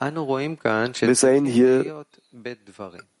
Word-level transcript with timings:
Wir 0.00 1.14
sehen 1.14 1.44
hier, 1.44 2.04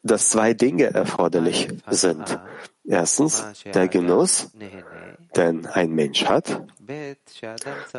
dass 0.02 0.28
zwei 0.30 0.54
Dinge 0.54 0.84
erforderlich 0.94 1.68
sind. 1.90 2.38
Erstens 2.84 3.64
der 3.74 3.88
Genuss, 3.88 4.52
den 5.36 5.66
ein 5.66 5.90
Mensch 5.90 6.24
hat. 6.24 6.62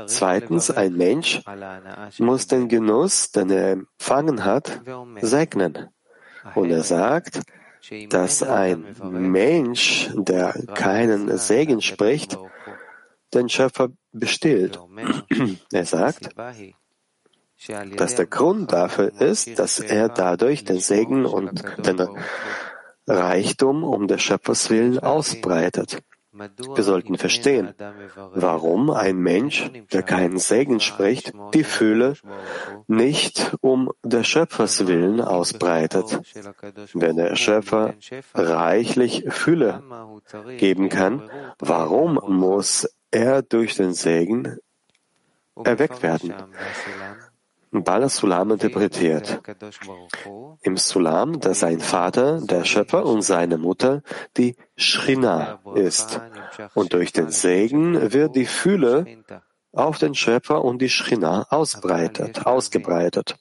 Zweitens, 0.07 0.71
ein 0.71 0.95
Mensch 0.95 1.41
muss 2.17 2.47
den 2.47 2.69
Genuss, 2.69 3.31
den 3.31 3.49
er 3.49 3.71
empfangen 3.71 4.45
hat, 4.45 4.81
segnen. 5.21 5.89
Und 6.55 6.71
er 6.71 6.83
sagt, 6.83 7.41
dass 8.09 8.43
ein 8.43 8.95
Mensch, 9.03 10.09
der 10.15 10.53
keinen 10.73 11.37
Segen 11.37 11.81
spricht, 11.81 12.37
den 13.33 13.49
Schöpfer 13.49 13.89
bestillt. 14.11 14.79
Er 15.71 15.85
sagt, 15.85 16.29
dass 17.95 18.15
der 18.15 18.27
Grund 18.27 18.71
dafür 18.71 19.19
ist, 19.19 19.59
dass 19.59 19.79
er 19.79 20.09
dadurch 20.09 20.63
den 20.63 20.79
Segen 20.79 21.25
und 21.25 21.63
den 21.77 22.07
Reichtum 23.07 23.83
um 23.83 24.07
des 24.07 24.21
Schöpfers 24.21 24.69
willen 24.69 24.99
ausbreitet. 24.99 26.01
Wir 26.31 26.83
sollten 26.83 27.17
verstehen, 27.17 27.73
warum 28.33 28.91
ein 28.91 29.17
Mensch, 29.17 29.69
der 29.91 30.03
keinen 30.03 30.37
Segen 30.37 30.79
spricht, 30.79 31.33
die 31.53 31.63
Fülle 31.63 32.13
nicht 32.87 33.55
um 33.61 33.91
des 34.03 34.27
Schöpfers 34.27 34.87
willen 34.87 35.21
ausbreitet. 35.21 36.21
Wenn 36.93 37.17
der 37.17 37.35
Schöpfer 37.35 37.95
reichlich 38.33 39.25
Fülle 39.29 39.83
geben 40.57 40.89
kann, 40.89 41.29
warum 41.57 42.21
muss 42.27 42.87
er 43.11 43.41
durch 43.41 43.75
den 43.75 43.93
Segen 43.93 44.57
erweckt 45.55 46.03
werden? 46.03 46.33
Bala 47.71 48.09
Sulam 48.09 48.51
interpretiert. 48.51 49.41
Im 50.61 50.77
Sulam, 50.77 51.39
dass 51.39 51.59
sein 51.59 51.79
Vater, 51.79 52.41
der 52.41 52.65
Schöpfer 52.65 53.05
und 53.05 53.21
seine 53.21 53.57
Mutter 53.57 54.01
die 54.37 54.55
Shrina 54.75 55.59
ist. 55.75 56.19
Und 56.73 56.93
durch 56.93 57.13
den 57.13 57.29
Segen 57.29 58.11
wird 58.11 58.35
die 58.35 58.45
Fühle 58.45 59.05
auf 59.71 59.99
den 59.99 60.15
Schöpfer 60.15 60.63
und 60.63 60.81
die 60.81 60.89
Shrina 60.89 61.45
ausbreitet, 61.49 62.45
ausgebreitet. 62.45 63.37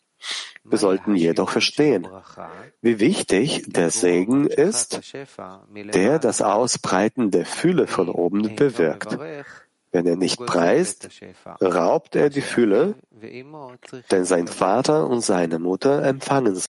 Wir 0.64 0.78
sollten 0.78 1.14
jedoch 1.14 1.50
verstehen, 1.50 2.06
wie 2.82 3.00
wichtig 3.00 3.64
der 3.66 3.90
Segen 3.90 4.46
ist, 4.46 5.14
der 5.94 6.18
das 6.18 6.42
Ausbreiten 6.42 7.30
der 7.30 7.46
Fühle 7.46 7.86
von 7.86 8.08
oben 8.08 8.54
bewirkt. 8.56 9.16
Wenn 9.90 10.06
er 10.06 10.16
nicht 10.16 10.38
preist, 10.44 11.08
raubt 11.62 12.14
er 12.14 12.30
die 12.30 12.42
Fülle, 12.42 12.94
denn 14.10 14.24
sein 14.24 14.46
Vater 14.46 15.06
und 15.08 15.22
seine 15.22 15.58
Mutter 15.58 16.04
empfangen 16.04 16.56
sie. 16.56 16.66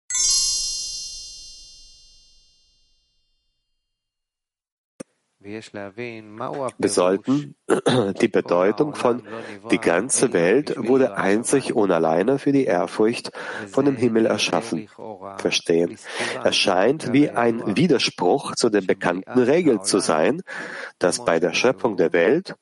Wir 5.41 5.63
sollten 6.89 7.55
die 8.21 8.29
Bedeutung 8.29 8.95
von 8.95 9.23
die 9.71 9.79
ganze 9.79 10.33
Welt 10.33 10.77
wurde 10.77 11.17
einzig 11.17 11.75
und 11.75 11.91
alleine 11.91 12.39
für 12.39 12.53
die 12.53 12.65
Ehrfurcht 12.65 13.31
von 13.69 13.87
dem 13.87 13.97
Himmel 13.97 14.27
erschaffen. 14.27 14.89
Verstehen. 15.39 15.97
Es 16.45 16.57
scheint 16.57 17.13
wie 17.13 17.31
ein 17.31 17.77
Widerspruch 17.77 18.57
zu 18.57 18.69
der 18.69 18.83
bekannten 18.83 19.39
Regel 19.39 19.81
zu 19.83 20.01
sein, 20.01 20.43
dass 20.99 21.25
bei 21.25 21.41
der 21.41 21.55
Schöpfung 21.55 21.97
der 21.97 22.13
Welt 22.13 22.55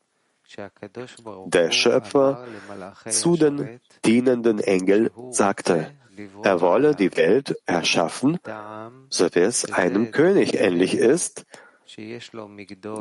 der 1.47 1.70
Schöpfer 1.70 2.47
zu 3.08 3.36
den 3.36 3.80
dienenden 4.05 4.58
Engeln 4.61 5.11
sagte, 5.30 5.92
er 6.42 6.61
wolle 6.61 6.94
die 6.94 7.14
Welt 7.16 7.56
erschaffen, 7.66 8.38
so 9.11 9.28
wie 9.34 9.41
es 9.41 9.70
einem 9.72 10.11
König 10.12 10.55
ähnlich 10.55 10.97
ist, 10.97 11.44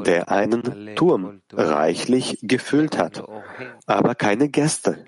der 0.06 0.32
einen 0.32 0.96
Turm 0.96 1.42
reichlich 1.52 2.40
gefüllt 2.42 2.98
hat, 2.98 3.24
aber 3.86 4.16
keine 4.16 4.50
Gäste. 4.50 5.06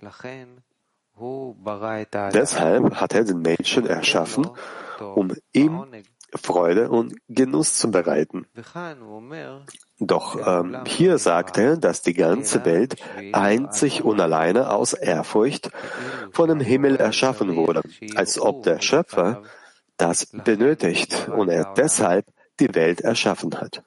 Deshalb 2.34 2.96
hat 2.96 3.14
er 3.14 3.24
den 3.24 3.42
Menschen 3.42 3.88
erschaffen, 3.88 4.48
um 5.00 5.34
ihm 5.54 5.86
Freude 6.36 6.90
und 6.90 7.16
Genuss 7.28 7.74
zu 7.76 7.90
bereiten. 7.92 8.46
Doch 10.00 10.38
ähm, 10.46 10.84
hier 10.86 11.18
sagt 11.18 11.58
er, 11.58 11.76
dass 11.76 12.04
die 12.04 12.14
ganze 12.14 12.64
Welt 12.66 12.98
einzig 13.34 14.04
und 14.04 14.22
alleine 14.22 14.70
aus 14.72 14.94
Ehrfurcht 14.94 15.72
von 16.32 16.50
dem 16.50 16.60
Himmel 16.60 16.98
erschaffen 16.98 17.56
wurde, 17.56 17.82
als 18.16 18.40
ob 18.40 18.64
der 18.64 18.80
Schöpfer 18.80 19.42
das 19.98 20.28
benötigt 20.28 21.30
und 21.30 21.50
er 21.50 21.74
deshalb 21.76 22.28
die 22.60 22.74
Welt 22.76 23.02
erschaffen 23.02 23.56
hat. 23.60 23.84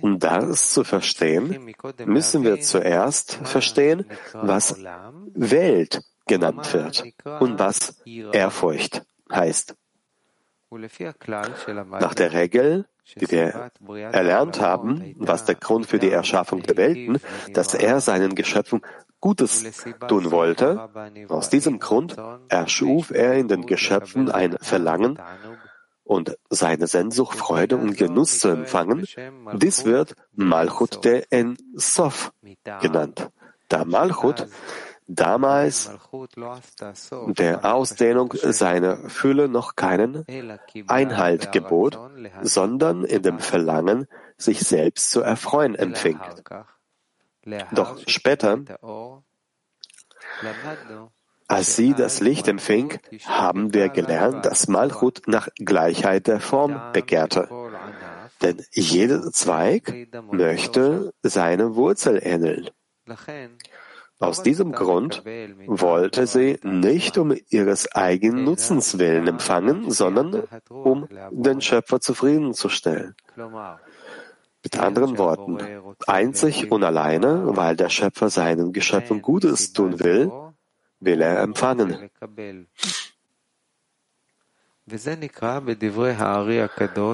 Um 0.00 0.18
das 0.18 0.72
zu 0.72 0.82
verstehen, 0.82 1.72
müssen 2.04 2.42
wir 2.42 2.60
zuerst 2.60 3.34
verstehen, 3.44 4.06
was 4.32 4.76
Welt 5.34 6.02
genannt 6.26 6.72
wird 6.72 7.04
und 7.38 7.58
was 7.60 8.02
Ehrfurcht 8.04 9.02
heißt. 9.32 9.76
Nach 10.70 12.14
der 12.14 12.32
Regel, 12.32 12.86
die 13.16 13.30
wir 13.30 13.70
erlernt 13.86 14.60
haben, 14.60 15.14
was 15.18 15.44
der 15.44 15.54
Grund 15.54 15.86
für 15.86 15.98
die 15.98 16.10
Erschaffung 16.10 16.62
der 16.62 16.76
Welten, 16.76 17.18
dass 17.52 17.74
er 17.74 18.00
seinen 18.00 18.34
Geschöpfen 18.34 18.80
Gutes 19.20 19.84
tun 20.08 20.30
wollte, 20.30 20.88
aus 21.28 21.50
diesem 21.50 21.78
Grund 21.78 22.16
erschuf 22.48 23.10
er 23.10 23.34
in 23.34 23.48
den 23.48 23.66
Geschöpfen 23.66 24.30
ein 24.30 24.56
Verlangen 24.60 25.18
und 26.04 26.36
seine 26.48 26.86
Sehnsucht, 26.86 27.36
Freude 27.36 27.76
und 27.76 27.96
Genuss 27.96 28.40
zu 28.40 28.48
empfangen. 28.48 29.06
Dies 29.54 29.84
wird 29.84 30.14
Malchut 30.34 31.04
de 31.04 31.24
En 31.30 31.56
Sof 31.74 32.32
genannt. 32.80 33.30
Da 33.68 33.84
Malchut 33.84 34.48
damals 35.14 35.90
der 37.28 37.64
Ausdehnung 37.64 38.32
seiner 38.34 39.08
Fülle 39.08 39.48
noch 39.48 39.76
keinen 39.76 40.24
Einhalt 40.86 41.52
gebot, 41.52 41.98
sondern 42.42 43.04
in 43.04 43.22
dem 43.22 43.38
Verlangen, 43.38 44.06
sich 44.36 44.60
selbst 44.60 45.10
zu 45.10 45.20
erfreuen 45.20 45.74
empfing. 45.74 46.18
Doch 47.72 47.98
später, 48.06 48.58
als 51.48 51.76
sie 51.76 51.94
das 51.94 52.20
Licht 52.20 52.48
empfing, 52.48 52.98
haben 53.26 53.74
wir 53.74 53.88
gelernt, 53.88 54.46
dass 54.46 54.68
Malchut 54.68 55.22
nach 55.26 55.48
Gleichheit 55.56 56.26
der 56.26 56.40
Form 56.40 56.80
begehrte. 56.92 57.48
Denn 58.42 58.64
jeder 58.72 59.30
Zweig 59.32 60.08
möchte 60.30 61.12
seine 61.22 61.74
Wurzel 61.74 62.20
ähneln. 62.22 62.70
Aus 64.20 64.42
diesem 64.42 64.72
Grund 64.72 65.24
wollte 65.66 66.26
sie 66.26 66.58
nicht 66.62 67.16
um 67.16 67.34
ihres 67.48 67.90
eigenen 67.92 68.44
Nutzens 68.44 68.98
willen 68.98 69.26
empfangen, 69.26 69.90
sondern 69.90 70.42
um 70.68 71.08
den 71.30 71.62
Schöpfer 71.62 72.00
zufriedenzustellen. 72.00 73.14
Mit 74.62 74.78
anderen 74.78 75.16
Worten, 75.16 75.58
einzig 76.06 76.70
und 76.70 76.84
alleine, 76.84 77.56
weil 77.56 77.76
der 77.76 77.88
Schöpfer 77.88 78.28
seinen 78.28 78.74
Geschöpfen 78.74 79.22
Gutes 79.22 79.72
tun 79.72 80.00
will, 80.00 80.30
will 81.00 81.22
er 81.22 81.40
empfangen. 81.40 82.10
In 84.86 84.98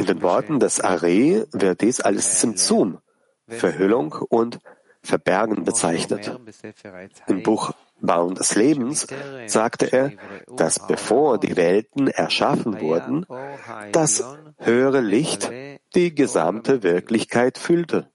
den 0.07 0.23
Worten 0.23 0.59
des 0.59 0.81
Ari 0.81 1.45
wird 1.53 1.81
dies 1.83 2.01
als 2.01 2.41
Zimzum, 2.41 2.99
Verhüllung 3.47 4.13
und 4.29 4.59
Verbergen 5.07 5.65
bezeichnet. 5.65 6.39
Im 7.27 7.43
Buch 7.43 7.73
Bauen 8.01 8.35
des 8.35 8.55
Lebens 8.55 9.07
sagte 9.47 9.87
er, 9.87 10.13
dass 10.57 10.87
bevor 10.87 11.39
die 11.39 11.57
Welten 11.57 12.09
erschaffen 12.09 12.81
wurden, 12.81 13.25
das 13.93 14.23
höhere 14.59 15.01
Licht 15.01 15.51
die 15.95 16.15
gesamte 16.15 16.83
Wirklichkeit 16.83 17.57
füllte. 17.57 18.11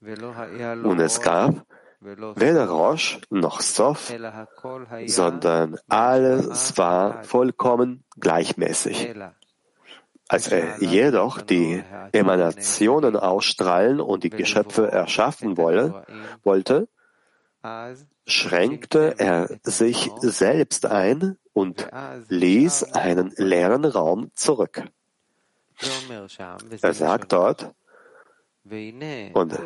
Und 0.00 1.00
es 1.00 1.20
gab 1.20 1.66
weder 2.00 2.68
Rosh 2.68 3.20
noch 3.30 3.60
Sof, 3.60 4.12
sondern 5.06 5.78
alles 5.88 6.76
war 6.76 7.24
vollkommen 7.24 8.04
gleichmäßig. 8.18 9.14
Als 10.32 10.48
er 10.48 10.82
jedoch 10.82 11.42
die 11.42 11.84
Emanationen 12.12 13.16
ausstrahlen 13.16 14.00
und 14.00 14.24
die 14.24 14.30
Geschöpfe 14.30 14.90
erschaffen 14.90 15.58
wolle, 15.58 16.06
wollte, 16.42 16.88
schränkte 18.26 19.14
er 19.18 19.50
sich 19.62 20.10
selbst 20.20 20.86
ein 20.86 21.36
und 21.52 21.86
ließ 22.28 22.94
einen 22.94 23.34
leeren 23.36 23.84
Raum 23.84 24.30
zurück. 24.32 24.82
Er 26.80 26.94
sagt 26.94 27.32
dort, 27.34 27.74
und 29.34 29.58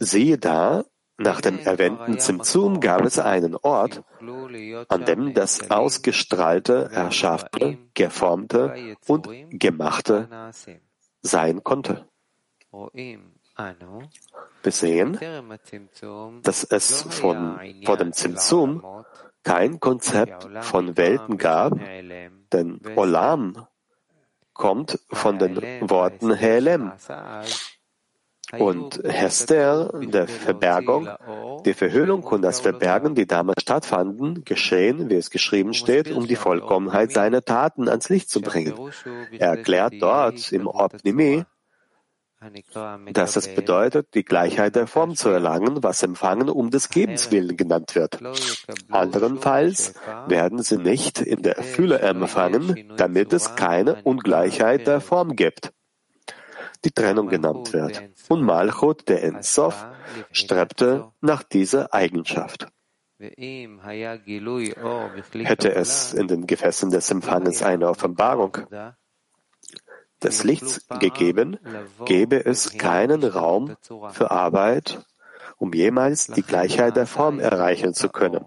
siehe 0.00 0.36
da, 0.36 0.84
Nach 1.22 1.40
dem 1.40 1.58
erwähnten 1.60 2.18
Zimtzum 2.18 2.80
gab 2.80 3.04
es 3.04 3.18
einen 3.18 3.56
Ort, 3.56 4.02
an 4.88 5.04
dem 5.04 5.34
das 5.34 5.70
Ausgestrahlte, 5.70 6.90
Erschaffte, 6.92 7.78
Geformte 7.94 8.96
und 9.06 9.28
Gemachte 9.50 10.28
sein 11.20 11.62
konnte. 11.62 12.06
Wir 14.62 14.72
sehen, 14.72 15.18
dass 16.42 16.64
es 16.64 17.02
von, 17.02 17.60
vor 17.84 17.96
dem 17.96 18.12
Zimtzum 18.12 19.04
kein 19.44 19.80
Konzept 19.80 20.48
von 20.60 20.96
Welten 20.96 21.38
gab, 21.38 21.74
denn 22.52 22.80
Olam 22.96 23.66
kommt 24.52 24.98
von 25.10 25.38
den 25.38 25.56
Worten 25.88 26.32
Helem. 26.34 26.92
Und 28.58 29.00
Hester, 29.04 29.90
der 30.02 30.28
Verbergung, 30.28 31.08
die 31.64 31.72
Verhüllung 31.72 32.22
und 32.22 32.42
das 32.42 32.60
Verbergen, 32.60 33.14
die 33.14 33.26
damals 33.26 33.62
stattfanden, 33.62 34.44
geschehen, 34.44 35.08
wie 35.08 35.14
es 35.14 35.30
geschrieben 35.30 35.72
steht, 35.72 36.10
um 36.10 36.26
die 36.26 36.36
Vollkommenheit 36.36 37.12
seiner 37.12 37.42
Taten 37.42 37.88
ans 37.88 38.10
Licht 38.10 38.28
zu 38.28 38.42
bringen. 38.42 38.74
Er 39.32 39.48
erklärt 39.48 39.94
dort 40.00 40.52
im 40.52 40.66
Opnimi, 40.66 41.44
dass 43.12 43.36
es 43.36 43.54
bedeutet, 43.54 44.08
die 44.14 44.24
Gleichheit 44.24 44.74
der 44.74 44.86
Form 44.86 45.14
zu 45.14 45.28
erlangen, 45.28 45.82
was 45.82 46.02
Empfangen 46.02 46.48
um 46.48 46.70
des 46.70 46.88
Gebens 46.88 47.30
willen 47.30 47.56
genannt 47.56 47.94
wird. 47.94 48.18
Anderenfalls 48.90 49.94
werden 50.26 50.62
sie 50.62 50.78
nicht 50.78 51.20
in 51.20 51.42
der 51.42 51.62
Fülle 51.62 52.00
empfangen, 52.00 52.92
damit 52.96 53.32
es 53.32 53.54
keine 53.54 54.02
Ungleichheit 54.02 54.86
der 54.86 55.00
Form 55.00 55.36
gibt, 55.36 55.72
die 56.84 56.90
Trennung 56.90 57.28
genannt 57.28 57.72
wird. 57.72 58.02
Und 58.28 58.42
Malchut, 58.42 59.08
der 59.08 59.22
Ensof, 59.22 59.86
strebte 60.30 61.10
nach 61.20 61.42
dieser 61.42 61.94
Eigenschaft. 61.94 62.68
Hätte 65.32 65.74
es 65.74 66.12
in 66.12 66.26
den 66.28 66.46
Gefäßen 66.46 66.90
des 66.90 67.10
Empfangens 67.10 67.62
eine 67.62 67.88
Offenbarung, 67.88 68.58
des 70.22 70.44
Lichts 70.44 70.86
gegeben, 71.00 71.58
gäbe 72.04 72.44
es 72.44 72.76
keinen 72.76 73.22
Raum 73.24 73.76
für 74.10 74.30
Arbeit, 74.30 75.04
um 75.58 75.72
jemals 75.72 76.26
die 76.26 76.42
Gleichheit 76.42 76.96
der 76.96 77.06
Form 77.06 77.38
erreichen 77.38 77.94
zu 77.94 78.08
können. 78.08 78.46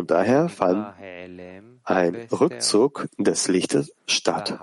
Und 0.00 0.10
daher 0.10 0.48
fand 0.48 0.94
ein 1.84 2.28
Rückzug 2.32 3.06
des 3.18 3.48
Lichtes 3.48 3.92
statt, 4.06 4.58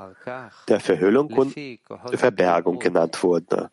der 0.68 0.80
Verhüllung 0.80 1.31
und 1.31 1.54
Verbergung 2.12 2.80
genannt 2.80 3.22
wurde. 3.22 3.69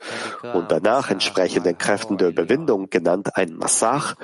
Und 0.53 0.71
danach 0.71 1.11
entsprechend 1.11 1.65
den 1.65 1.79
Kräften 1.79 2.19
der 2.19 2.29
Überwindung 2.29 2.91
genannt 2.91 3.31
ein 3.35 3.55
Massach 3.55 4.15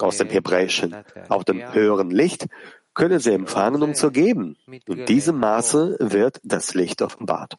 aus 0.00 0.18
dem 0.18 0.28
Hebräischen, 0.28 0.94
auf 1.30 1.44
dem 1.44 1.72
höheren 1.72 2.10
Licht, 2.10 2.48
können 2.92 3.20
sie 3.20 3.32
empfangen, 3.32 3.82
um 3.82 3.94
zu 3.94 4.10
geben. 4.10 4.58
In 4.86 5.06
diesem 5.06 5.38
Maße 5.38 5.96
wird 5.98 6.40
das 6.44 6.74
Licht 6.74 7.00
offenbart. 7.00 7.56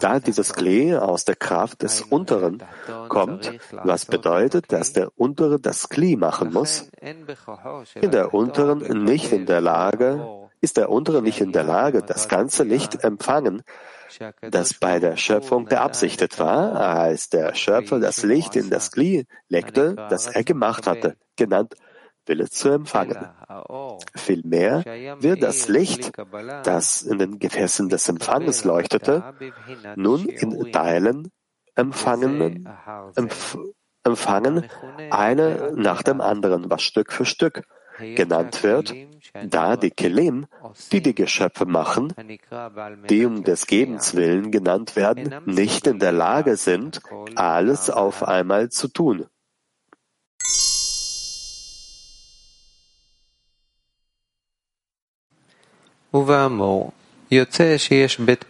Da 0.00 0.18
dieses 0.18 0.52
Klee 0.54 0.96
aus 0.96 1.24
der 1.24 1.36
Kraft 1.36 1.82
des 1.82 2.02
Unteren 2.02 2.60
kommt, 3.08 3.52
was 3.84 4.06
bedeutet, 4.06 4.72
dass 4.72 4.92
der 4.92 5.12
Untere 5.16 5.60
das 5.60 5.88
Klee 5.88 6.16
machen 6.16 6.52
muss, 6.52 6.90
in 7.00 8.10
der 8.10 8.34
Unteren 8.34 9.04
nicht 9.04 9.30
in 9.30 9.46
der 9.46 9.60
Lage, 9.60 10.48
ist 10.60 10.78
der 10.78 10.90
Untere 10.90 11.22
nicht 11.22 11.40
in 11.40 11.52
der 11.52 11.62
Lage, 11.62 12.02
das 12.02 12.28
ganze 12.28 12.64
Licht 12.64 13.04
empfangen, 13.04 13.62
das 14.40 14.74
bei 14.74 14.98
der 14.98 15.16
Schöpfung 15.16 15.66
beabsichtigt 15.66 16.40
war, 16.40 16.74
als 16.74 17.28
der 17.28 17.54
Schöpfer 17.54 18.00
das 18.00 18.24
Licht 18.24 18.56
in 18.56 18.68
das 18.68 18.90
Klee 18.90 19.26
legte, 19.48 19.94
das 20.10 20.26
er 20.26 20.42
gemacht 20.42 20.88
hatte, 20.88 21.16
genannt 21.36 21.76
Wille 22.26 22.48
zu 22.48 22.70
empfangen. 22.70 23.28
Vielmehr 24.14 24.84
wird 25.20 25.42
das 25.42 25.68
Licht, 25.68 26.12
das 26.64 27.02
in 27.02 27.18
den 27.18 27.38
Gefäßen 27.38 27.88
des 27.88 28.08
Empfanges 28.08 28.64
leuchtete, 28.64 29.34
nun 29.96 30.26
in 30.26 30.72
Teilen 30.72 31.30
empfangen, 31.74 32.68
empf 33.16 33.58
empfangen, 34.04 34.68
eine 35.10 35.72
nach 35.76 36.02
dem 36.02 36.20
anderen, 36.20 36.70
was 36.70 36.82
Stück 36.82 37.12
für 37.12 37.24
Stück 37.24 37.62
genannt 37.98 38.62
wird, 38.62 38.94
da 39.44 39.76
die 39.76 39.90
Kelim, 39.90 40.46
die 40.90 41.02
die 41.02 41.14
Geschöpfe 41.14 41.66
machen, 41.66 42.12
die 43.08 43.24
um 43.24 43.44
des 43.44 43.66
Gebens 43.66 44.14
willen 44.14 44.50
genannt 44.50 44.96
werden, 44.96 45.34
nicht 45.46 45.86
in 45.86 45.98
der 45.98 46.12
Lage 46.12 46.56
sind, 46.56 47.00
alles 47.36 47.90
auf 47.90 48.24
einmal 48.24 48.70
zu 48.70 48.88
tun. 48.88 49.26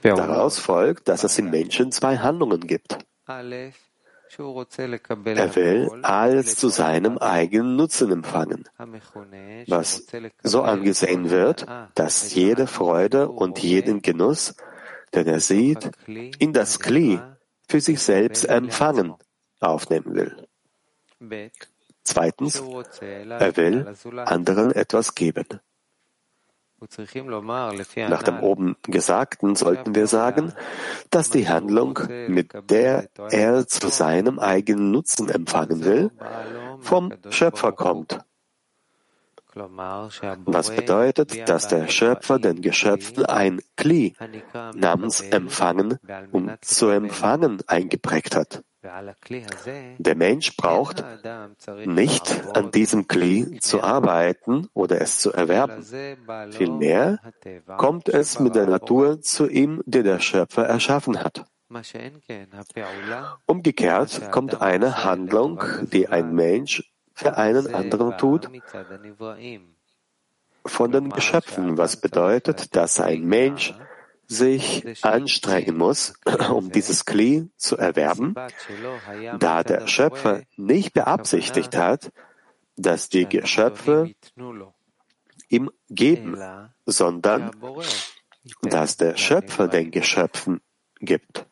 Daraus 0.03 0.59
folgt, 0.59 1.09
dass 1.09 1.23
es 1.23 1.39
im 1.39 1.51
Menschen 1.51 1.93
zwei 1.93 2.19
Handlungen 2.19 2.67
gibt. 2.67 2.99
Er 3.29 3.53
will 5.57 5.91
alles 6.03 6.57
zu 6.57 6.71
seinem 6.71 7.19
eigenen 7.19 7.77
Nutzen 7.77 8.11
empfangen, 8.11 8.65
was 9.69 10.07
so 10.43 10.63
angesehen 10.63 11.31
wird, 11.31 11.67
dass 11.95 12.35
jede 12.35 12.67
Freude 12.67 13.29
und 13.29 13.59
jeden 13.59 14.03
Genuss, 14.03 14.57
den 15.15 15.27
er 15.27 15.41
sieht, 15.41 15.91
in 16.07 16.53
das 16.53 16.81
Kli 16.81 17.21
für 17.69 17.81
sich 17.81 18.01
selbst 18.01 18.45
empfangen, 18.45 19.15
aufnehmen 19.61 20.15
will. 20.15 20.49
Zweitens, 22.03 22.63
er 23.01 23.57
will 23.57 23.95
anderen 24.25 24.73
etwas 24.73 25.15
geben. 25.15 25.47
Nach 28.09 28.23
dem 28.23 28.41
oben 28.41 28.77
Gesagten 28.83 29.57
sollten 29.57 29.95
wir 29.95 30.07
sagen, 30.07 30.53
dass 31.11 31.31
die 31.31 31.49
Handlung, 31.49 31.99
mit 32.29 32.53
der 32.71 33.09
er 33.31 33.67
zu 33.67 33.89
seinem 33.89 34.39
eigenen 34.39 34.91
Nutzen 34.91 35.29
empfangen 35.29 35.85
will, 35.85 36.11
vom 36.81 37.13
Schöpfer 37.31 37.73
kommt. 37.73 38.19
Was 39.55 40.75
bedeutet, 40.75 41.49
dass 41.49 41.69
der 41.69 41.89
Schöpfer 41.89 42.39
den 42.39 42.63
Geschöpfen 42.63 43.27
ein 43.27 43.61
Kli 43.77 44.15
namens 44.75 45.21
Empfangen 45.21 45.99
um 46.31 46.53
zu 46.63 46.89
empfangen 46.89 47.61
eingeprägt 47.67 48.35
hat. 48.35 48.63
Der 48.83 50.17
Mensch 50.17 50.57
braucht 50.57 51.05
nicht 51.85 52.57
an 52.57 52.71
diesem 52.73 53.07
Kli 53.07 53.61
zu 53.61 53.83
arbeiten 53.83 54.69
oder 54.75 55.01
es 55.01 55.21
zu 55.21 55.33
erwerben. 55.33 55.85
Vielmehr 56.51 57.19
kommt 57.79 58.09
es 58.09 58.41
mit 58.41 58.57
der 58.57 58.67
Natur 58.67 59.21
zu 59.21 59.49
ihm, 59.49 59.83
die 59.87 60.03
der 60.03 60.19
Schöpfer 60.19 60.65
erschaffen 60.67 61.23
hat. 61.23 61.45
Umgekehrt 63.47 64.31
kommt 64.31 64.61
eine 64.61 65.05
Handlung, 65.05 65.63
die 65.93 66.09
ein 66.09 66.35
Mensch 66.35 66.93
für 67.15 67.37
einen 67.37 67.73
anderen 67.73 68.19
tut, 68.19 68.51
von 70.67 70.93
den 70.93 71.11
Geschöpfen, 71.11 71.79
was 71.79 71.97
bedeutet, 71.97 72.75
dass 72.77 73.01
ein 73.01 73.23
Mensch 73.23 73.75
sich 74.33 75.05
anstrengen 75.05 75.77
muss, 75.77 76.15
um 76.51 76.71
dieses 76.73 77.05
Kli 77.05 77.49
zu 77.57 77.77
erwerben, 77.77 78.35
da 79.39 79.63
der 79.63 79.87
Schöpfer 79.87 80.43
nicht 80.57 80.93
beabsichtigt 80.95 81.77
hat, 81.77 82.11
dass 82.77 83.09
die 83.09 83.29
Geschöpfe 83.29 84.15
ihm 85.49 85.71
geben, 85.89 86.39
sondern 86.87 87.51
dass 88.63 88.97
der 88.97 89.17
Schöpfer 89.17 89.69
den 89.69 89.91
Geschöpfen 89.91 90.61
gibt. 91.01 91.47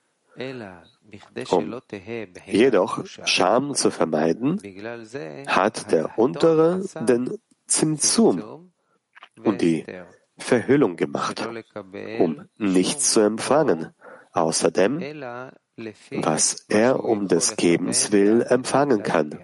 Um 1.50 1.80
jedoch 2.46 3.04
Scham 3.06 3.75
zu 3.75 3.90
vermeiden, 3.90 4.60
hat 5.46 5.90
der 5.92 6.18
Untere 6.18 6.84
den 7.00 7.38
Zimzum 7.66 8.72
und 9.44 9.60
die 9.60 9.84
Verhüllung 10.40 10.97
gemacht, 10.97 11.49
um 12.18 12.49
nichts 12.56 13.12
zu 13.12 13.20
empfangen, 13.20 13.94
außerdem, 14.32 15.00
was 16.23 16.64
er 16.68 17.04
um 17.04 17.28
des 17.28 17.56
Gebens 17.56 18.12
will 18.12 18.42
empfangen 18.42 19.02
kann. 19.02 19.38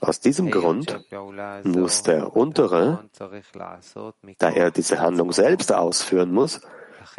Aus 0.00 0.20
diesem 0.20 0.50
Grund 0.50 1.00
muss 1.64 2.02
der 2.02 2.36
Untere, 2.36 3.08
da 4.38 4.50
er 4.50 4.70
diese 4.70 5.00
Handlung 5.00 5.32
selbst 5.32 5.72
ausführen 5.72 6.32
muss, 6.32 6.60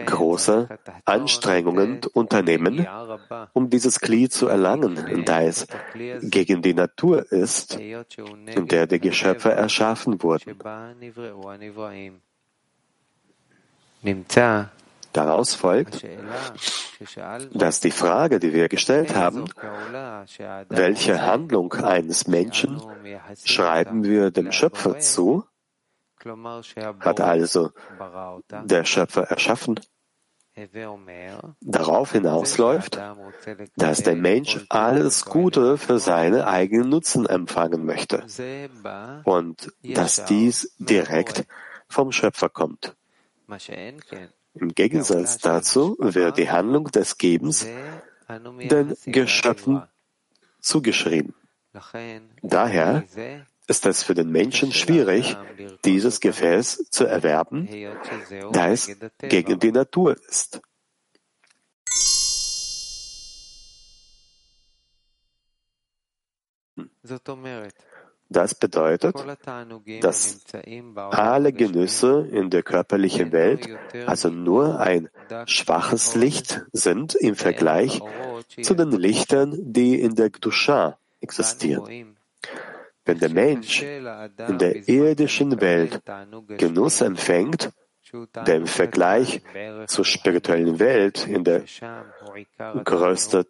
große 0.06 0.68
Anstrengungen 1.06 2.02
unternehmen, 2.14 2.88
um 3.54 3.70
dieses 3.70 4.00
Glied 4.00 4.34
zu 4.34 4.48
erlangen, 4.48 5.24
da 5.26 5.42
es 5.42 5.68
gegen 6.22 6.62
die 6.62 6.74
Natur 6.74 7.32
ist, 7.32 7.80
in 7.80 8.68
der 8.68 8.88
die 8.88 9.00
Geschöpfe 9.00 9.52
erschaffen 9.52 10.22
wurden. 10.22 10.58
Daraus 15.14 15.56
folgt, 15.56 16.06
dass 17.54 17.80
die 17.80 17.92
Frage, 17.92 18.40
die 18.40 18.54
wir 18.54 18.70
gestellt 18.70 19.16
haben, 19.16 19.46
welche 20.70 21.26
Handlung 21.26 21.74
eines 21.74 22.28
Menschen 22.28 22.80
schreiben 23.44 24.04
wir 24.04 24.30
dem 24.32 24.52
Schöpfer 24.52 25.00
zu, 25.00 25.46
hat 27.00 27.22
also 27.22 27.72
der 28.64 28.86
Schöpfer 28.86 29.24
erschaffen, 29.24 29.80
darauf 31.62 32.12
hinausläuft, 32.12 33.00
dass 33.76 34.04
der 34.04 34.16
Mensch 34.16 34.66
alles 34.70 35.26
Gute 35.26 35.78
für 35.78 36.00
seine 36.00 36.48
eigenen 36.48 36.90
Nutzen 36.90 37.26
empfangen 37.28 37.86
möchte. 37.86 38.26
Und 39.24 39.72
dass 39.84 40.26
dies 40.26 40.74
direkt 40.80 41.46
vom 41.88 42.12
Schöpfer 42.12 42.50
kommt. 42.50 42.96
Im 44.56 44.74
Gegensatz 44.74 45.38
dazu 45.38 45.96
wird 46.00 46.38
die 46.38 46.50
Handlung 46.50 46.86
des 46.86 47.18
Gebens 47.18 47.68
den 48.28 48.96
Geschöpfen 49.06 49.84
zugeschrieben. 50.60 51.36
Daher 52.42 53.04
ist 53.68 53.86
es 53.86 54.04
für 54.04 54.14
den 54.14 54.32
Menschen 54.32 54.72
schwierig, 54.72 55.38
dieses 55.86 56.20
Gefäß 56.20 56.90
zu 56.90 57.06
erwerben, 57.06 57.68
da 58.52 58.70
es 58.70 58.90
gegen 59.20 59.60
die 59.60 59.72
Natur 59.72 60.16
ist. 60.28 60.62
Das 68.30 68.56
bedeutet, 68.56 69.16
dass 70.02 70.42
alle 70.94 71.54
Genüsse 71.54 72.28
in 72.30 72.50
der 72.50 72.64
körperlichen 72.64 73.32
Welt 73.32 73.70
also 74.06 74.30
nur 74.30 74.80
ein 74.80 75.10
schwaches 75.46 76.16
Licht 76.16 76.66
sind 76.74 77.16
im 77.16 77.36
Vergleich 77.36 78.02
zu 78.62 78.74
den 78.74 78.92
Lichtern, 78.92 79.56
die 79.72 80.00
in 80.02 80.16
der 80.16 80.30
Gdusha 80.30 80.98
existieren. 81.22 82.17
Wenn 83.08 83.20
der 83.20 83.30
Mensch 83.30 83.82
in 83.82 84.58
der 84.60 84.88
irdischen 84.88 85.60
Welt 85.62 86.02
Genuss 86.58 87.02
empfängt, 87.02 87.72
der 88.46 88.56
im 88.56 88.68
Vergleich 88.68 89.42
zur 89.88 90.06
spirituellen 90.06 90.80
Welt 90.80 91.26
in 91.28 91.44
der 91.44 91.64
größte 92.84 93.48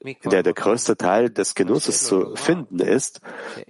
in 0.00 0.30
der 0.30 0.42
der 0.42 0.52
größte 0.52 0.96
Teil 0.98 1.30
des 1.30 1.54
Genusses 1.54 2.04
zu 2.04 2.36
finden 2.36 2.78
ist, 2.78 3.20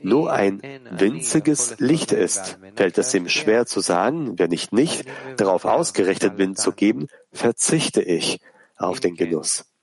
nur 0.02 0.32
ein 0.32 0.60
winziges 0.90 1.78
Licht 1.78 2.10
ist, 2.10 2.58
fällt 2.74 2.98
es 2.98 3.14
ihm 3.14 3.28
schwer 3.28 3.66
zu 3.66 3.78
sagen, 3.78 4.36
wenn 4.38 4.50
ich 4.50 4.72
nicht 4.72 5.04
darauf 5.36 5.64
ausgerichtet 5.64 6.36
bin 6.36 6.56
zu 6.56 6.72
geben, 6.72 7.06
verzichte 7.32 8.02
ich 8.02 8.40
auf 8.76 8.98
den 8.98 9.14
Genuss. 9.14 9.73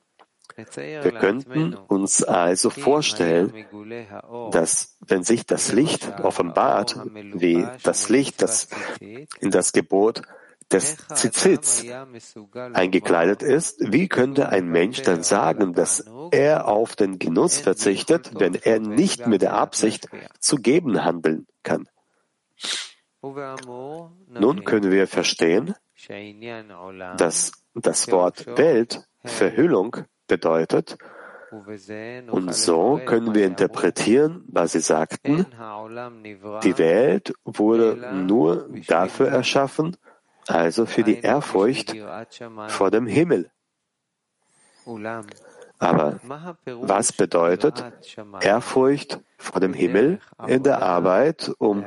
Wir 0.75 1.11
könnten 1.11 1.73
uns 1.73 2.23
also 2.23 2.69
vorstellen, 2.69 3.65
dass 4.51 4.97
wenn 4.99 5.23
sich 5.23 5.45
das 5.45 5.71
Licht 5.71 6.19
offenbart, 6.21 6.99
wie 7.13 7.67
das 7.83 8.09
Licht, 8.09 8.41
das 8.41 8.67
in 8.99 9.51
das 9.51 9.71
Gebot 9.73 10.21
des 10.71 10.97
Zizits 11.13 11.85
eingekleidet 12.73 13.43
ist, 13.43 13.79
wie 13.91 14.07
könnte 14.07 14.49
ein 14.49 14.67
Mensch 14.67 15.01
dann 15.01 15.23
sagen, 15.23 15.73
dass 15.73 16.05
er 16.31 16.67
auf 16.67 16.95
den 16.95 17.19
Genuss 17.19 17.59
verzichtet, 17.59 18.31
wenn 18.35 18.55
er 18.55 18.79
nicht 18.79 19.27
mit 19.27 19.41
der 19.41 19.53
Absicht 19.53 20.07
zu 20.39 20.57
geben 20.57 21.03
handeln 21.03 21.47
kann? 21.63 21.87
Nun 23.21 24.63
können 24.63 24.91
wir 24.91 25.07
verstehen, 25.07 25.75
dass 27.17 27.51
das 27.75 28.11
Wort 28.11 28.45
Welt 28.57 29.07
Verhüllung 29.23 29.97
bedeutet, 30.35 30.97
und 32.37 32.55
so 32.55 33.01
können 33.09 33.35
wir 33.35 33.45
interpretieren, 33.45 34.31
was 34.47 34.71
sie 34.71 34.79
sagten, 34.79 35.45
die 36.63 36.77
Welt 36.77 37.33
wurde 37.43 37.87
nur 38.29 38.69
dafür 38.87 39.27
erschaffen, 39.27 39.97
also 40.47 40.85
für 40.85 41.03
die 41.03 41.19
Ehrfurcht 41.19 41.93
vor 42.67 42.89
dem 42.89 43.05
Himmel. 43.05 43.51
Aber 45.79 46.19
was 46.65 47.11
bedeutet 47.11 47.83
Ehrfurcht 48.39 49.19
vor 49.37 49.59
dem 49.59 49.73
Himmel 49.73 50.19
in 50.47 50.63
der 50.63 50.81
Arbeit, 50.81 51.51
um 51.57 51.83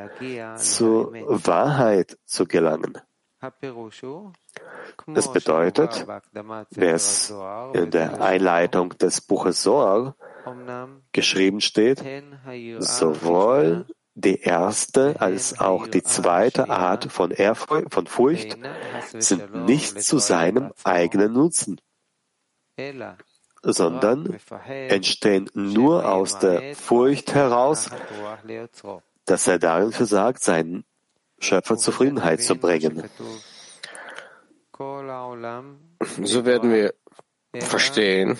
zur 0.56 1.14
Wahrheit 1.46 2.18
zu 2.26 2.44
gelangen? 2.44 2.98
Es 5.14 5.32
bedeutet, 5.32 6.06
wie 6.70 6.84
es 6.84 7.34
in 7.72 7.90
der 7.90 8.20
Einleitung 8.20 8.90
des 8.98 9.20
Buches 9.20 9.62
Soar 9.62 10.14
geschrieben 11.12 11.60
steht, 11.60 12.02
sowohl 12.78 13.86
die 14.14 14.40
erste 14.40 15.20
als 15.20 15.58
auch 15.58 15.88
die 15.88 16.02
zweite 16.02 16.70
Art 16.70 17.10
von, 17.10 17.32
Ehrfurcht, 17.32 17.92
von 17.92 18.06
Furcht 18.06 18.56
sind 19.18 19.54
nicht 19.66 20.02
zu 20.02 20.18
seinem 20.18 20.72
eigenen 20.84 21.32
Nutzen, 21.32 21.80
sondern 23.62 24.38
entstehen 24.66 25.50
nur 25.54 26.08
aus 26.08 26.38
der 26.38 26.76
Furcht 26.76 27.34
heraus, 27.34 27.90
dass 29.24 29.48
er 29.48 29.58
darin 29.58 29.92
versagt, 29.92 30.42
seinen 30.42 30.84
Schöpfer 31.38 31.76
Zufriedenheit 31.76 32.42
zu 32.42 32.56
bringen. 32.56 33.04
So 36.22 36.44
werden 36.44 36.72
wir 36.72 36.94
verstehen, 37.60 38.38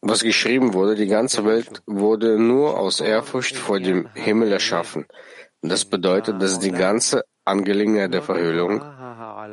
was 0.00 0.22
geschrieben 0.22 0.74
wurde. 0.74 0.94
Die 0.94 1.06
ganze 1.06 1.44
Welt 1.44 1.82
wurde 1.86 2.38
nur 2.38 2.78
aus 2.78 3.00
Ehrfurcht 3.00 3.56
vor 3.56 3.80
dem 3.80 4.08
Himmel 4.14 4.52
erschaffen. 4.52 5.06
Das 5.60 5.84
bedeutet, 5.84 6.40
dass 6.40 6.60
die 6.60 6.70
ganze 6.70 7.24
Angelegenheit 7.44 8.14
der 8.14 8.22
Verhüllung, 8.22 8.80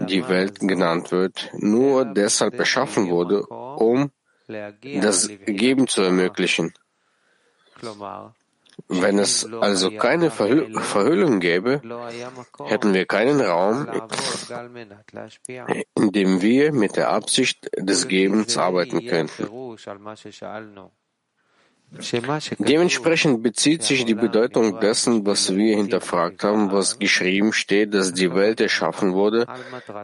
die 0.07 0.27
Welt 0.27 0.59
genannt 0.59 1.11
wird, 1.11 1.49
nur 1.53 2.05
deshalb 2.05 2.59
erschaffen 2.59 3.09
wurde, 3.09 3.45
um 3.47 4.11
das 4.47 5.29
Geben 5.45 5.87
zu 5.87 6.01
ermöglichen. 6.03 6.73
Wenn 8.87 9.19
es 9.19 9.45
also 9.45 9.91
keine 9.91 10.29
Verhüllung 10.31 11.39
gäbe, 11.39 11.81
hätten 12.65 12.93
wir 12.93 13.05
keinen 13.05 13.41
Raum, 13.41 13.87
in 15.95 16.11
dem 16.11 16.41
wir 16.41 16.71
mit 16.71 16.95
der 16.97 17.09
Absicht 17.09 17.69
des 17.77 18.07
Gebens 18.07 18.57
arbeiten 18.57 19.05
könnten. 19.05 19.47
Dementsprechend 22.59 23.43
bezieht 23.43 23.83
sich 23.83 24.05
die 24.05 24.15
Bedeutung 24.15 24.79
dessen, 24.79 25.25
was 25.25 25.55
wir 25.55 25.77
hinterfragt 25.77 26.43
haben, 26.43 26.71
was 26.71 26.99
geschrieben 26.99 27.53
steht, 27.53 27.93
dass 27.93 28.13
die 28.13 28.33
Welt 28.33 28.59
erschaffen 28.59 29.13
wurde, 29.13 29.45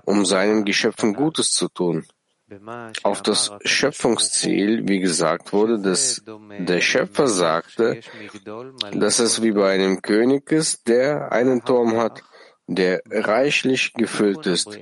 um 0.06 0.26
seinen 0.26 0.64
Geschöpfen 0.64 1.14
Gutes 1.14 1.52
zu 1.52 1.68
tun 1.68 2.06
auf 3.04 3.22
das 3.22 3.52
Schöpfungsziel, 3.64 4.88
wie 4.88 5.00
gesagt 5.00 5.54
wurde, 5.54 5.80
dass 5.80 6.22
der 6.60 6.82
Schöpfer 6.82 7.28
sagte, 7.28 8.02
dass 8.94 9.20
es 9.20 9.42
wie 9.42 9.52
bei 9.52 9.74
einem 9.74 10.02
König 10.02 10.52
ist, 10.52 10.88
der 10.88 11.32
einen 11.32 11.64
Turm 11.64 11.98
hat, 11.98 12.24
der 12.68 13.02
reichlich 13.10 13.94
gefüllt 13.94 14.46
ist. 14.46 14.80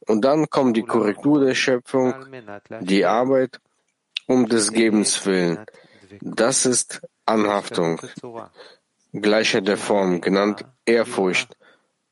Und 0.00 0.24
dann 0.24 0.48
kommt 0.48 0.76
die 0.76 0.82
Korrektur 0.82 1.44
der 1.44 1.54
Schöpfung, 1.54 2.14
die 2.80 3.04
Arbeit 3.04 3.60
um 4.26 4.48
des 4.48 4.72
Gebens 4.72 5.24
willen. 5.26 5.64
Das 6.20 6.66
ist 6.66 7.00
Anhaftung, 7.24 8.00
gleicher 9.12 9.60
der 9.60 9.76
Form, 9.76 10.20
genannt 10.20 10.64
Ehrfurcht. 10.84 11.56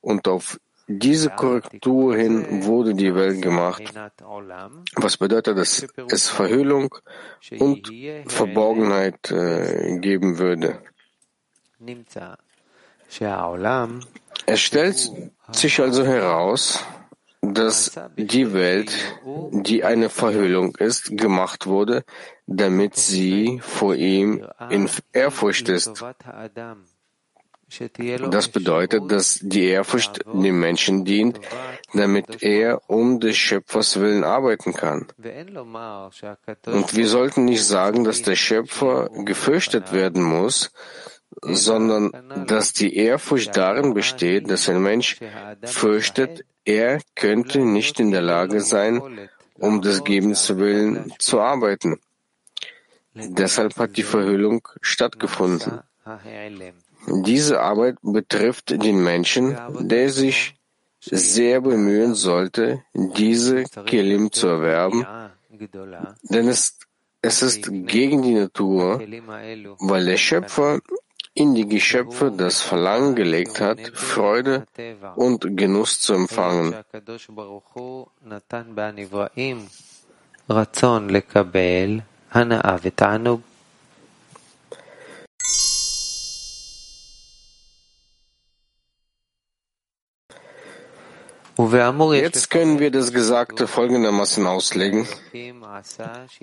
Und 0.01 0.29
auf 0.29 0.59
diese 0.87 1.31
Korrektur 1.31 2.17
hin 2.17 2.65
wurde 2.65 2.95
die 2.95 3.15
Welt 3.15 3.41
gemacht. 3.41 3.83
Was 4.97 5.17
bedeutet, 5.17 5.57
dass 5.57 5.87
es 6.11 6.29
Verhüllung 6.29 6.95
und 7.59 7.91
Verborgenheit 8.27 9.31
äh, 9.31 9.99
geben 9.99 10.39
würde? 10.39 10.81
Es 14.47 14.61
stellt 14.61 15.13
sich 15.53 15.81
also 15.81 16.05
heraus, 16.05 16.85
dass 17.53 17.99
die 18.17 18.53
Welt, 18.53 18.93
die 19.53 19.85
eine 19.85 20.09
Verhüllung 20.09 20.77
ist, 20.77 21.17
gemacht 21.17 21.67
wurde, 21.67 22.05
damit 22.47 22.97
sie 22.97 23.61
vor 23.63 23.95
ihm 23.95 24.47
in 24.71 24.89
Ehrfurcht 25.13 25.69
ist. 25.69 26.05
Das 28.31 28.49
bedeutet, 28.49 29.11
dass 29.11 29.39
die 29.43 29.67
Ehrfurcht 29.67 30.25
dem 30.27 30.61
Menschen 30.61 31.05
dient, 31.05 31.41
damit 31.93 32.43
er 32.43 32.83
um 32.89 33.21
des 33.21 33.37
Schöpfers 33.37 33.99
willen 34.01 34.25
arbeiten 34.25 34.75
kann. 34.75 35.07
Und 36.67 36.97
wir 36.97 37.09
sollten 37.09 37.45
nicht 37.45 37.65
sagen, 37.65 38.05
dass 38.05 38.23
der 38.23 38.37
Schöpfer 38.37 39.11
gefürchtet 39.25 39.93
werden 39.93 40.23
muss, 40.23 40.71
sondern 41.43 42.13
dass 42.47 42.73
die 42.73 42.97
Ehrfurcht 42.97 43.57
darin 43.57 43.95
besteht, 43.95 44.51
dass 44.51 44.69
ein 44.69 44.83
Mensch 44.83 45.19
fürchtet, 45.63 46.45
er 46.65 47.01
könnte 47.15 47.61
nicht 47.61 48.01
in 48.01 48.11
der 48.11 48.23
Lage 48.23 48.61
sein, 48.61 49.29
um 49.59 49.83
des 49.83 50.05
Gebens 50.05 50.57
willen 50.57 51.13
zu 51.19 51.41
arbeiten. 51.41 52.01
Deshalb 53.15 53.77
hat 53.77 53.97
die 53.97 54.03
Verhüllung 54.03 54.67
stattgefunden. 54.81 55.81
Diese 57.07 57.61
Arbeit 57.61 57.97
betrifft 58.03 58.71
den 58.71 59.03
Menschen, 59.03 59.57
der 59.81 60.11
sich 60.11 60.55
sehr 61.01 61.61
bemühen 61.61 62.15
sollte, 62.15 62.83
diese 62.95 63.65
Kelim 63.87 64.33
zu 64.33 64.47
erwerben, 64.47 65.07
denn 66.23 66.49
es, 66.49 66.79
es 67.21 67.43
ist 67.43 67.69
gegen 67.71 68.23
die 68.23 68.35
Natur, 68.35 69.01
weil 69.81 70.05
der 70.07 70.17
Schöpfer 70.17 70.81
in 71.35 71.55
die 71.55 71.69
Geschöpfe 71.69 72.31
das 72.31 72.61
Verlangen 72.61 73.15
gelegt 73.15 73.61
hat, 73.61 73.81
Freude 73.95 74.67
und 75.17 75.57
Genuss 75.57 76.01
zu 76.01 76.15
empfangen. 76.15 76.75
Jetzt 91.57 92.51
können 92.51 92.79
wir 92.79 92.91
das 92.91 93.13
Gesagte 93.13 93.67
folgendermaßen 93.67 94.47
auslegen. 94.47 95.07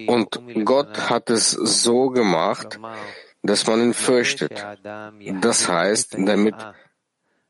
Und 0.08 0.41
Gott 0.65 1.10
hat 1.10 1.30
es 1.30 1.51
so 1.51 2.10
gemacht, 2.10 2.80
dass 3.44 3.68
man 3.68 3.82
ihn 3.82 3.94
fürchtet. 3.94 4.65
Das 5.41 5.68
heißt, 5.68 6.15
damit 6.18 6.56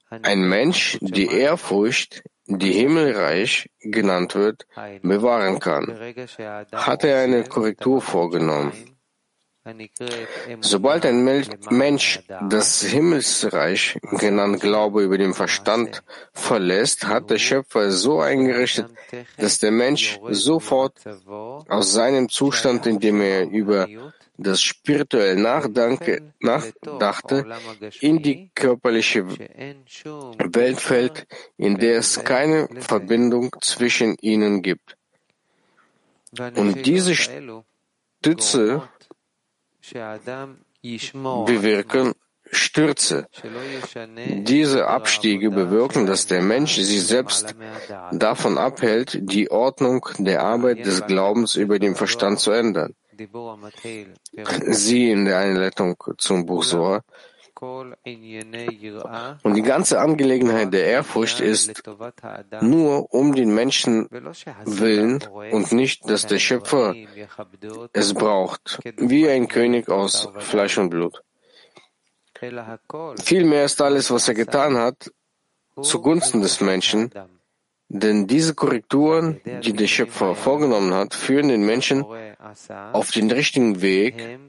ein 0.10 0.42
Mensch 0.42 0.98
die 1.02 1.28
Ehrfurcht, 1.28 2.24
die 2.48 2.72
Himmelreich 2.72 3.70
genannt 3.80 4.36
wird, 4.36 4.66
bewahren 5.02 5.60
kann, 5.60 5.88
hat 6.74 7.04
er 7.04 7.24
eine 7.24 7.44
Korrektur 7.44 8.02
vorgenommen. 8.02 8.74
Sobald 10.62 11.06
ein 11.06 11.24
Mensch 11.24 12.20
das 12.50 12.82
Himmelsreich, 12.82 14.00
genannt 14.02 14.60
Glaube 14.60 15.04
über 15.04 15.20
den 15.20 15.36
Verstand, 15.36 16.02
verlässt, 16.34 17.06
hat 17.06 17.30
der 17.30 17.38
Schöpfer 17.38 17.92
so 17.92 18.22
eingerichtet, 18.22 18.88
dass 19.38 19.60
der 19.60 19.72
Mensch 19.72 20.20
sofort 20.30 21.00
aus 21.28 21.92
seinem 21.92 22.28
Zustand, 22.30 22.88
in 22.88 23.00
dem 23.00 23.22
er 23.22 23.48
über 23.48 23.88
das 24.36 24.64
spirituell 24.64 25.36
nachdachte, 25.36 26.24
in 28.00 28.24
die 28.24 28.50
körperliche 28.56 29.30
Welt 29.30 30.82
fällt, 30.82 31.28
in 31.58 31.78
der 31.78 32.00
es 32.00 32.24
keine 32.24 32.68
Verbindung 32.80 33.56
zwischen 33.62 34.18
ihnen 34.22 34.64
gibt. 34.64 34.98
Und 36.56 36.88
diese 36.88 37.16
Stütze 37.16 38.90
bewirken 41.46 42.14
Stürze. 42.52 43.28
Diese 44.28 44.88
Abstiege 44.88 45.50
bewirken, 45.52 46.06
dass 46.06 46.28
der 46.28 46.42
Mensch 46.42 46.76
sich 46.76 47.04
selbst 47.04 47.56
davon 48.12 48.58
abhält, 48.58 49.18
die 49.22 49.50
Ordnung 49.52 50.06
der 50.18 50.44
Arbeit 50.44 50.86
des 50.86 51.06
Glaubens 51.06 51.56
über 51.56 51.80
den 51.80 51.96
Verstand 51.96 52.40
zu 52.40 52.52
ändern. 52.52 52.94
Sie 54.68 55.12
in 55.12 55.26
der 55.26 55.40
Einleitung 55.40 55.96
zum 56.18 56.46
Buch 56.46 56.64
Soa. 56.64 57.04
Und 57.62 59.54
die 59.54 59.62
ganze 59.62 60.00
Angelegenheit 60.00 60.74
der 60.74 60.86
Ehrfurcht 60.86 61.40
ist 61.40 61.84
nur 62.62 63.14
um 63.14 63.36
den 63.36 63.54
Menschen 63.54 64.08
willen 64.66 65.24
und 65.52 65.72
nicht, 65.72 66.10
dass 66.10 66.26
der 66.26 66.40
Schöpfer 66.40 66.96
es 67.94 68.14
braucht, 68.14 68.80
wie 68.98 69.30
ein 69.30 69.48
König 69.48 69.90
aus 69.90 70.30
Fleisch 70.40 70.78
und 70.80 70.90
Blut. 70.90 71.22
Vielmehr 73.24 73.66
ist 73.66 73.82
alles, 73.82 74.10
was 74.10 74.28
er 74.28 74.34
getan 74.34 74.78
hat, 74.78 75.12
zugunsten 75.84 76.42
des 76.42 76.62
Menschen, 76.62 77.12
denn 77.90 78.26
diese 78.26 78.56
Korrekturen, 78.56 79.42
die 79.64 79.74
der 79.74 79.88
Schöpfer 79.88 80.34
vorgenommen 80.34 80.94
hat, 80.94 81.14
führen 81.14 81.50
den 81.50 81.66
Menschen 81.66 82.04
auf 82.94 83.12
den 83.12 83.30
richtigen 83.30 83.82
Weg, 83.82 84.40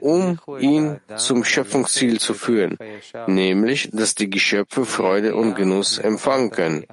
um 0.00 0.38
ihn 0.58 1.00
zum 1.16 1.44
Schöpfungsziel 1.44 2.20
zu 2.20 2.34
führen, 2.34 2.78
nämlich, 3.26 3.90
dass 3.92 4.14
die 4.14 4.30
Geschöpfe 4.30 4.84
Freude 4.84 5.34
und 5.34 5.54
Genuss 5.54 5.98
empfangen 5.98 6.50
können. 6.50 6.86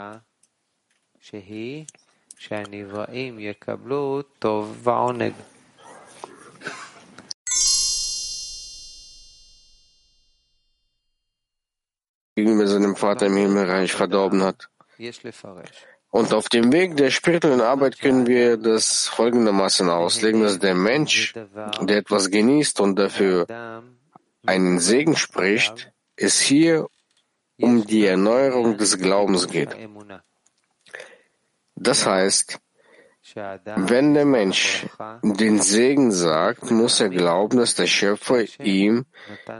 gegenüber 12.37 12.67
seinem 12.67 12.95
Vater 12.95 13.25
im 13.25 13.35
Himmelreich 13.35 13.91
verdorben 13.93 14.43
hat. 14.43 14.69
Und 16.17 16.33
auf 16.33 16.49
dem 16.49 16.71
Weg 16.71 16.97
der 16.97 17.11
spirituellen 17.11 17.61
Arbeit 17.61 17.99
können 17.99 18.25
wir 18.25 18.57
das 18.57 19.07
folgendermaßen 19.07 19.87
auslegen, 19.87 20.41
dass 20.41 20.57
der 20.57 20.73
Mensch, 20.73 21.35
der 21.79 21.97
etwas 21.97 22.31
genießt 22.31 22.79
und 22.79 22.97
dafür 22.97 23.45
einen 24.43 24.79
Segen 24.79 25.15
spricht, 25.15 25.91
es 26.15 26.39
hier 26.39 26.87
um 27.59 27.85
die 27.85 28.07
Erneuerung 28.07 28.79
des 28.79 28.97
Glaubens 28.97 29.47
geht. 29.47 29.69
Das 31.75 32.07
heißt, 32.07 32.57
wenn 33.75 34.15
der 34.15 34.25
Mensch 34.25 34.87
den 35.21 35.61
Segen 35.61 36.11
sagt, 36.11 36.71
muss 36.71 36.99
er 36.99 37.09
glauben, 37.09 37.57
dass 37.57 37.75
der 37.75 37.85
Schöpfer 37.85 38.43
ihm 38.57 39.05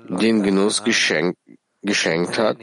den 0.10 0.42
Genuss 0.42 0.84
geschenkt 0.84 1.38
geschenkt 1.88 2.38
hat, 2.38 2.58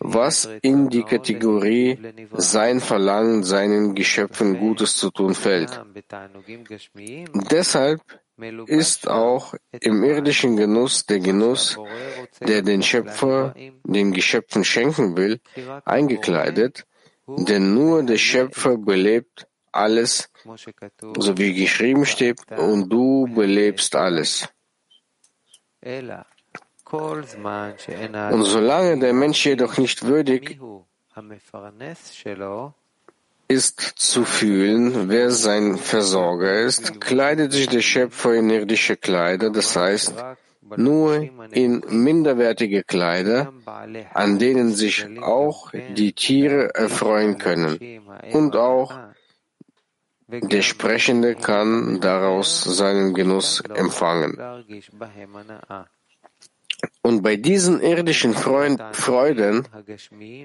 was 0.00 0.48
in 0.62 0.88
die 0.88 1.04
Kategorie 1.04 1.98
sein 2.32 2.80
Verlangen, 2.80 3.44
seinen 3.44 3.94
Geschöpfen 3.94 4.58
Gutes 4.58 4.96
zu 4.96 5.10
tun 5.10 5.34
fällt. 5.34 5.80
Deshalb 7.50 8.00
ist 8.66 9.08
auch 9.08 9.54
im 9.80 10.04
irdischen 10.04 10.56
Genuss 10.56 11.06
der 11.06 11.20
Genuss, 11.20 11.78
der 12.40 12.62
den 12.62 12.82
Schöpfer 12.82 13.54
den 13.84 14.12
Geschöpfen 14.12 14.64
schenken 14.64 15.16
will, 15.16 15.40
eingekleidet, 15.84 16.84
denn 17.26 17.74
nur 17.74 18.02
der 18.02 18.18
Schöpfer 18.18 18.76
belebt 18.76 19.46
alles, 19.72 20.28
so 21.18 21.38
wie 21.38 21.54
geschrieben 21.54 22.06
steht, 22.06 22.40
und 22.56 22.88
du 22.88 23.26
belebst 23.34 23.94
alles. 23.96 24.48
Und 26.90 28.44
solange 28.44 28.98
der 28.98 29.12
Mensch 29.12 29.44
jedoch 29.44 29.76
nicht 29.76 30.04
würdig 30.04 30.58
ist 33.48 33.80
zu 33.96 34.24
fühlen, 34.24 35.08
wer 35.08 35.30
sein 35.30 35.76
Versorger 35.76 36.60
ist, 36.60 37.00
kleidet 37.00 37.52
sich 37.52 37.68
der 37.68 37.80
Schöpfer 37.80 38.34
in 38.34 38.50
irdische 38.50 38.96
Kleider, 38.96 39.50
das 39.50 39.76
heißt 39.76 40.14
nur 40.76 41.28
in 41.52 41.82
minderwertige 41.88 42.82
Kleider, 42.82 43.52
an 44.14 44.38
denen 44.38 44.74
sich 44.74 45.06
auch 45.22 45.70
die 45.72 46.12
Tiere 46.12 46.74
erfreuen 46.74 47.38
können. 47.38 48.00
Und 48.32 48.56
auch 48.56 48.92
der 50.28 50.62
Sprechende 50.62 51.36
kann 51.36 52.00
daraus 52.00 52.64
seinen 52.64 53.14
Genuss 53.14 53.60
empfangen. 53.60 54.36
Und 57.02 57.22
bei 57.22 57.36
diesen 57.36 57.80
irdischen 57.80 58.34
Freuden, 58.34 59.66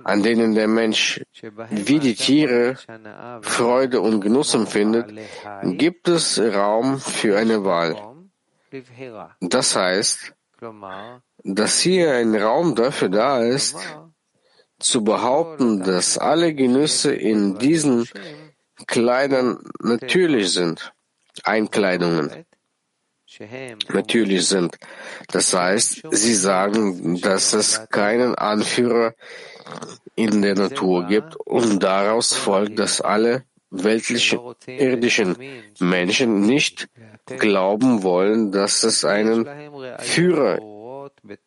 an 0.04 0.24
denen 0.24 0.56
der 0.56 0.68
Mensch 0.68 1.22
wie 1.70 2.00
die 2.00 2.16
Tiere 2.16 2.78
Freude 3.42 4.02
und 4.02 4.22
Genuss 4.22 4.54
empfindet, 4.54 5.12
gibt 5.64 6.08
es 6.08 6.40
Raum 6.40 7.00
für 7.00 7.38
eine 7.38 7.66
Wahl. 7.66 7.96
Das 9.42 9.76
heißt, 9.76 10.34
dass 11.44 11.80
hier 11.80 12.14
ein 12.14 12.36
Raum 12.36 12.76
dafür 12.76 13.10
da 13.10 13.44
ist, 13.44 13.76
zu 14.80 15.04
behaupten, 15.04 15.84
dass 15.84 16.18
alle 16.18 16.54
Genüsse 16.54 17.14
in 17.14 17.58
diesen 17.58 18.08
Kleidern 18.88 19.60
natürlich 19.80 20.54
sind, 20.54 20.94
Einkleidungen 21.44 22.46
natürlich 23.90 24.48
sind. 24.48 24.78
Das 25.32 25.54
heißt, 25.54 26.04
sie 26.12 26.36
sagen, 26.36 27.20
dass 27.22 27.54
es 27.54 27.88
keinen 27.90 28.36
Anführer 28.36 29.14
in 30.16 30.42
der 30.42 30.56
Natur 30.56 31.08
gibt 31.08 31.36
und 31.36 31.82
daraus 31.82 32.34
folgt, 32.34 32.80
dass 32.80 33.02
alle 33.02 33.44
weltlichen, 33.70 34.40
irdischen 34.68 35.38
Menschen 35.80 36.42
nicht 36.42 36.90
glauben 37.26 38.04
wollen, 38.04 38.52
dass 38.52 38.84
es 38.84 39.06
einen 39.06 39.48
Führer 40.00 40.60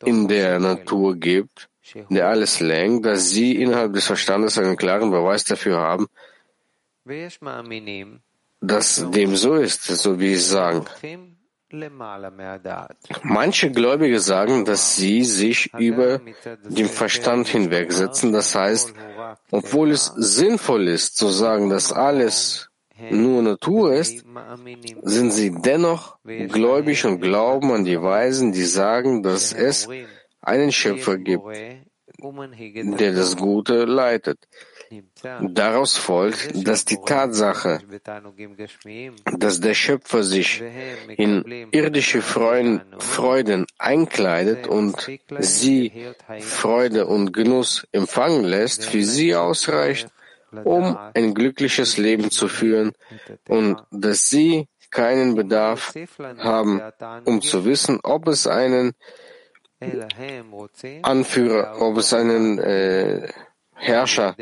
in 0.05 0.29
der 0.29 0.59
Natur 0.59 1.17
gibt, 1.17 1.69
der 2.09 2.29
alles 2.29 2.61
lenkt, 2.61 3.05
dass 3.07 3.31
sie 3.31 3.61
innerhalb 3.61 3.93
des 3.93 4.07
Verstandes 4.07 4.59
einen 4.59 4.77
klaren 4.77 5.11
Beweis 5.11 5.45
dafür 5.45 5.79
haben, 5.79 6.07
dass 8.61 9.11
dem 9.11 9.37
so 9.37 9.55
ist, 9.55 9.85
so 9.85 10.19
wie 10.19 10.35
sie 10.35 10.41
sagen. 10.41 10.87
Manche 13.23 13.71
Gläubige 13.71 14.21
sagen, 14.21 14.65
dass 14.65 14.97
sie 14.97 15.25
sich 15.25 15.73
über 15.79 16.21
den 16.65 16.89
Verstand 16.89 17.49
hinwegsetzen. 17.49 18.33
Das 18.33 18.55
heißt, 18.55 18.95
obwohl 19.51 19.91
es 19.91 20.13
sinnvoll 20.17 20.89
ist 20.89 21.17
zu 21.17 21.29
sagen, 21.29 21.71
dass 21.71 21.93
alles 21.93 22.71
nur 23.11 23.43
Natur 23.43 23.95
ist, 23.95 24.25
sind 25.03 25.33
sie 25.33 25.51
dennoch 25.51 26.17
gläubig 26.25 27.05
und 27.05 27.21
glauben 27.21 27.73
an 27.73 27.85
die 27.85 28.01
Weisen, 28.01 28.53
die 28.53 28.65
sagen, 28.65 29.23
dass 29.23 29.53
es 29.53 29.89
einen 30.41 30.73
Schöpfer 30.73 31.19
gibt, 31.19 31.45
der 33.01 33.13
das 33.13 33.37
Gute 33.37 33.85
leitet. 33.85 34.39
Daraus 35.41 35.97
folgt, 35.97 36.67
dass 36.67 36.85
die 36.85 36.99
Tatsache, 37.05 37.81
dass 39.39 39.61
der 39.61 39.75
Schöpfer 39.75 40.23
sich 40.23 40.63
in 41.17 41.69
irdische 41.71 42.23
Freuden 42.23 43.67
einkleidet 43.79 44.67
und 44.67 45.11
sie 45.39 45.93
Freude 46.41 47.07
und 47.07 47.33
Genuss 47.33 47.87
empfangen 47.93 48.45
lässt, 48.45 48.85
für 48.85 49.05
sie 49.05 49.35
ausreicht, 49.35 50.09
um 50.65 50.97
ein 51.15 51.35
glückliches 51.35 51.97
Leben 51.99 52.31
zu 52.31 52.49
führen 52.49 52.93
und 53.49 53.83
dass 53.91 54.29
sie 54.29 54.69
keinen 54.91 55.35
Bedarf 55.35 55.93
haben, 56.39 56.81
um 57.25 57.41
zu 57.41 57.65
wissen, 57.65 57.99
ob 58.03 58.29
es 58.29 58.47
einen 58.47 58.93
Anführer, 61.03 61.81
ob 61.81 61.99
es 61.99 62.15
einen 62.15 62.59
äh, 62.59 63.29
Herrscher 63.75 64.37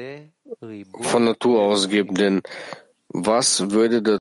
von 1.00 1.24
Natur 1.24 1.62
aus 1.62 1.88
gibt. 1.88 2.18
Denn 2.18 2.42
was 3.08 3.70
würde 3.70 4.02
das 4.02 4.18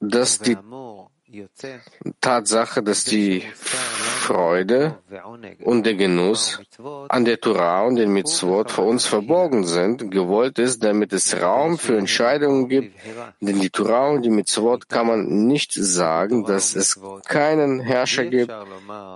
dass 0.00 0.38
die 0.38 0.56
Tatsache, 2.20 2.82
dass 2.82 3.04
die 3.04 3.42
Freude 4.26 4.98
und 5.62 5.86
der 5.86 5.94
Genuss 5.94 6.60
an 7.08 7.24
der 7.24 7.38
Torah 7.40 7.82
und 7.82 7.96
den 7.96 8.12
Mitzvot 8.12 8.70
vor 8.70 8.86
uns 8.86 9.06
verborgen 9.06 9.64
sind, 9.64 10.10
gewollt 10.10 10.58
ist, 10.58 10.82
damit 10.82 11.12
es 11.12 11.40
Raum 11.40 11.78
für 11.78 11.96
Entscheidungen 11.96 12.68
gibt, 12.68 12.96
denn 13.40 13.60
die 13.60 13.70
Torah 13.70 14.08
und 14.08 14.22
die 14.22 14.30
Mitzvot 14.30 14.88
kann 14.88 15.06
man 15.06 15.46
nicht 15.46 15.72
sagen, 15.72 16.44
dass 16.44 16.74
es 16.74 17.00
keinen 17.26 17.80
Herrscher 17.80 18.24
gibt, 18.24 18.52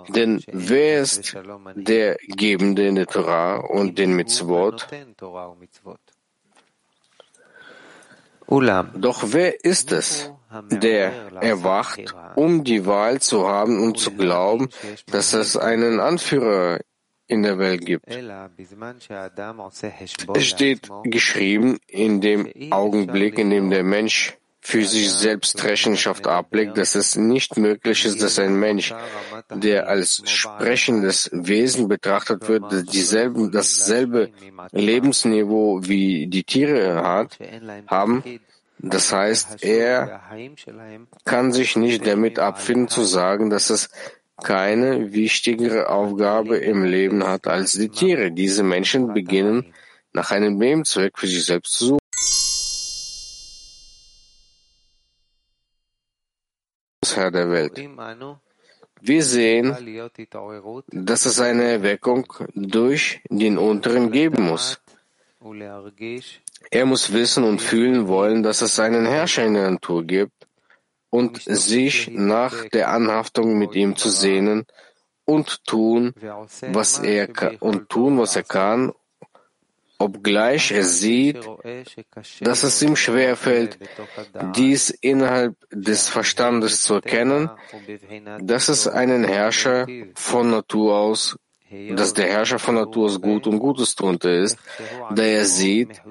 denn 0.08 0.42
wer 0.46 1.00
ist 1.00 1.36
der 1.74 2.16
Gebende 2.28 2.86
in 2.86 2.94
der 2.94 3.06
Torah 3.06 3.56
und 3.56 3.98
den 3.98 4.14
Mitzvot? 4.14 4.86
Doch 8.48 9.22
wer 9.26 9.64
ist 9.64 9.92
es, 9.92 10.32
der 10.70 11.32
erwacht, 11.40 12.14
um 12.34 12.64
die 12.64 12.86
Wahl 12.86 13.20
zu 13.20 13.48
haben 13.48 13.82
und 13.82 13.98
zu 13.98 14.12
glauben, 14.12 14.68
dass 15.10 15.32
es 15.32 15.56
einen 15.56 16.00
Anführer 16.00 16.80
in 17.26 17.42
der 17.42 17.58
Welt 17.58 17.86
gibt. 17.86 18.06
Es 20.34 20.46
steht 20.46 20.88
geschrieben, 21.04 21.78
in 21.86 22.20
dem 22.20 22.52
Augenblick, 22.70 23.38
in 23.38 23.50
dem 23.50 23.70
der 23.70 23.84
Mensch 23.84 24.36
für 24.62 24.84
sich 24.84 25.10
selbst 25.10 25.64
Rechenschaft 25.64 26.26
ablegt, 26.26 26.76
dass 26.76 26.94
es 26.94 27.16
nicht 27.16 27.56
möglich 27.56 28.04
ist, 28.04 28.22
dass 28.22 28.38
ein 28.38 28.56
Mensch, 28.56 28.92
der 29.54 29.88
als 29.88 30.22
sprechendes 30.26 31.30
Wesen 31.32 31.88
betrachtet 31.88 32.46
wird, 32.46 32.92
dieselben, 32.92 33.50
dasselbe 33.50 34.30
Lebensniveau 34.72 35.80
wie 35.82 36.26
die 36.26 36.44
Tiere 36.44 37.02
hat, 37.02 37.38
haben, 37.86 38.22
das 38.82 39.12
heißt, 39.12 39.62
er 39.62 40.22
kann 41.24 41.52
sich 41.52 41.76
nicht 41.76 42.06
damit 42.06 42.38
abfinden 42.38 42.88
zu 42.88 43.02
sagen, 43.02 43.50
dass 43.50 43.68
es 43.68 43.90
keine 44.42 45.12
wichtigere 45.12 45.90
Aufgabe 45.90 46.56
im 46.56 46.84
Leben 46.84 47.26
hat 47.26 47.46
als 47.46 47.72
die 47.72 47.90
Tiere. 47.90 48.32
Diese 48.32 48.62
Menschen 48.62 49.12
beginnen 49.12 49.74
nach 50.12 50.30
einem 50.30 50.56
Nebenzweck 50.56 51.18
für 51.18 51.26
sich 51.26 51.44
selbst 51.44 51.72
zu 51.72 51.86
suchen. 51.86 52.00
Herr 57.14 57.30
der 57.30 57.50
Welt. 57.50 57.78
Wir 59.02 59.22
sehen, 59.22 59.76
dass 60.88 61.26
es 61.26 61.40
eine 61.40 61.64
Erweckung 61.64 62.32
durch 62.54 63.20
den 63.28 63.58
Unteren 63.58 64.10
geben 64.10 64.44
muss. 64.44 64.80
Er 66.70 66.86
muss 66.86 67.12
wissen 67.12 67.44
und 67.44 67.60
fühlen 67.60 68.08
wollen, 68.08 68.42
dass 68.42 68.60
es 68.62 68.78
einen 68.78 69.06
Herrscher 69.06 69.44
in 69.44 69.54
der 69.54 69.70
Natur 69.70 70.04
gibt 70.04 70.46
und 71.08 71.40
sich 71.42 72.10
nach 72.10 72.68
der 72.68 72.90
Anhaftung 72.90 73.58
mit 73.58 73.74
ihm 73.74 73.96
zu 73.96 74.10
sehnen 74.10 74.66
und 75.24 75.64
tun, 75.64 76.14
was 76.60 76.98
er 76.98 77.28
und 77.60 77.88
tun, 77.88 78.18
was 78.18 78.36
er 78.36 78.42
kann, 78.42 78.92
obgleich 79.98 80.72
er 80.72 80.84
sieht, 80.84 81.40
dass 82.40 82.62
es 82.62 82.82
ihm 82.82 82.96
schwerfällt, 82.96 83.78
dies 84.56 84.90
innerhalb 84.90 85.56
des 85.70 86.08
Verstandes 86.08 86.82
zu 86.82 86.94
erkennen, 86.94 87.50
dass 88.40 88.68
es 88.68 88.88
einen 88.88 89.24
Herrscher 89.24 89.86
von 90.14 90.50
Natur 90.50 90.96
aus 90.96 91.36
dass 91.70 92.14
der 92.14 92.26
Herrscher 92.26 92.58
von 92.58 92.74
Natur 92.74 93.06
aus 93.06 93.20
gut 93.20 93.46
und 93.46 93.58
Gutes 93.58 93.94
tuende 93.94 94.38
ist, 94.38 94.58
da 95.14 95.22
er 95.22 95.44
sieht, 95.44 96.02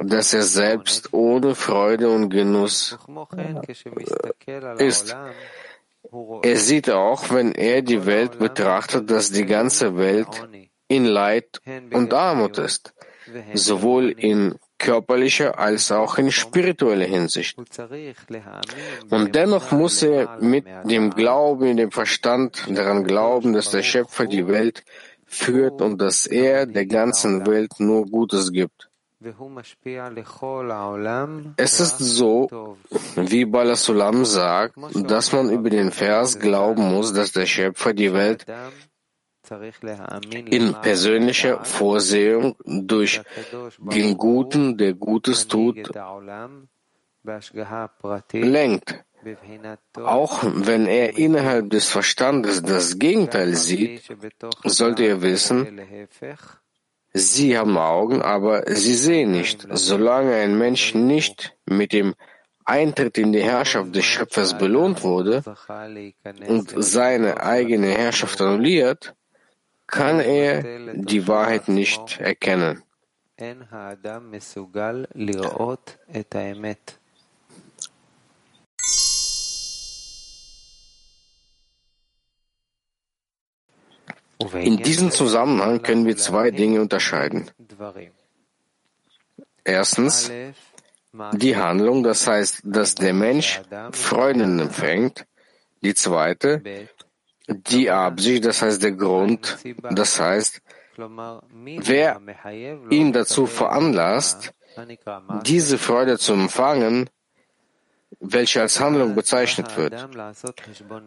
dass 0.00 0.32
er 0.32 0.42
selbst 0.42 1.12
ohne 1.12 1.54
Freude 1.54 2.08
und 2.08 2.30
Genuss 2.30 2.98
ist. 4.78 5.16
Er 6.42 6.56
sieht 6.56 6.90
auch, 6.90 7.30
wenn 7.30 7.52
er 7.52 7.82
die 7.82 8.06
Welt 8.06 8.38
betrachtet, 8.38 9.10
dass 9.10 9.30
die 9.30 9.44
ganze 9.44 9.96
Welt 9.98 10.48
in 10.88 11.04
Leid 11.04 11.60
und 11.92 12.14
Armut 12.14 12.56
ist, 12.58 12.94
sowohl 13.52 14.10
in 14.10 14.54
körperlicher 14.78 15.58
als 15.58 15.90
auch 15.90 16.18
in 16.18 16.30
spiritueller 16.30 17.06
Hinsicht. 17.06 17.58
Und 19.10 19.34
dennoch 19.34 19.72
muss 19.72 20.02
er 20.02 20.38
mit 20.40 20.64
dem 20.84 21.10
Glauben, 21.10 21.76
dem 21.76 21.90
Verstand 21.90 22.64
daran 22.68 23.04
glauben, 23.04 23.52
dass 23.52 23.70
der 23.70 23.82
Schöpfer 23.82 24.26
die 24.26 24.46
Welt 24.46 24.84
führt 25.26 25.82
und 25.82 26.00
dass 26.00 26.26
er 26.26 26.66
der 26.66 26.86
ganzen 26.86 27.46
Welt 27.46 27.72
nur 27.78 28.06
Gutes 28.06 28.52
gibt. 28.52 28.88
Es 31.56 31.80
ist 31.80 31.98
so, 31.98 32.76
wie 33.16 33.44
Balasulam 33.44 34.24
sagt, 34.24 34.76
dass 34.94 35.32
man 35.32 35.50
über 35.50 35.70
den 35.70 35.90
Vers 35.90 36.38
glauben 36.38 36.94
muss, 36.94 37.12
dass 37.12 37.32
der 37.32 37.46
Schöpfer 37.46 37.94
die 37.94 38.12
Welt 38.12 38.46
in 40.30 40.74
persönlicher 40.74 41.64
Vorsehung 41.64 42.56
durch 42.64 43.20
den 43.78 44.16
Guten, 44.16 44.76
der 44.76 44.94
Gutes 44.94 45.48
tut, 45.48 45.90
lenkt. 48.32 49.04
Auch 49.96 50.44
wenn 50.44 50.86
er 50.86 51.18
innerhalb 51.18 51.70
des 51.70 51.88
Verstandes 51.88 52.62
das 52.62 52.98
Gegenteil 52.98 53.54
sieht, 53.54 54.02
sollte 54.64 55.04
er 55.04 55.22
wissen, 55.22 55.80
sie 57.12 57.58
haben 57.58 57.76
Augen, 57.76 58.22
aber 58.22 58.64
sie 58.74 58.94
sehen 58.94 59.32
nicht. 59.32 59.66
Solange 59.70 60.34
ein 60.36 60.56
Mensch 60.56 60.94
nicht 60.94 61.56
mit 61.66 61.92
dem 61.92 62.14
Eintritt 62.64 63.16
in 63.18 63.32
die 63.32 63.42
Herrschaft 63.42 63.94
des 63.96 64.04
Schöpfers 64.04 64.56
belohnt 64.56 65.02
wurde 65.02 65.42
und 66.46 66.74
seine 66.76 67.42
eigene 67.42 67.88
Herrschaft 67.88 68.40
annulliert, 68.40 69.14
kann 69.88 70.20
er 70.20 70.94
die 70.94 71.26
Wahrheit 71.26 71.68
nicht 71.68 72.20
erkennen. 72.20 72.82
In 84.54 84.76
diesem 84.76 85.10
Zusammenhang 85.10 85.82
können 85.82 86.06
wir 86.06 86.16
zwei 86.16 86.50
Dinge 86.50 86.80
unterscheiden. 86.80 87.50
Erstens, 89.64 90.30
die 91.32 91.56
Handlung, 91.56 92.02
das 92.02 92.26
heißt, 92.26 92.60
dass 92.64 92.94
der 92.94 93.12
Mensch 93.12 93.60
Freuden 93.92 94.58
empfängt. 94.60 95.26
Die 95.82 95.94
zweite, 95.94 96.62
die 97.48 97.90
Absicht, 97.90 98.44
das 98.44 98.62
heißt 98.62 98.82
der 98.82 98.92
Grund, 98.92 99.58
das 99.90 100.20
heißt, 100.20 100.60
wer 100.96 102.20
ihn 102.90 103.12
dazu 103.12 103.46
veranlasst, 103.46 104.52
diese 105.44 105.78
Freude 105.78 106.18
zu 106.18 106.34
empfangen, 106.34 107.08
welche 108.20 108.60
als 108.60 108.80
Handlung 108.80 109.14
bezeichnet 109.14 109.76
wird. 109.76 110.08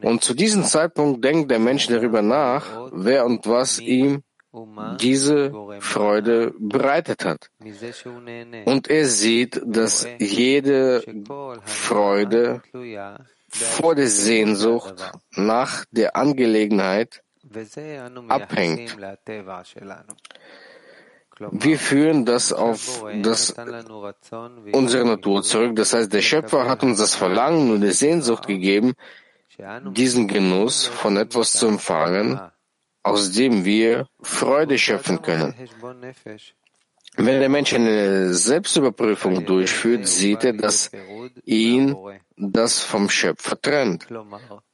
Und 0.01 0.23
zu 0.23 0.33
diesem 0.33 0.63
Zeitpunkt 0.63 1.23
denkt 1.23 1.51
der 1.51 1.59
Mensch 1.59 1.87
darüber 1.87 2.21
nach, 2.21 2.89
wer 2.91 3.25
und 3.25 3.47
was 3.47 3.79
ihm 3.79 4.23
diese 4.99 5.51
Freude 5.79 6.53
bereitet 6.59 7.23
hat. 7.23 7.49
Und 8.65 8.89
er 8.89 9.05
sieht, 9.05 9.61
dass 9.65 10.07
jede 10.19 11.03
Freude 11.63 12.61
vor 13.51 13.95
der 13.95 14.07
Sehnsucht 14.07 15.11
nach 15.31 15.85
der 15.91 16.15
Angelegenheit 16.15 17.23
abhängt. 18.27 18.97
Wir 21.51 21.79
führen 21.79 22.25
das 22.25 22.53
auf 22.53 23.03
das, 23.21 23.55
unsere 24.71 25.05
Natur 25.05 25.41
zurück. 25.41 25.75
Das 25.75 25.93
heißt, 25.93 26.13
der 26.13 26.21
Schöpfer 26.21 26.69
hat 26.69 26.83
uns 26.83 26.99
das 26.99 27.15
Verlangen 27.15 27.71
und 27.71 27.81
die 27.81 27.91
Sehnsucht 27.91 28.45
gegeben, 28.45 28.93
diesen 29.91 30.27
Genuss 30.27 30.85
von 30.85 31.17
etwas 31.17 31.53
zu 31.53 31.67
empfangen, 31.67 32.39
aus 33.03 33.31
dem 33.31 33.65
wir 33.65 34.07
Freude 34.21 34.77
schöpfen 34.77 35.21
können. 35.21 35.55
Wenn 37.17 37.39
der 37.39 37.49
Mensch 37.49 37.73
eine 37.73 38.33
Selbstüberprüfung 38.33 39.45
durchführt, 39.45 40.07
sieht 40.07 40.43
er, 40.43 40.53
dass 40.53 40.91
ihn 41.43 41.95
das 42.41 42.81
vom 42.81 43.09
Schöpfer 43.09 43.59
trennt. 43.61 44.07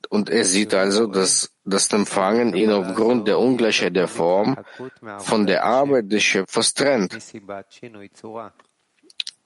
Und 0.10 0.30
er 0.30 0.46
sieht 0.46 0.74
also, 0.74 1.08
dass 1.08 1.52
das 1.66 1.92
Empfangen 1.92 2.56
ihn 2.56 2.72
aufgrund 2.72 3.28
der 3.28 3.40
Ungleichheit 3.40 3.96
der 3.96 4.08
Form 4.08 4.56
von 5.20 5.46
der 5.46 5.66
Arbeit 5.66 6.12
des 6.12 6.24
Schöpfers 6.24 6.74
trennt. 6.74 7.18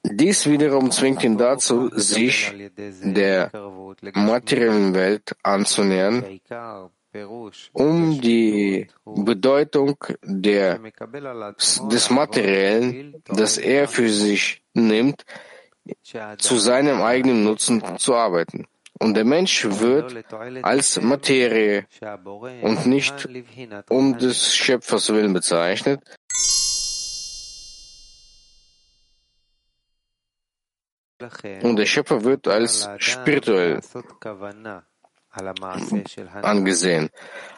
Dies 0.04 0.46
wiederum 0.46 0.90
zwingt 0.90 1.22
ihn 1.24 1.36
dazu, 1.36 1.90
sich 1.92 2.52
der 2.80 3.50
materiellen 4.14 4.94
Welt 4.94 5.36
anzunähern, 5.42 6.40
um 7.72 8.20
die 8.20 8.86
Bedeutung 9.04 9.96
der, 10.22 10.78
des 10.78 12.10
Materiellen, 12.10 13.22
das 13.26 13.58
er 13.58 13.88
für 13.88 14.08
sich 14.08 14.62
nimmt, 14.74 15.24
zu 16.38 16.58
seinem 16.58 17.02
eigenen 17.02 17.44
Nutzen 17.44 17.82
zu 17.98 18.14
arbeiten. 18.14 18.66
Und 18.98 19.14
der 19.14 19.24
Mensch 19.24 19.64
wird 19.64 20.32
als 20.62 21.00
Materie 21.00 21.86
und 22.62 22.86
nicht 22.86 23.28
um 23.88 24.18
des 24.18 24.54
Schöpfers 24.54 25.12
willen 25.12 25.32
bezeichnet, 25.32 26.00
und 31.62 31.76
der 31.76 31.86
Schöpfer 31.86 32.24
wird 32.24 32.48
als 32.48 32.88
spirituell 32.98 33.80
angesehen. 36.42 37.10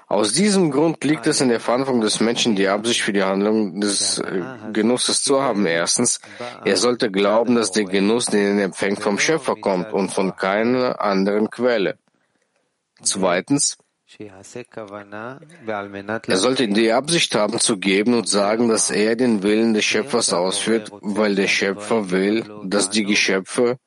Aus 0.06 0.32
diesem 0.32 0.70
Grund 0.70 1.02
liegt 1.02 1.26
es 1.26 1.40
in 1.40 1.48
der 1.48 1.60
Verantwortung 1.60 2.02
des 2.02 2.20
Menschen, 2.20 2.54
die 2.56 2.68
Absicht 2.68 3.02
für 3.02 3.12
die 3.12 3.22
Handlung 3.22 3.80
des 3.80 4.18
äh, 4.18 4.42
Genusses 4.72 5.22
zu 5.22 5.42
haben. 5.42 5.66
Erstens, 5.66 6.20
er 6.64 6.76
sollte 6.76 7.10
glauben, 7.10 7.54
dass 7.56 7.72
der 7.72 7.84
Genuss, 7.84 8.26
den 8.26 8.58
er 8.58 8.66
empfängt, 8.66 9.00
vom 9.00 9.18
Schöpfer 9.18 9.56
kommt 9.56 9.92
und 9.92 10.12
von 10.12 10.36
keiner 10.36 11.00
anderen 11.00 11.50
Quelle. 11.50 11.98
Zweitens, 13.02 13.78
er 16.28 16.36
sollte 16.36 16.68
die 16.68 16.92
Absicht 16.92 17.34
haben 17.34 17.58
zu 17.58 17.78
geben 17.78 18.14
und 18.14 18.28
sagen, 18.28 18.68
dass 18.68 18.90
er 18.90 19.16
den 19.16 19.42
Willen 19.42 19.74
des 19.74 19.84
Schöpfers 19.84 20.32
ausführt, 20.32 20.92
weil 21.00 21.34
der 21.34 21.48
Schöpfer 21.48 22.10
will, 22.10 22.44
dass 22.64 22.90
die 22.90 23.04
Geschöpfe 23.04 23.78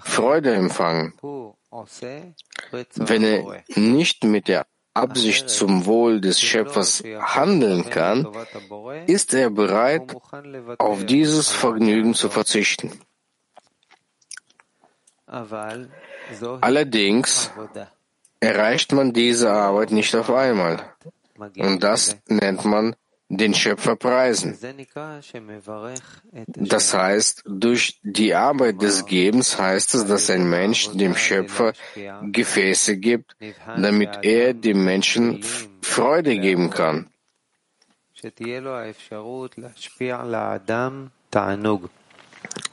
Freude 0.00 0.52
empfangen. 0.52 1.14
Wenn 2.96 3.24
er 3.24 3.64
nicht 3.76 4.24
mit 4.24 4.48
der 4.48 4.66
Absicht 4.94 5.48
zum 5.48 5.86
Wohl 5.86 6.20
des 6.20 6.38
Schöpfers 6.40 7.02
handeln 7.18 7.88
kann, 7.88 8.28
ist 9.06 9.32
er 9.32 9.48
bereit, 9.48 10.14
auf 10.78 11.06
dieses 11.06 11.48
Vergnügen 11.48 12.12
zu 12.14 12.28
verzichten. 12.28 12.92
Allerdings 16.60 17.50
erreicht 18.40 18.92
man 18.92 19.14
diese 19.14 19.50
Arbeit 19.50 19.92
nicht 19.92 20.14
auf 20.14 20.30
einmal. 20.30 20.94
Und 21.56 21.82
das 21.82 22.16
nennt 22.26 22.66
man 22.66 22.94
den 23.32 23.54
Schöpfer 23.54 23.96
preisen. 23.96 24.58
Das 26.46 26.94
heißt, 26.94 27.44
durch 27.46 27.98
die 28.02 28.34
Arbeit 28.34 28.82
des 28.82 29.06
Gebens 29.06 29.58
heißt 29.58 29.94
es, 29.94 30.06
dass 30.06 30.28
ein 30.28 30.48
Mensch 30.48 30.90
dem 30.92 31.16
Schöpfer 31.16 31.72
Gefäße 32.22 32.98
gibt, 32.98 33.34
damit 33.76 34.18
er 34.22 34.52
dem 34.52 34.84
Menschen 34.84 35.42
Freude 35.80 36.38
geben 36.38 36.70
kann. 36.70 37.08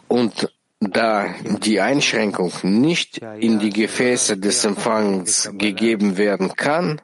Und 0.07 0.53
da 0.81 1.35
die 1.43 1.81
Einschränkung 1.81 2.51
nicht 2.63 3.17
in 3.39 3.59
die 3.59 3.69
Gefäße 3.69 4.37
des 4.37 4.65
Empfangs 4.65 5.49
gegeben 5.53 6.17
werden 6.17 6.55
kann, 6.55 7.01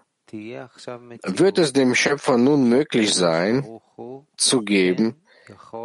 wird 1.24 1.58
es 1.58 1.74
dem 1.74 1.96
Schöpfer 1.96 2.38
nun 2.38 2.70
möglich 2.70 3.14
sein, 3.14 3.80
zu 4.38 4.62
geben, 4.62 5.16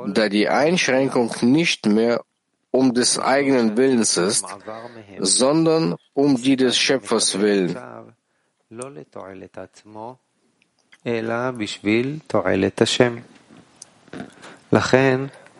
da 0.09 0.29
die 0.29 0.49
Einschränkung 0.49 1.33
nicht 1.43 1.87
mehr 1.87 2.25
um 2.71 2.95
des 2.95 3.19
eigenen 3.19 3.77
Willens 3.77 4.17
ist, 4.17 4.47
sondern 5.19 5.97
um 6.15 6.37
die 6.37 6.57
des 6.57 6.79
Schöpfers 6.79 7.41
willen. 7.41 7.77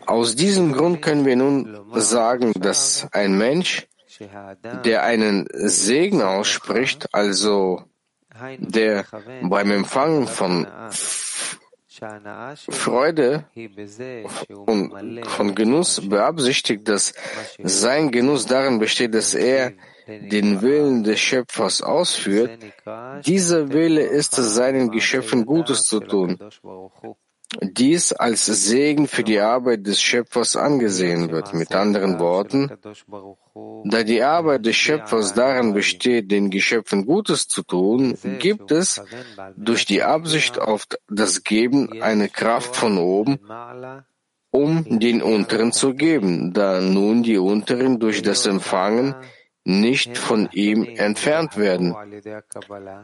Aus 0.05 0.35
diesem 0.35 0.73
Grund 0.73 1.01
können 1.01 1.25
wir 1.25 1.35
nun 1.35 1.79
sagen, 1.95 2.53
dass 2.53 3.07
ein 3.11 3.37
Mensch, 3.37 3.87
der 4.85 5.03
einen 5.03 5.47
Segen 5.51 6.21
ausspricht, 6.21 7.13
also 7.13 7.83
der 8.59 9.05
beim 9.43 9.71
Empfangen 9.71 10.27
von 10.27 10.67
Freude 12.69 13.45
und 14.65 15.27
von 15.27 15.55
Genuss 15.55 16.01
beabsichtigt, 16.09 16.87
dass 16.87 17.13
sein 17.59 18.11
Genuss 18.11 18.45
darin 18.45 18.79
besteht, 18.79 19.13
dass 19.13 19.33
er 19.35 19.73
den 20.07 20.61
Willen 20.61 21.03
des 21.03 21.19
Schöpfers 21.19 21.81
ausführt, 21.81 22.57
dieser 23.25 23.71
Wille 23.71 24.01
ist 24.01 24.37
es, 24.37 24.55
seinen 24.55 24.89
Geschöpfen 24.89 25.45
Gutes 25.45 25.83
zu 25.83 25.99
tun 25.99 26.39
dies 27.59 28.13
als 28.13 28.45
Segen 28.45 29.07
für 29.07 29.23
die 29.23 29.39
Arbeit 29.39 29.85
des 29.85 30.01
Schöpfers 30.01 30.55
angesehen 30.55 31.31
wird. 31.31 31.53
Mit 31.53 31.75
anderen 31.75 32.19
Worten, 32.19 32.71
da 33.83 34.03
die 34.03 34.23
Arbeit 34.23 34.65
des 34.65 34.77
Schöpfers 34.77 35.33
darin 35.33 35.73
besteht, 35.73 36.31
den 36.31 36.49
Geschöpfen 36.49 37.05
Gutes 37.05 37.47
zu 37.47 37.63
tun, 37.63 38.17
gibt 38.39 38.71
es 38.71 39.01
durch 39.57 39.85
die 39.85 40.03
Absicht 40.03 40.59
auf 40.59 40.87
das 41.09 41.43
Geben 41.43 42.01
eine 42.01 42.29
Kraft 42.29 42.75
von 42.75 42.97
oben, 42.97 43.39
um 44.51 44.99
den 44.99 45.21
Unteren 45.21 45.71
zu 45.71 45.93
geben, 45.93 46.53
da 46.53 46.79
nun 46.81 47.23
die 47.23 47.37
Unteren 47.37 47.99
durch 47.99 48.21
das 48.21 48.45
Empfangen 48.45 49.15
nicht 49.63 50.17
von 50.17 50.49
ihm 50.51 50.83
entfernt 50.83 51.57
werden. 51.57 51.95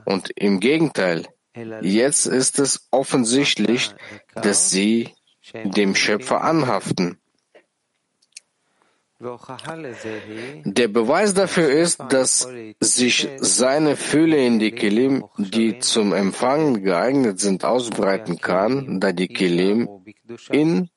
Und 0.05 0.31
im 0.35 0.59
Gegenteil, 0.59 1.25
Jetzt 1.81 2.25
ist 2.25 2.59
es 2.59 2.87
offensichtlich, 2.91 3.91
dass 4.35 4.69
sie 4.69 5.15
dem 5.53 5.95
Schöpfer 5.95 6.41
anhaften. 6.41 7.19
Der 9.19 10.87
Beweis 10.89 11.33
dafür 11.33 11.69
ist, 11.69 11.99
dass 12.09 12.47
sich 12.79 13.27
seine 13.37 13.95
Fülle 13.95 14.45
in 14.45 14.59
die 14.59 14.71
Kelim, 14.71 15.25
die 15.37 15.79
zum 15.79 16.13
Empfangen 16.13 16.83
geeignet 16.83 17.39
sind, 17.39 17.65
ausbreiten 17.65 18.37
kann, 18.37 18.99
da 18.99 19.13
die 19.13 19.27
Kelim 19.27 19.89
in, 20.51 20.89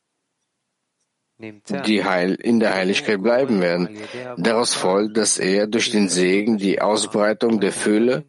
die 1.38 2.04
Heil, 2.04 2.34
in 2.34 2.60
der 2.60 2.74
Heiligkeit 2.74 3.22
bleiben 3.22 3.62
werden. 3.62 3.98
Daraus 4.36 4.74
folgt, 4.74 5.16
dass 5.16 5.38
er 5.38 5.66
durch 5.66 5.90
den 5.90 6.10
Segen 6.10 6.58
die 6.58 6.82
Ausbreitung 6.82 7.58
der 7.58 7.72
Fülle 7.72 8.26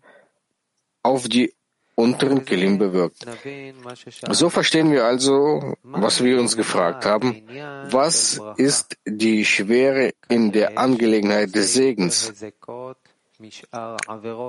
auf 1.03 1.27
die 1.27 1.53
unteren 2.01 2.45
Kelim 2.45 2.77
bewirkt. 2.77 3.25
So 4.29 4.49
verstehen 4.49 4.91
wir 4.91 5.05
also, 5.05 5.75
was 5.83 6.23
wir 6.23 6.39
uns 6.39 6.57
gefragt 6.57 7.05
haben. 7.05 7.43
Was 7.89 8.41
ist 8.57 8.97
die 9.05 9.45
Schwere 9.45 10.11
in 10.27 10.51
der 10.51 10.77
Angelegenheit 10.77 11.55
des 11.55 11.73
Segens? 11.73 12.33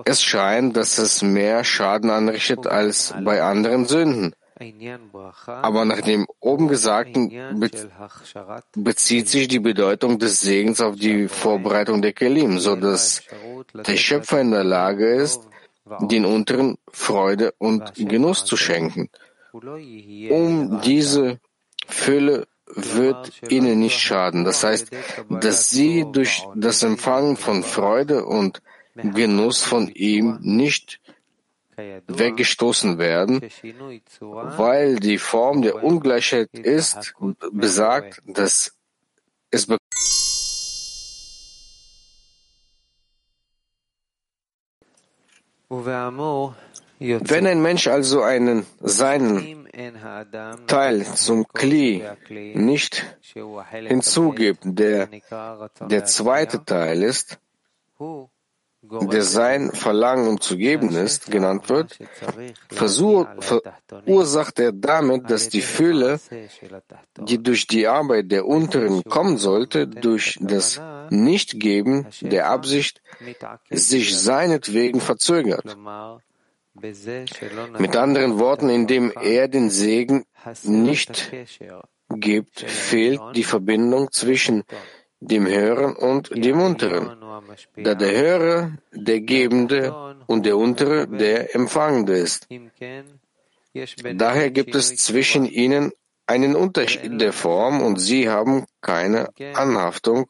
Es 0.04 0.22
scheint, 0.22 0.76
dass 0.76 0.98
es 0.98 1.22
mehr 1.22 1.64
Schaden 1.64 2.10
anrichtet 2.10 2.66
als 2.66 3.14
bei 3.24 3.42
anderen 3.42 3.86
Sünden. 3.86 4.34
Aber 5.46 5.84
nach 5.84 6.02
dem 6.02 6.26
oben 6.40 6.68
Gesagten 6.68 7.32
bezieht 8.76 9.28
sich 9.28 9.48
die 9.48 9.58
Bedeutung 9.58 10.18
des 10.18 10.40
Segens 10.40 10.80
auf 10.80 10.96
die 10.96 11.26
Vorbereitung 11.28 12.02
der 12.02 12.12
Kelim, 12.12 12.58
so 12.58 12.76
dass 12.76 13.22
der 13.74 13.96
Schöpfer 13.96 14.40
in 14.40 14.50
der 14.52 14.64
Lage 14.64 15.14
ist, 15.14 15.42
den 16.00 16.24
Unteren 16.24 16.78
Freude 16.90 17.52
und 17.58 17.94
Genuss 17.94 18.44
zu 18.44 18.56
schenken. 18.56 19.10
Um 19.52 20.80
diese 20.82 21.40
Fülle 21.86 22.46
wird 22.74 23.42
ihnen 23.50 23.80
nicht 23.80 24.00
schaden. 24.00 24.44
Das 24.44 24.64
heißt, 24.64 24.90
dass 25.28 25.70
sie 25.70 26.06
durch 26.10 26.46
das 26.54 26.82
Empfangen 26.82 27.36
von 27.36 27.62
Freude 27.62 28.24
und 28.24 28.62
Genuss 28.94 29.62
von 29.62 29.88
ihm 29.88 30.38
nicht 30.40 31.00
weggestoßen 31.76 32.98
werden, 32.98 33.40
weil 34.20 34.96
die 34.96 35.18
Form 35.18 35.62
der 35.62 35.82
Ungleichheit 35.82 36.50
ist, 36.52 37.14
besagt, 37.50 38.20
dass 38.26 38.74
es 39.50 39.68
wenn 46.98 47.46
ein 47.46 47.62
Mensch 47.62 47.86
also 47.86 48.20
einen 48.22 48.66
seinen 48.80 49.66
Teil 50.66 51.06
zum 51.14 51.48
Kli 51.48 52.04
nicht 52.54 53.16
hinzugibt, 53.70 54.60
der 54.64 55.08
der 55.80 56.04
zweite 56.04 56.62
Teil 56.64 57.02
ist, 57.02 57.38
der 58.82 59.22
sein 59.22 59.70
Verlangen 59.72 60.28
um 60.28 60.40
zu 60.40 60.58
geben 60.58 60.94
ist, 60.94 61.30
genannt 61.30 61.70
wird, 61.70 61.98
verursacht 62.68 64.58
er 64.58 64.72
damit, 64.72 65.30
dass 65.30 65.48
die 65.48 65.62
Fülle, 65.62 66.20
die 67.16 67.42
durch 67.42 67.66
die 67.66 67.86
Arbeit 67.86 68.30
der 68.30 68.46
Unteren 68.46 69.02
kommen 69.04 69.38
sollte, 69.38 69.86
durch 69.86 70.38
das 70.42 70.78
Nichtgeben 71.12 72.06
der 72.20 72.48
Absicht, 72.48 73.02
sich 73.70 74.18
seinetwegen 74.18 75.00
verzögert. 75.00 75.76
Mit 77.78 77.96
anderen 77.96 78.38
Worten, 78.38 78.70
indem 78.70 79.12
er 79.20 79.48
den 79.48 79.68
Segen 79.68 80.24
nicht 80.62 81.30
gibt, 82.08 82.60
fehlt 82.60 83.20
die 83.34 83.44
Verbindung 83.44 84.10
zwischen 84.10 84.64
dem 85.20 85.46
Höheren 85.46 85.94
und 85.94 86.30
dem 86.34 86.60
Unteren, 86.60 87.16
da 87.76 87.94
der 87.94 88.12
Höhere 88.12 88.78
der 88.92 89.20
Gebende 89.20 90.16
und 90.26 90.46
der 90.46 90.56
Untere 90.56 91.06
der 91.06 91.54
Empfangende 91.54 92.14
ist. 92.14 92.48
Daher 94.14 94.50
gibt 94.50 94.74
es 94.74 94.96
zwischen 94.96 95.46
ihnen 95.46 95.92
einen 96.26 96.54
Unterschied 96.54 97.20
der 97.20 97.32
Form 97.32 97.82
und 97.82 97.98
sie 97.98 98.28
haben 98.28 98.66
keine 98.80 99.28
Anhaftung. 99.54 100.26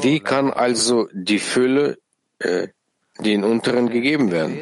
Wie 0.00 0.20
kann 0.20 0.52
also 0.52 1.08
die 1.12 1.38
Fülle 1.38 1.98
äh, 2.38 2.68
den 3.20 3.44
Unteren 3.44 3.90
gegeben 3.90 4.32
werden. 4.32 4.58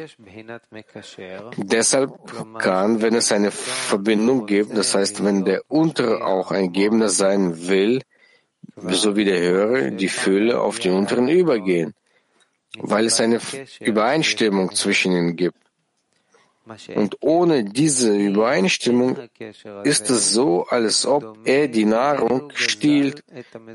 Deshalb 1.57 2.11
kann, 2.59 3.01
wenn 3.01 3.15
es 3.15 3.31
eine 3.31 3.49
Verbindung 3.51 4.45
gibt, 4.45 4.77
das 4.77 4.93
heißt, 4.93 5.23
wenn 5.23 5.43
der 5.43 5.63
Untere 5.69 6.23
auch 6.23 6.51
ein 6.51 6.71
Gebender 6.71 7.09
sein 7.09 7.67
will, 7.67 8.01
so 8.75 9.15
wie 9.15 9.25
der 9.25 9.39
Höhere, 9.39 9.91
die 9.91 10.07
Fülle 10.07 10.61
auf 10.61 10.79
den 10.79 10.93
Unteren 10.93 11.27
übergehen, 11.27 11.93
weil 12.77 13.05
es 13.05 13.19
eine 13.19 13.39
Übereinstimmung 13.79 14.73
zwischen 14.75 15.11
ihnen 15.11 15.35
gibt. 15.35 15.57
Und 16.95 17.17
ohne 17.21 17.65
diese 17.65 18.15
Übereinstimmung 18.15 19.17
ist 19.83 20.09
es 20.09 20.31
so, 20.31 20.65
als 20.65 21.05
ob 21.05 21.37
er 21.43 21.67
die 21.67 21.83
Nahrung 21.83 22.51
stiehlt, 22.55 23.23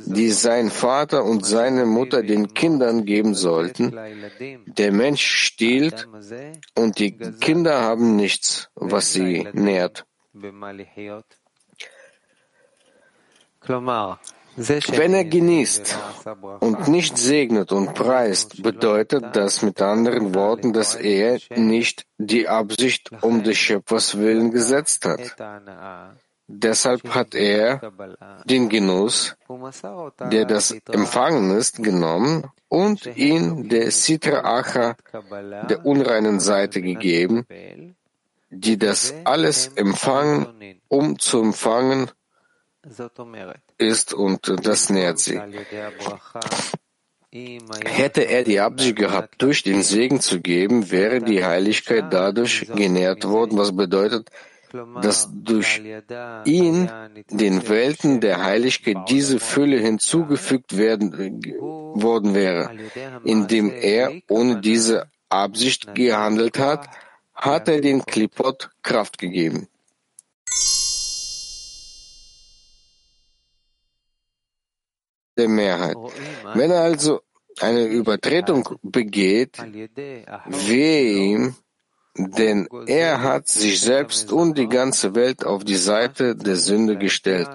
die 0.06 0.30
sein 0.30 0.70
Vater 0.70 1.24
und 1.24 1.44
seine 1.44 1.84
Mutter 1.84 2.22
den 2.22 2.54
Kindern 2.54 3.04
geben 3.04 3.34
sollten. 3.34 3.94
Der 4.66 4.92
Mensch 4.92 5.22
stiehlt 5.22 6.08
und 6.74 6.98
die 6.98 7.16
Kinder 7.16 7.82
haben 7.82 8.16
nichts, 8.16 8.70
was 8.74 9.12
sie 9.12 9.46
nährt. 9.52 10.06
Wenn 14.58 15.14
er 15.14 15.24
genießt 15.24 15.96
und 16.58 16.88
nicht 16.88 17.16
segnet 17.16 17.70
und 17.70 17.94
preist, 17.94 18.60
bedeutet 18.62 19.36
das 19.36 19.62
mit 19.62 19.80
anderen 19.80 20.34
Worten, 20.34 20.72
dass 20.72 20.96
er 20.96 21.38
nicht 21.54 22.06
die 22.18 22.48
Absicht 22.48 23.10
um 23.20 23.44
des 23.44 23.56
Schöpfers 23.56 24.18
willen 24.18 24.50
gesetzt 24.50 25.04
hat. 25.04 25.36
Deshalb 26.48 27.14
hat 27.14 27.34
er 27.34 27.92
den 28.46 28.68
Genuss, 28.68 29.36
der 30.32 30.44
das 30.44 30.74
Empfangen 30.90 31.56
ist, 31.56 31.82
genommen 31.82 32.44
und 32.68 33.06
ihn 33.16 33.68
der 33.68 33.90
Sitra 33.92 34.40
Acha, 34.58 34.96
der 35.68 35.84
unreinen 35.84 36.40
Seite 36.40 36.82
gegeben, 36.82 37.46
die 38.50 38.78
das 38.78 39.14
alles 39.24 39.68
empfangen, 39.76 40.80
um 40.88 41.18
zu 41.18 41.42
empfangen 41.42 42.10
ist 43.78 44.14
und 44.14 44.66
das 44.66 44.90
nährt 44.90 45.18
sie. 45.18 45.40
Hätte 47.84 48.22
er 48.22 48.44
die 48.44 48.60
Absicht 48.60 48.96
gehabt, 48.96 49.42
durch 49.42 49.62
den 49.62 49.82
Segen 49.82 50.20
zu 50.20 50.40
geben, 50.40 50.90
wäre 50.90 51.20
die 51.20 51.44
Heiligkeit 51.44 52.06
dadurch 52.10 52.66
genährt 52.74 53.28
worden, 53.28 53.58
was 53.58 53.76
bedeutet, 53.76 54.30
dass 55.02 55.28
durch 55.32 55.82
ihn 56.44 56.90
den 57.30 57.68
Welten 57.68 58.20
der 58.20 58.44
Heiligkeit 58.44 58.96
diese 59.08 59.40
Fülle 59.40 59.78
hinzugefügt 59.78 60.76
werden, 60.76 61.42
worden 61.94 62.34
wäre. 62.34 62.70
Indem 63.24 63.70
er 63.70 64.12
ohne 64.28 64.60
diese 64.60 65.10
Absicht 65.28 65.94
gehandelt 65.94 66.58
hat, 66.58 66.88
hat 67.34 67.68
er 67.68 67.80
den 67.80 68.04
Klipot 68.04 68.70
Kraft 68.82 69.18
gegeben. 69.18 69.68
Der 75.38 75.48
Mehrheit. 75.48 75.96
Wenn 76.54 76.70
er 76.70 76.82
also 76.82 77.20
eine 77.60 77.84
Übertretung 77.84 78.68
begeht, 78.82 79.56
wehe 80.46 81.12
ihm, 81.12 81.54
denn 82.16 82.68
er 82.86 83.22
hat 83.22 83.48
sich 83.48 83.80
selbst 83.80 84.32
und 84.32 84.58
die 84.58 84.68
ganze 84.68 85.14
Welt 85.14 85.44
auf 85.44 85.64
die 85.64 85.76
Seite 85.76 86.34
der 86.34 86.56
Sünde 86.56 86.96
gestellt. 86.96 87.48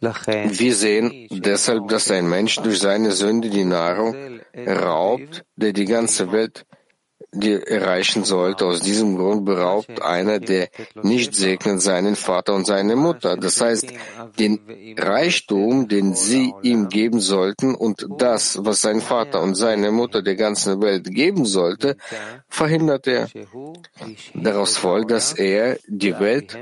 Wir 0.00 0.74
sehen 0.74 1.28
deshalb, 1.30 1.88
dass 1.88 2.10
ein 2.10 2.28
Mensch 2.28 2.56
durch 2.56 2.80
seine 2.80 3.12
Sünde 3.12 3.50
die 3.50 3.64
Nahrung 3.64 4.40
raubt, 4.66 5.44
der 5.54 5.72
die 5.72 5.84
ganze 5.84 6.32
Welt 6.32 6.66
erreichen 7.32 8.24
sollte. 8.24 8.66
Aus 8.66 8.80
diesem 8.80 9.16
Grund 9.16 9.44
beraubt 9.44 10.02
einer, 10.02 10.38
der 10.38 10.68
nicht 11.02 11.34
segnet, 11.34 11.80
seinen 11.80 12.16
Vater 12.16 12.54
und 12.54 12.66
seine 12.66 12.96
Mutter. 12.96 13.36
Das 13.36 13.60
heißt, 13.60 13.86
den 14.38 14.60
Reichtum, 14.98 15.88
den 15.88 16.14
sie 16.14 16.52
ihm 16.62 16.88
geben 16.88 17.20
sollten 17.20 17.74
und 17.74 18.06
das, 18.18 18.58
was 18.62 18.82
sein 18.82 19.00
Vater 19.00 19.40
und 19.42 19.54
seine 19.54 19.90
Mutter 19.90 20.22
der 20.22 20.36
ganzen 20.36 20.80
Welt 20.82 21.04
geben 21.04 21.44
sollte, 21.44 21.96
verhindert 22.48 23.06
er. 23.06 23.28
Daraus 24.34 24.76
folgt, 24.76 25.10
dass 25.10 25.32
er 25.32 25.78
die 25.86 26.18
Welt 26.18 26.58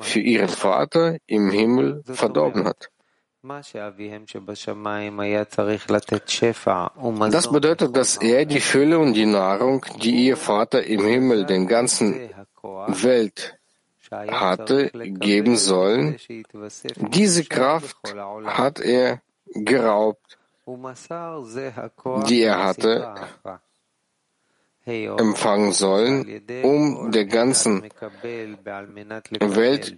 für 0.00 0.20
ihren 0.20 0.48
Vater 0.48 1.16
im 1.26 1.50
Himmel 1.50 2.02
verdorben 2.06 2.64
hat. 2.64 2.90
Das 7.30 7.50
bedeutet, 7.50 7.96
dass 7.96 8.16
er 8.16 8.44
die 8.44 8.60
Fülle 8.60 8.98
und 8.98 9.14
die 9.14 9.26
Nahrung, 9.26 9.84
die 10.02 10.26
ihr 10.26 10.36
Vater 10.36 10.84
im 10.84 11.04
Himmel 11.04 11.46
den 11.46 11.68
ganzen 11.68 12.30
Welt 12.86 13.58
hatte, 14.10 14.90
geben 14.90 15.56
sollen. 15.56 16.16
Diese 16.96 17.44
Kraft 17.44 17.96
hat 18.44 18.80
er 18.80 19.22
geraubt, 19.54 20.38
die 22.28 22.42
er 22.42 22.64
hatte, 22.64 23.14
empfangen 24.86 25.72
sollen, 25.72 26.42
um 26.62 27.10
der 27.10 27.24
ganzen 27.24 27.82
Welt 29.40 29.96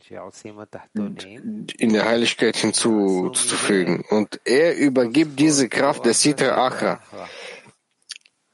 in 1.79 1.93
der 1.93 2.05
Heiligkeit 2.07 2.57
hinzuzufügen. 2.57 4.05
Und 4.09 4.41
er 4.45 4.77
übergibt 4.77 5.39
diese 5.39 5.69
Kraft 5.69 6.07
der 6.07 6.15
Sitra 6.15 6.67
Achra. 6.67 7.01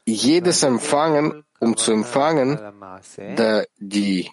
Jedes 0.06 0.62
Empfangen, 0.64 1.44
um 1.60 1.76
zu 1.76 1.92
empfangen, 1.92 2.58
da 3.36 3.62
die, 3.78 4.28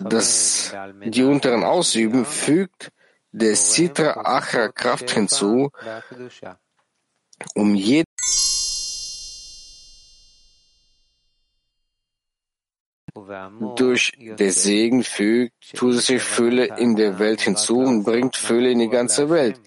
das, 0.00 0.74
die 1.02 1.24
Unteren 1.24 1.64
ausüben, 1.64 2.24
fügt 2.26 2.92
der 3.32 3.56
Sitra 3.56 4.20
Achra 4.24 4.68
Kraft 4.68 5.10
hinzu, 5.10 5.70
um 7.54 7.74
jeden 7.74 8.07
durch 13.76 14.12
den 14.18 14.50
Segen 14.50 15.02
fügt 15.02 15.52
zusätzlich 15.74 16.22
Fülle 16.22 16.76
in 16.78 16.96
der 16.96 17.18
Welt 17.18 17.40
hinzu 17.40 17.78
und 17.78 18.04
bringt 18.04 18.36
Fülle 18.36 18.70
in 18.70 18.78
die 18.78 18.88
ganze 18.88 19.30
Welt. 19.30 19.60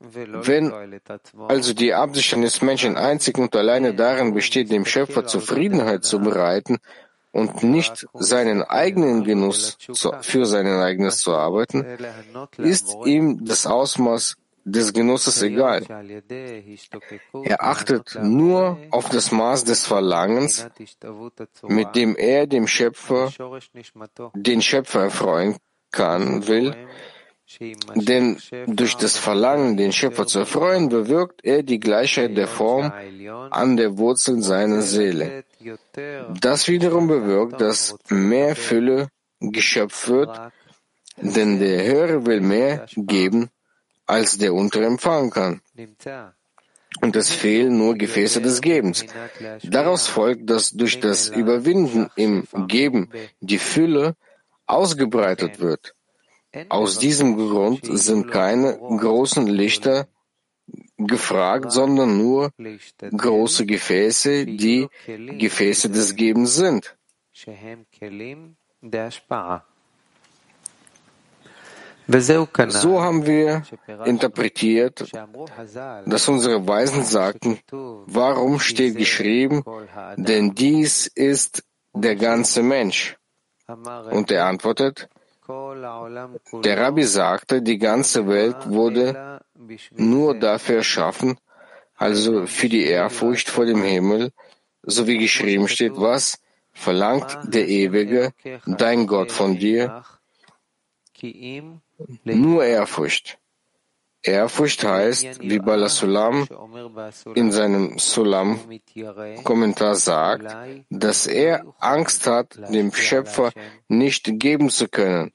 Wenn 0.00 1.00
also 1.48 1.74
die 1.74 1.94
Absicht 1.94 2.34
eines 2.34 2.60
Menschen 2.60 2.96
einzig 2.96 3.38
und 3.38 3.54
alleine 3.54 3.94
darin 3.94 4.34
besteht, 4.34 4.72
dem 4.72 4.84
Schöpfer 4.84 5.26
Zufriedenheit 5.26 6.04
zu 6.04 6.18
bereiten 6.18 6.78
und 7.30 7.62
nicht 7.62 8.06
seinen 8.14 8.62
eigenen 8.62 9.22
Genuss 9.22 9.78
zu, 9.78 10.12
für 10.20 10.44
seinen 10.44 10.80
eigenes 10.80 11.18
zu 11.18 11.34
arbeiten, 11.34 11.86
ist 12.58 12.96
ihm 13.04 13.44
das 13.44 13.66
Ausmaß 13.66 14.36
des 14.64 14.92
Genusses 14.92 15.42
egal. 15.42 15.84
Er 17.44 17.64
achtet 17.64 18.18
nur 18.22 18.78
auf 18.90 19.08
das 19.08 19.32
Maß 19.32 19.64
des 19.64 19.86
Verlangens, 19.86 20.68
mit 21.66 21.94
dem 21.96 22.16
er 22.16 22.46
dem 22.46 22.66
Schöpfer, 22.66 23.32
den 24.34 24.62
Schöpfer 24.62 25.04
erfreuen 25.04 25.56
kann, 25.90 26.46
will, 26.46 26.74
denn 27.94 28.38
durch 28.66 28.96
das 28.96 29.18
Verlangen, 29.18 29.76
den 29.76 29.92
Schöpfer 29.92 30.26
zu 30.26 30.40
erfreuen, 30.40 30.88
bewirkt 30.88 31.44
er 31.44 31.62
die 31.62 31.80
Gleichheit 31.80 32.36
der 32.36 32.46
Form 32.46 32.92
an 33.50 33.76
der 33.76 33.98
Wurzel 33.98 34.42
seiner 34.42 34.82
Seele. 34.82 35.44
Das 36.40 36.68
wiederum 36.68 37.08
bewirkt, 37.08 37.60
dass 37.60 37.96
mehr 38.08 38.56
Fülle 38.56 39.08
geschöpft 39.40 40.08
wird, 40.08 40.40
denn 41.16 41.58
der 41.58 41.84
Höhere 41.84 42.26
will 42.26 42.40
mehr 42.40 42.86
geben, 42.96 43.50
als 44.12 44.36
der 44.36 44.52
Untere 44.52 44.84
empfangen 44.84 45.30
kann. 45.30 45.62
Und 47.00 47.16
es 47.16 47.30
fehlen 47.30 47.78
nur 47.78 47.94
Gefäße 47.94 48.42
des 48.42 48.60
Gebens. 48.60 49.06
Daraus 49.62 50.06
folgt, 50.06 50.50
dass 50.50 50.72
durch 50.72 51.00
das 51.00 51.28
Überwinden 51.28 52.10
im 52.16 52.46
Geben 52.68 53.08
die 53.40 53.58
Fülle 53.58 54.14
ausgebreitet 54.66 55.60
wird. 55.60 55.94
Aus 56.68 56.98
diesem 56.98 57.36
Grund 57.36 57.80
sind 57.90 58.30
keine 58.30 58.76
großen 58.76 59.46
Lichter 59.46 60.06
gefragt, 60.98 61.72
sondern 61.72 62.18
nur 62.18 62.52
große 63.00 63.64
Gefäße, 63.64 64.44
die 64.44 64.88
Gefäße 65.06 65.88
des 65.88 66.14
Gebens 66.14 66.54
sind. 66.54 66.94
So 72.68 73.00
haben 73.00 73.26
wir 73.26 73.62
interpretiert, 74.04 75.10
dass 76.06 76.28
unsere 76.28 76.66
Weisen 76.66 77.04
sagten, 77.04 77.58
warum 77.70 78.60
steht 78.60 78.96
geschrieben, 78.96 79.64
denn 80.16 80.54
dies 80.54 81.06
ist 81.06 81.62
der 81.94 82.16
ganze 82.16 82.62
Mensch. 82.62 83.16
Und 84.10 84.30
er 84.30 84.46
antwortet, 84.46 85.08
der 85.48 86.78
Rabbi 86.78 87.04
sagte, 87.04 87.62
die 87.62 87.78
ganze 87.78 88.26
Welt 88.28 88.68
wurde 88.68 89.40
nur 89.92 90.38
dafür 90.38 90.76
erschaffen, 90.76 91.38
also 91.96 92.46
für 92.46 92.68
die 92.68 92.84
Ehrfurcht 92.84 93.48
vor 93.48 93.64
dem 93.64 93.82
Himmel, 93.82 94.32
so 94.82 95.06
wie 95.06 95.18
geschrieben 95.18 95.68
steht, 95.68 95.96
was 95.96 96.38
verlangt 96.72 97.38
der 97.44 97.68
Ewige, 97.68 98.32
dein 98.66 99.06
Gott 99.06 99.30
von 99.30 99.58
dir? 99.58 100.04
Nur 102.24 102.64
Ehrfurcht. 102.64 103.38
Ehrfurcht 104.24 104.84
heißt, 104.84 105.40
wie 105.40 105.58
Bala 105.58 105.88
Sulam 105.88 106.46
in 107.34 107.50
seinem 107.50 107.98
Sulam-Kommentar 107.98 109.96
sagt, 109.96 110.56
dass 110.90 111.26
er 111.26 111.64
Angst 111.80 112.26
hat, 112.26 112.56
dem 112.72 112.92
Schöpfer 112.92 113.52
nicht 113.88 114.30
geben 114.38 114.70
zu 114.70 114.86
können. 114.88 115.32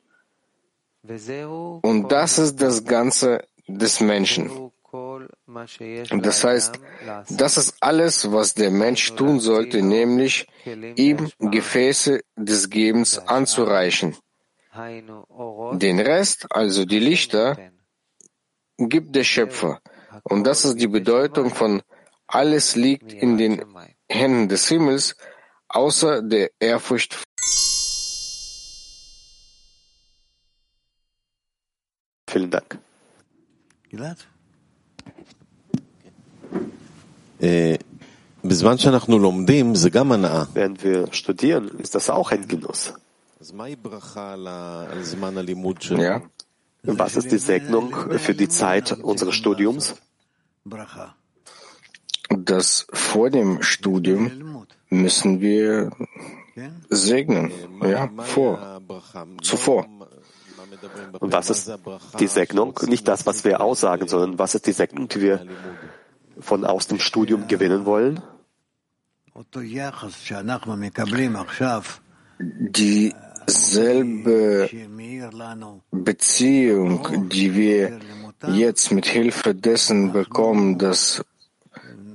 Und 1.81 2.11
das 2.11 2.37
ist 2.37 2.61
das 2.61 2.85
Ganze 2.85 3.43
des 3.67 3.99
Menschen. 3.99 4.71
Das 6.21 6.43
heißt, 6.43 6.79
das 7.29 7.57
ist 7.57 7.75
alles, 7.81 8.31
was 8.31 8.53
der 8.53 8.71
Mensch 8.71 9.13
tun 9.15 9.39
sollte, 9.39 9.81
nämlich 9.81 10.47
ihm 10.95 11.29
Gefäße 11.39 12.21
des 12.37 12.69
Gebens 12.69 13.19
anzureichen. 13.19 14.15
Den 15.79 15.99
Rest, 15.99 16.47
also 16.49 16.85
die 16.85 16.99
Lichter, 16.99 17.71
gibt 18.77 19.15
der 19.15 19.23
Schöpfer. 19.23 19.81
Und 20.23 20.45
das 20.45 20.65
ist 20.65 20.79
die 20.79 20.87
Bedeutung 20.87 21.53
von 21.53 21.81
alles 22.27 22.75
liegt 22.75 23.13
in 23.13 23.37
den 23.37 23.63
Händen 24.09 24.49
des 24.49 24.67
Himmels, 24.67 25.15
außer 25.69 26.21
der 26.21 26.51
Ehrfurcht. 26.59 27.23
Vielen 32.29 32.51
Dank. 32.51 32.77
Während 40.53 40.83
wir 40.83 41.11
studieren, 41.13 41.79
ist 41.79 41.95
das 41.95 42.09
auch 42.09 42.31
ein 42.31 42.47
Genuss. 42.47 42.93
Ja. 45.99 46.21
Was 46.81 47.15
ist 47.15 47.31
die 47.31 47.37
Segnung 47.37 47.93
für 48.17 48.33
die 48.33 48.49
Zeit 48.49 48.91
unseres 48.93 49.35
Studiums? 49.35 49.95
Das 52.29 52.87
vor 52.91 53.29
dem 53.29 53.61
Studium 53.61 54.65
müssen 54.89 55.39
wir 55.41 55.91
segnen. 56.89 57.51
Ja, 57.83 58.09
vor, 58.17 58.81
zuvor. 59.41 59.87
Und 61.19 61.31
was 61.31 61.49
ist 61.49 61.71
die 62.19 62.27
Segnung? 62.27 62.79
Nicht 62.87 63.07
das, 63.07 63.25
was 63.25 63.43
wir 63.43 63.61
aussagen, 63.61 64.07
sondern 64.07 64.39
was 64.39 64.55
ist 64.55 64.65
die 64.65 64.71
Segnung, 64.71 65.07
die 65.09 65.21
wir 65.21 65.45
von 66.39 66.65
aus 66.65 66.87
dem 66.87 66.99
Studium 66.99 67.47
gewinnen 67.47 67.85
wollen? 67.85 68.21
Die 72.39 73.13
selbe 73.47 74.69
Beziehung, 75.91 77.29
die 77.29 77.55
wir 77.55 77.99
jetzt 78.47 78.91
mit 78.91 79.05
Hilfe 79.05 79.55
dessen 79.55 80.11
bekommen, 80.11 80.77
dass 80.77 81.23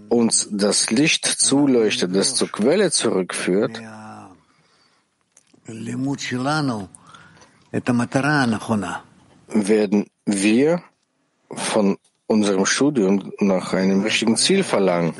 uns 0.08 0.48
das 0.52 0.90
Licht 0.90 1.24
zuleuchtet, 1.26 2.14
das 2.14 2.34
zur 2.34 2.48
Quelle 2.48 2.90
zurückführt, 2.90 3.80
werden 9.54 10.06
wir 10.26 10.82
von 11.50 11.98
unserem 12.26 12.66
Studium 12.66 13.32
nach 13.40 13.72
einem 13.72 14.02
richtigen 14.02 14.36
Ziel 14.36 14.62
verlangen. 14.64 15.14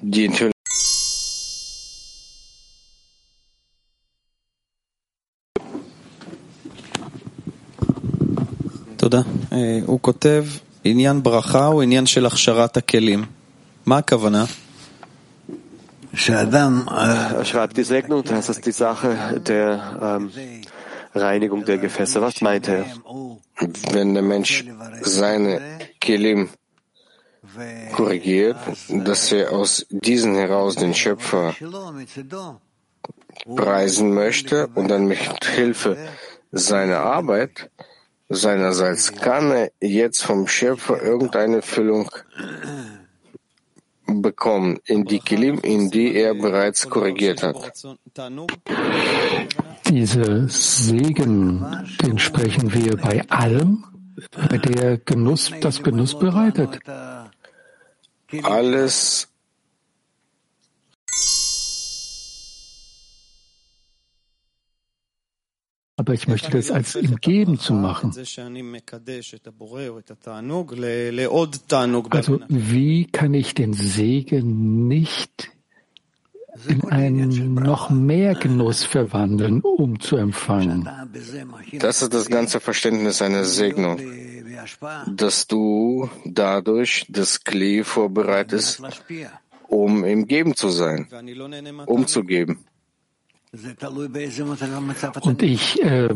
Die 0.00 0.24
תודה. 9.07 9.21
הוא 9.85 9.99
כותב, 10.01 10.45
עניין 10.83 11.23
ברכה 11.23 11.65
הוא 11.65 11.81
עניין 11.81 12.05
של 12.05 12.25
הכשרת 12.25 12.77
הכלים. 12.77 13.25
מה 13.85 13.97
הכוונה? 13.97 14.45
Er 16.15 17.45
schreibt 17.45 17.75
die 17.75 17.83
Segnung, 17.83 18.23
das 18.23 18.47
ist 18.47 18.65
die 18.67 18.71
Sache 18.71 19.41
der 19.47 20.19
ähm, 20.21 20.31
Reinigung 21.15 21.65
der 21.65 21.79
Gefäße. 21.79 22.21
Was 22.21 22.41
meint 22.41 22.67
er? 22.67 22.85
Wenn 23.91 24.13
der 24.13 24.21
Mensch 24.21 24.63
seine 25.01 25.59
Kelim 25.99 26.49
korrigiert, 27.95 28.57
dass 28.89 29.31
er 29.31 29.51
aus 29.51 29.85
diesen 29.89 30.35
heraus 30.35 30.75
den 30.75 30.93
Schöpfer 30.93 31.55
preisen 33.55 34.13
möchte 34.13 34.67
und 34.75 34.87
dann 34.89 35.05
mit 35.05 35.19
Hilfe 35.43 35.97
seiner 36.51 36.99
Arbeit 36.99 37.69
Seinerseits 38.28 39.12
kann 39.12 39.50
er 39.50 39.70
jetzt 39.80 40.22
vom 40.22 40.46
Schöpfer 40.46 41.02
irgendeine 41.02 41.62
Füllung 41.62 42.10
bekommen 44.06 44.78
in 44.84 45.04
die 45.04 45.20
Kilim, 45.20 45.58
in 45.60 45.90
die 45.90 46.14
er 46.14 46.34
bereits 46.34 46.88
korrigiert 46.88 47.42
hat. 47.42 47.72
Diese 49.88 50.48
Segen, 50.48 51.64
den 52.02 52.18
sprechen 52.18 52.72
wir 52.72 52.96
bei 52.96 53.24
allem, 53.28 53.84
bei 54.36 54.58
der 54.58 54.98
Genuss 54.98 55.52
das 55.60 55.82
Genuss 55.82 56.18
bereitet. 56.18 56.80
Alles 58.42 59.28
Aber 65.98 66.14
ich 66.14 66.28
möchte 66.28 66.50
das 66.50 66.70
als 66.70 66.94
im 66.94 67.16
Geben 67.16 67.58
zu 67.58 67.74
machen. 67.74 68.12
Also 72.10 72.40
wie 72.48 73.06
kann 73.06 73.34
ich 73.34 73.54
den 73.54 73.72
Segen 73.74 74.88
nicht 74.88 75.50
in 76.66 76.84
einen 76.90 77.54
noch 77.54 77.90
mehr 77.90 78.34
Genuss 78.34 78.84
verwandeln, 78.84 79.60
um 79.60 80.00
zu 80.00 80.16
empfangen. 80.16 80.88
Das 81.78 82.02
ist 82.02 82.14
das 82.14 82.28
ganze 82.28 82.60
Verständnis 82.60 83.22
einer 83.22 83.44
Segnung, 83.44 84.00
dass 85.06 85.46
du 85.46 86.08
dadurch 86.24 87.06
das 87.08 87.44
Klee 87.44 87.84
vorbereitest, 87.84 88.82
um 89.68 90.04
im 90.04 90.26
Geben 90.26 90.54
zu 90.56 90.68
sein, 90.70 91.08
um 91.86 92.06
zu 92.06 92.24
geben. 92.24 92.64
Und 95.20 95.42
ich 95.42 95.82
äh, 95.82 96.08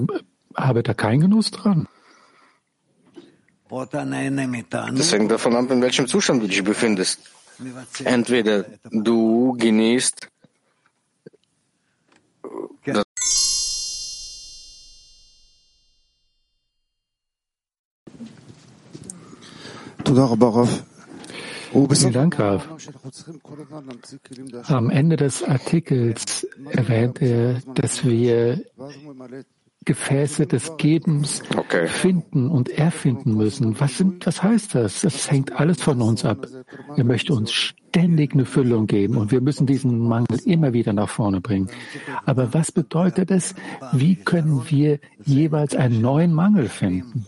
habe 0.55 0.83
da 0.83 0.95
keinen 0.95 1.21
Genuss 1.21 1.51
dran. 1.51 1.89
Das 3.69 5.13
hängt 5.13 5.31
davon 5.31 5.57
ab, 5.57 5.71
in 5.71 5.81
welchem 5.81 6.07
Zustand 6.07 6.43
du 6.43 6.47
dich 6.47 6.63
befindest. 6.63 7.21
Entweder 8.05 8.65
du 8.91 9.57
genießt 9.59 10.29
das 20.05 20.92
Vielen 21.73 22.13
Dank, 22.13 22.39
Rav. 22.39 22.69
Am 24.65 24.91
Ende 24.91 25.17
des 25.17 25.43
Artikels 25.43 26.47
erwähnt 26.71 27.23
er, 27.23 27.61
dass 27.75 28.05
wir 28.05 28.63
Gefäße 29.85 30.47
des 30.47 30.77
Gebens 30.77 31.43
okay. 31.57 31.89
finden 31.89 32.49
und 32.49 32.69
erfinden 32.69 33.35
müssen. 33.37 33.81
Was, 33.81 33.99
sind, 33.99 34.25
was 34.27 34.43
heißt 34.43 34.75
das? 34.75 35.01
Das 35.01 35.31
hängt 35.31 35.59
alles 35.59 35.83
von 35.83 36.01
uns 36.03 36.25
ab. 36.25 36.47
Er 36.97 37.05
möchte 37.05 37.35
uns 37.35 37.53
ständig 37.53 38.33
eine 38.33 38.45
Füllung 38.45 38.87
geben 38.87 39.17
und 39.17 39.33
wir 39.33 39.41
müssen 39.41 39.67
diesen 39.67 39.99
Mangel 39.99 40.39
immer 40.45 40.73
wieder 40.73 40.93
nach 40.93 41.09
vorne 41.09 41.41
bringen. 41.41 41.69
Aber 42.27 42.55
was 42.55 42.71
bedeutet 42.71 43.31
es? 43.31 43.55
Wie 43.93 44.15
können 44.15 44.63
wir 44.69 45.01
jeweils 45.25 45.75
einen 45.75 46.01
neuen 46.01 46.33
Mangel 46.33 46.69
finden? 46.69 47.27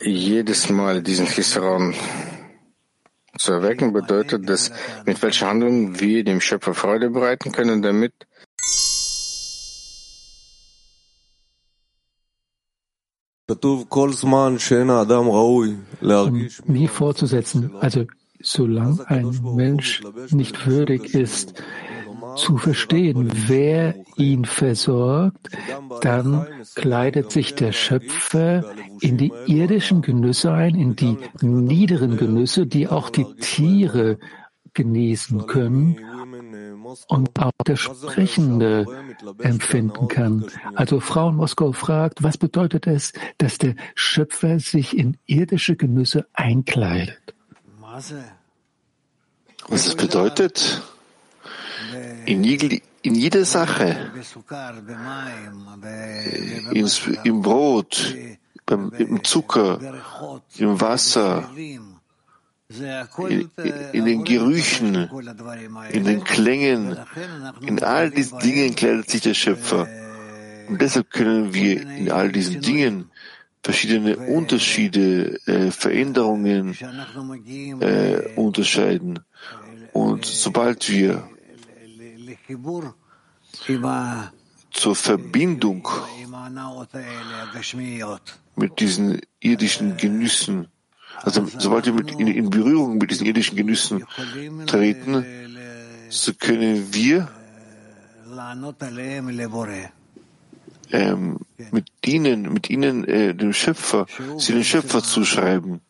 Jedes 0.00 0.70
Mal 0.70 1.02
diesen 1.02 1.26
Hisron 1.26 1.94
zu 3.38 3.52
erwecken 3.52 3.92
bedeutet, 3.92 4.48
dass 4.48 4.70
mit 5.06 5.20
welcher 5.22 5.48
Handlung 5.48 5.98
wir 5.98 6.24
dem 6.24 6.40
Schöpfer 6.40 6.74
Freude 6.74 7.10
bereiten 7.10 7.52
können, 7.52 7.82
damit 7.82 8.12
Wie 16.66 16.88
fortzusetzen, 16.88 17.76
also 17.80 18.06
solange 18.40 19.08
ein 19.08 19.38
Mensch 19.54 20.02
nicht 20.30 20.66
würdig 20.66 21.14
ist, 21.14 21.62
zu 22.36 22.56
verstehen, 22.56 23.30
wer 23.46 23.94
ihn 24.16 24.44
versorgt, 24.44 25.50
dann 26.00 26.46
kleidet 26.74 27.30
sich 27.30 27.54
der 27.54 27.72
Schöpfer 27.72 28.64
in 29.00 29.16
die 29.16 29.32
irdischen 29.46 30.02
Genüsse 30.02 30.52
ein, 30.52 30.74
in 30.74 30.96
die 30.96 31.18
niederen 31.40 32.16
Genüsse, 32.16 32.66
die 32.66 32.88
auch 32.88 33.10
die 33.10 33.26
Tiere 33.40 34.18
genießen 34.74 35.46
können 35.46 35.98
und 37.08 37.40
auch 37.40 37.52
der 37.66 37.76
Sprechende 37.76 38.86
empfinden 39.38 40.08
kann. 40.08 40.46
Also 40.74 41.00
Frau 41.00 41.30
in 41.30 41.36
Moskau 41.36 41.72
fragt, 41.72 42.22
was 42.22 42.36
bedeutet 42.38 42.86
es, 42.86 43.12
dass 43.38 43.58
der 43.58 43.74
Schöpfer 43.94 44.58
sich 44.58 44.96
in 44.96 45.16
irdische 45.26 45.76
Genüsse 45.76 46.26
einkleidet? 46.32 47.34
Was 49.68 49.86
es 49.86 49.94
bedeutet? 49.94 50.82
In, 52.26 52.44
je, 52.44 52.80
in 53.02 53.14
jeder 53.14 53.44
Sache, 53.44 54.10
ins, 56.72 57.02
im 57.24 57.42
Brot, 57.42 58.16
beim, 58.66 58.92
im 58.98 59.22
Zucker, 59.24 59.78
im 60.56 60.80
Wasser, 60.80 61.48
in, 63.28 63.50
in, 63.92 64.04
den 64.04 64.24
Gerüchen, 64.24 65.10
in 65.92 66.04
den 66.04 66.24
Klängen, 66.24 66.96
in 67.60 67.82
all 67.82 68.10
diesen 68.10 68.38
Dingen 68.38 68.74
kleidet 68.74 69.10
sich 69.10 69.20
der 69.20 69.34
Schöpfer. 69.34 69.86
Und 70.68 70.80
deshalb 70.80 71.10
können 71.10 71.52
wir 71.52 71.82
in 71.82 72.10
all 72.10 72.32
diesen 72.32 72.60
Dingen 72.62 73.10
verschiedene 73.62 74.16
Unterschiede, 74.16 75.40
äh, 75.46 75.70
Veränderungen 75.70 76.76
äh, 77.80 78.34
unterscheiden. 78.36 79.20
Und 79.92 80.24
sobald 80.24 80.90
wir 80.90 81.28
zur 84.70 84.96
Verbindung 84.96 85.88
mit 88.56 88.80
diesen 88.80 89.20
irdischen 89.40 89.96
Genüssen. 89.96 90.68
Also 91.22 91.46
sobald 91.58 91.86
wir 91.86 92.18
in, 92.18 92.26
in, 92.26 92.50
Berührung 92.50 92.98
mit 92.98 93.10
diesen 93.10 93.26
irdischen 93.26 93.56
Genüssen 93.56 94.04
treten, 94.66 95.24
so 96.08 96.32
können 96.34 96.92
wir 96.92 97.28
ähm, 100.90 101.38
mit 101.72 101.86
ihnen, 102.04 102.52
mit 102.52 102.70
ihnen 102.70 103.04
äh, 103.04 103.34
dem 103.34 103.52
Schöpfer, 103.52 104.06
sie 104.38 104.52
den 104.52 104.64
Schöpfer 104.64 105.02
zuschreiben, 105.02 105.80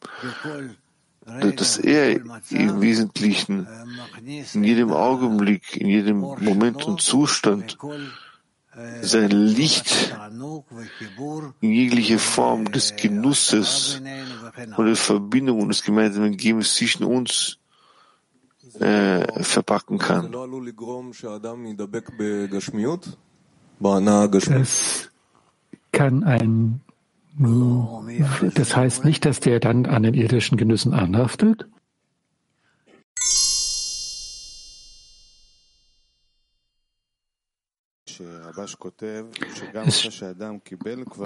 dass 1.56 1.78
er 1.78 2.20
im 2.50 2.80
Wesentlichen 2.80 3.66
in 4.52 4.64
jedem 4.64 4.92
Augenblick, 4.92 5.76
in 5.76 5.88
jedem 5.88 6.18
Moment 6.18 6.84
und 6.84 7.00
Zustand 7.00 7.78
sein 9.02 9.30
Licht 9.30 10.16
in 11.60 11.70
jegliche 11.70 12.18
Form 12.18 12.70
des 12.72 12.96
Genusses 12.96 14.00
und 14.76 14.86
der 14.86 14.96
Verbindung 14.96 15.62
und 15.62 15.68
des 15.68 15.84
gemeinsamen 15.84 16.36
Gebens 16.36 16.74
zwischen 16.74 17.04
uns 17.04 17.58
äh, 18.80 19.42
verpacken 19.42 19.98
kann. 19.98 20.32
Das 23.80 25.10
kann 25.92 26.24
ein, 26.24 26.80
das 27.36 28.76
heißt 28.76 29.04
nicht, 29.04 29.24
dass 29.24 29.40
der 29.40 29.58
dann 29.60 29.86
an 29.86 30.04
den 30.04 30.14
irdischen 30.14 30.56
Genüssen 30.56 30.92
anhaftet? 30.94 31.66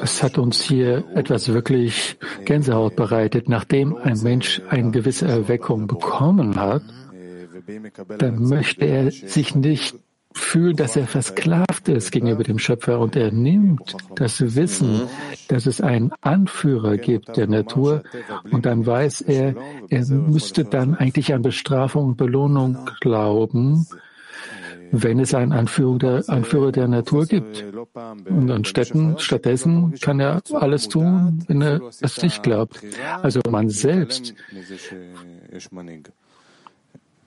Es, 0.00 0.22
hat 0.22 0.38
uns 0.38 0.62
hier 0.62 1.04
etwas 1.14 1.48
wirklich 1.48 2.16
Gänsehaut 2.46 2.96
bereitet. 2.96 3.50
Nachdem 3.50 3.96
ein 3.96 4.18
Mensch 4.22 4.62
eine 4.70 4.90
gewisse 4.90 5.28
Erweckung 5.28 5.86
bekommen 5.86 6.56
hat, 6.56 6.82
dann 8.18 8.42
möchte 8.48 8.86
er 8.86 9.10
sich 9.10 9.54
nicht 9.54 9.96
fühlen, 10.38 10.76
dass 10.76 10.96
er 10.96 11.06
versklavt 11.06 11.88
ist 11.88 12.10
gegenüber 12.10 12.42
dem 12.42 12.58
Schöpfer 12.58 13.00
und 13.00 13.16
er 13.16 13.32
nimmt 13.32 13.96
das 14.14 14.54
Wissen, 14.54 15.02
dass 15.48 15.66
es 15.66 15.80
einen 15.80 16.12
Anführer 16.20 16.96
gibt 16.96 17.36
der 17.36 17.46
Natur 17.46 18.02
und 18.50 18.66
dann 18.66 18.86
weiß 18.86 19.22
er, 19.22 19.54
er 19.88 20.06
müsste 20.06 20.64
dann 20.64 20.94
eigentlich 20.94 21.34
an 21.34 21.42
Bestrafung 21.42 22.06
und 22.06 22.16
Belohnung 22.16 22.78
glauben 23.00 23.86
wenn 24.92 25.20
es 25.20 25.34
einen 25.34 25.52
Anführer 25.52 25.98
der, 25.98 26.28
Anführer 26.28 26.72
der 26.72 26.88
Natur 26.88 27.26
gibt. 27.26 27.64
Und 28.28 28.50
anstatten, 28.50 29.18
stattdessen 29.18 29.94
kann 30.00 30.20
er 30.20 30.40
alles 30.52 30.88
tun, 30.88 31.44
wenn 31.46 31.62
er 31.62 31.80
es 32.00 32.22
nicht 32.22 32.42
glaubt. 32.42 32.80
Also 33.22 33.40
man 33.50 33.68
selbst, 33.68 34.34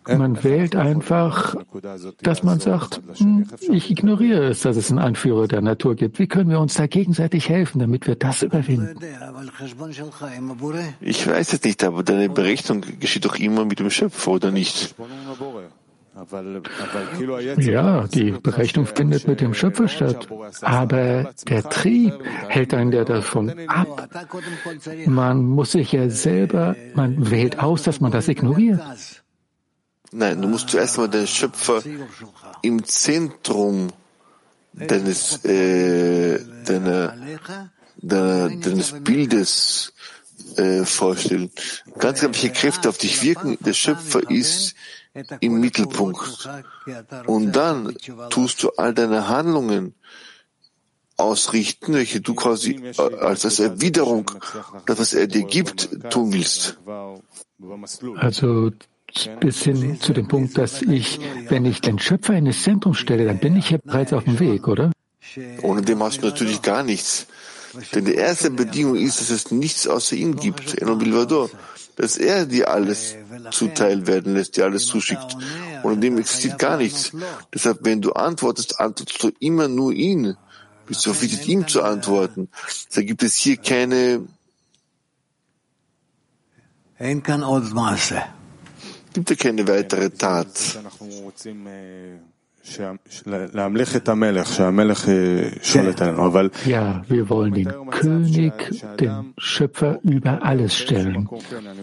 man 0.08 0.44
wählt 0.44 0.76
einfach, 0.76 1.56
dass 2.22 2.44
man 2.44 2.60
sagt, 2.60 3.02
hm, 3.18 3.48
ich 3.70 3.92
ignoriere 3.92 4.46
es, 4.46 4.62
dass 4.62 4.78
es 4.78 4.90
einen 4.90 5.00
Anführer 5.00 5.48
der 5.48 5.62
Natur 5.62 5.96
gibt. 5.96 6.20
Wie 6.20 6.28
können 6.28 6.50
wir 6.50 6.60
uns 6.60 6.74
da 6.76 6.88
gegenseitig 6.88 7.50
helfen, 7.50 7.80
damit 7.80 8.08
wir 8.08 8.16
das 8.16 8.42
überwinden? 8.42 8.98
Ich 11.02 11.28
weiß 11.28 11.54
es 11.54 11.64
nicht, 11.64 11.84
aber 11.84 12.04
deine 12.04 12.30
Berechnung 12.30 12.84
geschieht 13.00 13.26
doch 13.26 13.36
immer 13.36 13.66
mit 13.66 13.80
dem 13.80 13.90
Schöpfer, 13.90 14.32
oder 14.32 14.52
nicht? 14.52 14.96
Ja, 17.58 18.08
die 18.08 18.32
Berechnung 18.32 18.86
findet 18.86 19.28
mit 19.28 19.40
dem 19.40 19.54
Schöpfer 19.54 19.88
statt. 19.88 20.28
Aber 20.62 21.32
der 21.48 21.64
Trieb 21.64 22.14
hält 22.50 22.74
einen 22.74 22.92
ja 22.92 23.06
davon 23.06 23.54
ab. 23.68 24.10
Man 25.06 25.46
muss 25.46 25.72
sich 25.72 25.94
ja 25.94 26.10
selber, 26.10 26.76
man 26.96 27.32
wählt 27.32 27.60
aus, 27.60 27.84
dass 27.84 28.02
man 28.02 28.12
das 28.12 28.28
ignoriert. 28.28 28.82
Nein, 30.12 30.42
du 30.42 30.48
musst 30.48 30.70
zuerst 30.70 30.98
mal 30.98 31.08
den 31.08 31.28
Schöpfer 31.28 31.82
im 32.62 32.84
Zentrum 32.84 33.92
deines, 34.74 35.44
äh, 35.46 36.40
deiner, 36.66 37.16
deiner, 37.98 38.50
deines 38.50 38.94
Bildes 39.04 39.94
äh, 40.58 40.84
vorstellen. 40.84 41.52
Ganz, 41.98 42.20
viele 42.20 42.54
Kräfte 42.54 42.90
auf 42.90 42.98
dich 42.98 43.24
wirken. 43.24 43.58
Der 43.62 43.74
Schöpfer 43.74 44.30
ist 44.30 44.76
im 45.40 45.60
Mittelpunkt. 45.60 46.50
Und 47.26 47.54
dann 47.54 47.96
tust 48.30 48.64
du 48.64 48.70
all 48.72 48.94
deine 48.94 49.28
Handlungen 49.28 49.96
ausrichten, 51.18 51.94
welche 51.94 52.22
du 52.22 52.34
quasi 52.34 52.74
äh, 52.74 53.16
als, 53.20 53.46
als 53.46 53.60
Erwiderung, 53.60 54.32
das 54.86 55.00
was 55.00 55.14
er 55.14 55.28
dir 55.28 55.44
gibt, 55.44 55.90
tun 56.10 56.34
willst. 56.34 56.80
Also 58.16 58.72
bis 59.40 59.64
hin 59.64 60.00
zu 60.00 60.14
dem 60.14 60.28
Punkt, 60.28 60.58
dass 60.58 60.82
ich, 60.82 61.20
wenn 61.50 61.66
ich 61.66 61.82
den 61.82 62.00
Schöpfer 62.00 62.34
in 62.34 62.46
das 62.46 62.64
Zentrum 62.64 62.94
stelle, 62.94 63.26
dann 63.26 63.40
bin 63.40 63.58
ich 63.58 63.70
ja 63.70 63.78
bereits 63.84 64.14
auf 64.14 64.24
dem 64.24 64.40
Weg, 64.40 64.68
oder? 64.68 64.92
Ohne 65.62 65.82
dem 65.82 66.02
hast 66.04 66.22
du 66.22 66.28
natürlich 66.28 66.62
gar 66.62 66.84
nichts. 66.84 67.28
Denn 67.96 68.06
die 68.06 68.16
erste 68.16 68.52
Bedingung 68.52 68.96
ist, 68.96 69.22
dass 69.22 69.30
es 69.30 69.52
nichts 69.52 69.88
außer 69.88 70.16
ihm 70.16 70.36
gibt, 70.36 70.82
Enon 70.82 71.00
Bilvador, 71.00 71.50
dass 71.96 72.18
er 72.18 72.46
dir 72.46 72.70
alles 72.70 73.16
zuteil 73.52 74.08
werden 74.08 74.34
lässt, 74.34 74.58
dir 74.58 74.66
alles 74.66 74.88
zuschickt. 74.88 75.38
Ohne 75.84 75.98
dem 75.98 76.18
existiert 76.18 76.60
gar 76.60 76.78
nichts. 76.78 77.12
Deshalb, 77.54 77.80
wenn 77.84 78.02
du 78.02 78.12
antwortest, 78.14 78.80
antwortest 78.80 79.24
du 79.24 79.32
immer 79.40 79.68
nur 79.68 79.94
ihn. 79.94 80.36
Bist 80.88 81.06
du 81.06 81.14
verpflichtet, 81.14 81.48
ihm 81.48 81.68
zu 81.68 81.84
antworten. 81.84 82.50
Da 82.94 83.02
gibt 83.02 83.24
es 83.24 83.36
hier 83.36 83.58
keine 83.58 84.22
gibt 89.14 89.30
ja 89.30 89.36
keine 89.36 89.68
weitere 89.68 90.10
Tat. 90.10 90.48
Ja, 96.66 97.04
wir 97.08 97.30
wollen 97.30 97.54
den 97.54 97.74
König, 97.90 98.54
den 99.00 99.34
Schöpfer 99.38 100.00
über 100.04 100.44
alles 100.44 100.76
stellen. 100.76 101.28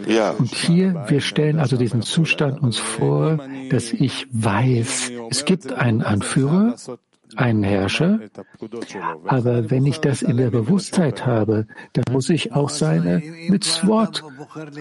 Ja. 0.06 0.30
Und 0.30 0.54
hier, 0.54 1.04
wir 1.08 1.20
stellen 1.20 1.58
also 1.58 1.76
diesen 1.76 2.02
Zustand 2.02 2.62
uns 2.62 2.78
vor, 2.78 3.38
dass 3.70 3.92
ich 3.92 4.28
weiß, 4.30 5.10
es 5.30 5.44
gibt 5.44 5.72
einen 5.72 6.02
Anführer, 6.02 6.76
einen 7.38 7.62
Herrscher, 7.62 8.18
aber 9.24 9.70
wenn 9.70 9.86
ich 9.86 10.00
das 10.00 10.22
in 10.22 10.36
der 10.36 10.50
Bewusstheit 10.50 11.24
habe, 11.24 11.66
dann 11.92 12.04
muss 12.10 12.28
ich 12.30 12.52
auch 12.52 12.68
seine 12.68 13.22
Mitzvot 13.48 14.24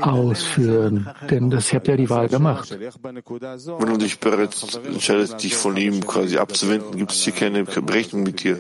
ausführen, 0.01 1.07
denn 1.29 1.51
das 1.51 1.71
habt 1.71 1.87
ja 1.87 1.95
die 1.95 2.09
Wahl 2.09 2.29
gemacht. 2.29 2.75
Wenn 2.79 3.89
du 3.89 3.97
dich 3.97 4.19
bereits 4.19 4.75
entscheidest, 4.75 5.43
dich 5.43 5.55
von 5.55 5.77
ihm 5.77 6.05
quasi 6.05 6.37
abzuwenden, 6.37 6.97
gibt 6.97 7.11
es 7.11 7.23
hier 7.23 7.33
keine 7.33 7.63
Berechnung 7.63 8.23
mit 8.23 8.43
dir. 8.43 8.59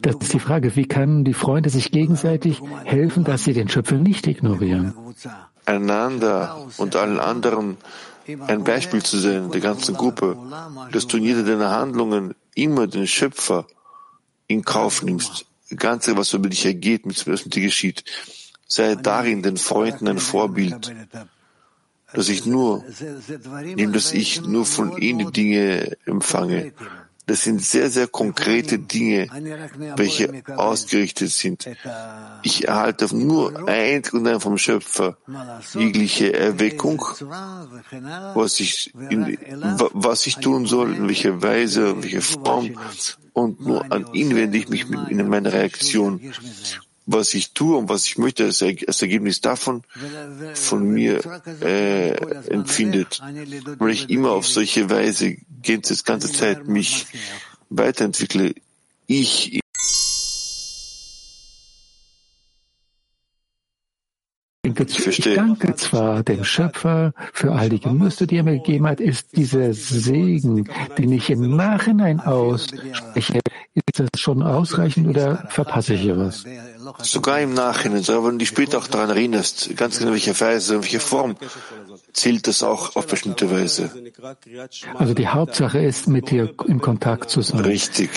Das 0.00 0.16
ist 0.16 0.32
die 0.32 0.40
Frage, 0.40 0.74
wie 0.74 0.86
können 0.86 1.24
die 1.24 1.34
Freunde 1.34 1.70
sich 1.70 1.92
gegenseitig 1.92 2.60
helfen, 2.84 3.22
dass 3.22 3.44
sie 3.44 3.52
den 3.52 3.68
Schöpfer 3.68 3.96
nicht 3.96 4.26
ignorieren? 4.26 4.94
Einander 5.64 6.66
und 6.78 6.96
allen 6.96 7.20
anderen 7.20 7.76
ein 8.46 8.64
Beispiel 8.64 9.02
zu 9.02 9.18
sein, 9.18 9.50
der 9.50 9.60
ganzen 9.60 9.96
Gruppe, 9.96 10.36
dass 10.92 11.06
du 11.06 11.16
in 11.16 11.24
jeder 11.24 11.42
deiner 11.42 11.70
Handlungen 11.70 12.34
immer 12.62 12.86
den 12.86 13.06
Schöpfer 13.06 13.66
in 14.46 14.64
Kauf 14.64 15.02
nimmst. 15.02 15.46
Das 15.68 15.78
Ganze, 15.78 16.16
was 16.16 16.32
über 16.32 16.48
dich 16.48 16.64
ergeht, 16.66 17.06
mit 17.06 17.26
was 17.26 17.44
mit 17.44 17.54
dir 17.54 17.62
geschieht. 17.62 18.04
Sei 18.66 18.94
darin 18.94 19.42
den 19.42 19.56
Freunden 19.56 20.08
ein 20.08 20.18
Vorbild, 20.18 20.94
dass 22.12 22.28
ich 22.28 22.44
nur, 22.46 22.84
indem 23.64 23.92
dass 23.92 24.12
ich 24.12 24.42
nur 24.42 24.66
von 24.66 24.96
ihnen 24.98 25.32
Dinge 25.32 25.96
empfange, 26.06 26.72
das 27.30 27.44
sind 27.44 27.62
sehr, 27.62 27.90
sehr 27.90 28.08
konkrete 28.08 28.80
Dinge, 28.80 29.28
welche 29.94 30.42
ausgerichtet 30.56 31.30
sind. 31.30 31.64
Ich 32.42 32.66
erhalte 32.66 33.14
nur 33.14 33.68
ein 33.68 34.02
und 34.12 34.26
ein 34.26 34.40
vom 34.40 34.58
Schöpfer 34.58 35.16
jegliche 35.74 36.32
Erweckung, 36.32 37.00
was 38.34 38.58
ich, 38.58 38.92
in, 39.10 39.38
was 39.92 40.26
ich 40.26 40.38
tun 40.38 40.66
soll, 40.66 40.96
in 40.96 41.06
welcher 41.06 41.40
Weise, 41.40 41.90
in 41.90 42.02
welcher 42.02 42.22
Form. 42.22 42.72
Und 43.32 43.60
nur 43.60 43.92
an 43.92 44.12
ihn 44.12 44.34
wende 44.34 44.58
ich 44.58 44.68
mich 44.68 44.90
in 44.90 45.28
meiner 45.28 45.52
Reaktion 45.52 46.20
was 47.12 47.34
ich 47.34 47.52
tue 47.52 47.76
und 47.76 47.88
was 47.88 48.06
ich 48.06 48.18
möchte, 48.18 48.44
als 48.44 49.02
Ergebnis 49.02 49.40
davon 49.40 49.82
von 50.54 50.88
mir 50.88 51.20
äh, 51.60 52.12
empfindet. 52.48 53.20
Weil 53.78 53.90
ich 53.90 54.10
immer 54.10 54.30
auf 54.30 54.46
solche 54.46 54.90
Weise 54.90 55.36
die 55.48 55.82
ganze 56.02 56.32
Zeit 56.32 56.68
mich 56.68 57.06
weiterentwickle, 57.68 58.54
ich 59.06 59.60
Ich 64.62 65.34
danke 65.34 65.74
zwar 65.74 66.22
dem 66.22 66.44
Schöpfer 66.44 67.12
für 67.32 67.52
all 67.52 67.68
die 67.68 67.80
Genüsse, 67.80 68.26
die 68.26 68.36
er 68.36 68.44
mir 68.44 68.58
gegeben 68.58 68.86
hat, 68.86 69.00
ist 69.00 69.36
dieser 69.36 69.74
Segen, 69.74 70.68
den 70.96 71.12
ich 71.12 71.28
im 71.30 71.56
Nachhinein 71.56 72.20
ausspreche, 72.20 73.39
ist 73.74 74.00
das 74.00 74.20
schon 74.20 74.42
ausreichend 74.42 75.06
oder 75.08 75.46
verpasse 75.48 75.94
ich 75.94 76.00
hier 76.00 76.18
was? 76.18 76.44
Sogar 77.02 77.40
im 77.40 77.54
Nachhinein, 77.54 78.02
sogar 78.02 78.24
wenn 78.24 78.32
du 78.32 78.38
dich 78.38 78.48
später 78.48 78.78
auch 78.78 78.86
daran 78.88 79.10
erinnerst, 79.10 79.76
ganz 79.76 79.98
genau 79.98 80.12
welche 80.12 80.38
Weise, 80.40 80.82
welche 80.82 80.98
Form, 80.98 81.36
zählt 82.12 82.46
das 82.46 82.62
auch 82.62 82.96
auf 82.96 83.06
bestimmte 83.06 83.50
Weise. 83.50 83.90
Also 84.98 85.14
die 85.14 85.28
Hauptsache 85.28 85.78
ist, 85.78 86.08
mit 86.08 86.30
dir 86.30 86.52
in 86.66 86.80
Kontakt 86.80 87.30
zu 87.30 87.42
sein. 87.42 87.60
Richtig. 87.60 88.10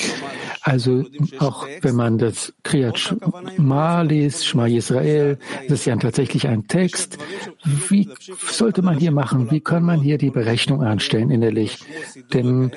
Also 0.63 1.03
auch 1.39 1.67
wenn 1.81 1.95
man 1.95 2.17
das 2.17 2.53
Kriyat 2.63 2.97
Shma 2.97 4.01
liest, 4.01 4.47
Shma 4.47 4.65
Yisrael, 4.67 5.37
das 5.67 5.79
ist 5.79 5.85
ja 5.85 5.95
tatsächlich 5.97 6.47
ein 6.47 6.67
Text. 6.67 7.17
Wie 7.89 8.09
sollte 8.49 8.81
man 8.81 8.97
hier 8.97 9.11
machen? 9.11 9.51
Wie 9.51 9.59
kann 9.59 9.83
man 9.83 9.99
hier 9.99 10.17
die 10.17 10.29
Berechnung 10.29 10.81
anstellen 10.81 11.29
innerlich? 11.31 11.79
Denn 12.33 12.71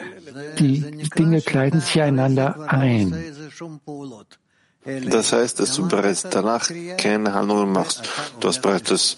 die 0.58 0.80
Dinge 1.16 1.40
kleiden 1.42 1.80
sich 1.80 2.02
einander 2.02 2.68
ein. 2.68 3.14
Das 5.08 5.32
heißt, 5.32 5.60
dass 5.60 5.74
du 5.74 5.88
bereits 5.88 6.22
danach 6.22 6.68
keine 6.98 7.34
Handlungen 7.34 7.72
machst. 7.72 8.08
Du 8.40 8.48
hast 8.48 8.62
bereits 8.62 8.88
das 8.88 9.16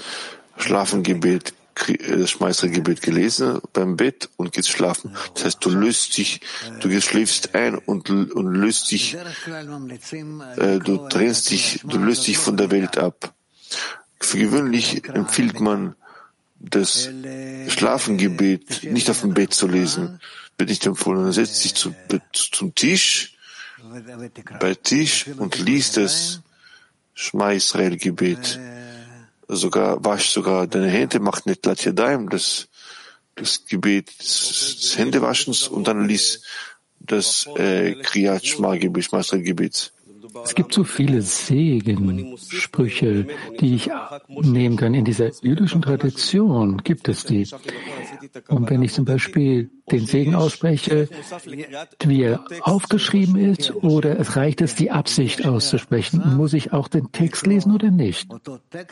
Schlafengebet, 0.59 1.55
das 1.87 2.31
Schmeißergebet 2.31 3.03
gelesen 3.03 3.61
beim 3.73 3.97
Bett 3.97 4.29
und 4.37 4.53
gehst 4.53 4.71
schlafen. 4.71 5.17
Das 5.35 5.45
heißt, 5.45 5.65
du 5.65 5.71
löst 5.71 6.17
dich, 6.17 6.41
du 6.81 7.01
schläfst 7.01 7.55
ein 7.55 7.77
und, 7.77 8.11
und 8.11 8.55
löst 8.55 8.91
dich, 8.91 9.17
äh, 10.57 10.79
du 10.79 11.09
trennst 11.09 11.51
dich, 11.51 11.81
du 11.85 11.99
löst 11.99 12.27
dich 12.27 12.39
von 12.39 12.57
der 12.57 12.71
Welt 12.71 12.99
ab. 12.99 13.33
Für 14.21 14.39
gewöhnlich 14.39 15.09
empfiehlt 15.09 15.61
man, 15.61 15.95
das 16.61 17.09
Schlafengebet 17.69 18.85
nicht 18.85 19.11
auf 19.11 19.21
dem 19.21 19.35
Bett 19.35 19.55
zu 19.55 19.69
lesen. 19.69 20.21
Wird 20.57 20.71
nicht 20.71 20.87
empfohlen. 20.87 21.23
Man 21.23 21.33
setzt 21.33 21.63
sich 21.63 21.75
zu, 21.75 21.95
zum 22.33 22.75
Tisch, 22.75 23.37
bei 24.59 24.75
Tisch 24.75 25.27
und 25.39 25.59
liest 25.59 25.97
das 25.97 26.41
Schma 27.15 27.53
Israel 27.53 27.97
Gebet. 27.97 28.59
Sogar, 29.49 30.05
wasch 30.05 30.31
sogar 30.31 30.67
deine 30.67 30.89
Hände, 30.89 31.21
macht 31.21 31.47
nicht 31.47 31.65
Lat 31.65 31.85
Yadayim, 31.85 32.29
das, 32.29 32.69
das 33.35 33.65
Gebet 33.65 34.13
des 34.21 34.95
Händewaschens 34.99 35.69
und 35.69 35.89
dann 35.89 36.07
liest 36.07 36.45
das 37.01 37.49
äh, 37.57 37.95
Kriyat 37.95 38.45
Shma 38.45 38.77
Gebet, 38.77 39.11
Gebet. 39.11 39.93
Es 40.45 40.55
gibt 40.55 40.75
so 40.75 40.85
viele 40.85 41.23
Segensprüche, 41.23 43.27
die 43.61 43.77
ich 43.77 43.91
nehmen 44.29 44.77
kann. 44.77 44.95
In 44.95 45.05
dieser 45.05 45.31
jüdischen 45.43 45.83
Tradition 45.83 46.83
gibt 46.85 47.09
es 47.09 47.25
die. 47.25 47.47
Und 48.49 48.71
wenn 48.71 48.83
ich 48.83 48.93
zum 48.93 49.05
Beispiel 49.05 49.71
den 49.91 50.07
Segen 50.07 50.35
ausspreche, 50.35 51.09
wie 52.05 52.23
er 52.23 52.45
aufgeschrieben 52.63 53.37
ist, 53.37 53.75
oder 53.75 54.19
es 54.19 54.37
reicht 54.37 54.61
es, 54.61 54.75
die 54.75 54.91
Absicht 54.91 55.47
auszusprechen, 55.47 56.37
muss 56.37 56.53
ich 56.53 56.73
auch 56.73 56.89
den 56.89 57.13
Text 57.13 57.47
lesen 57.47 57.75
oder 57.75 57.91
nicht? 57.91 58.29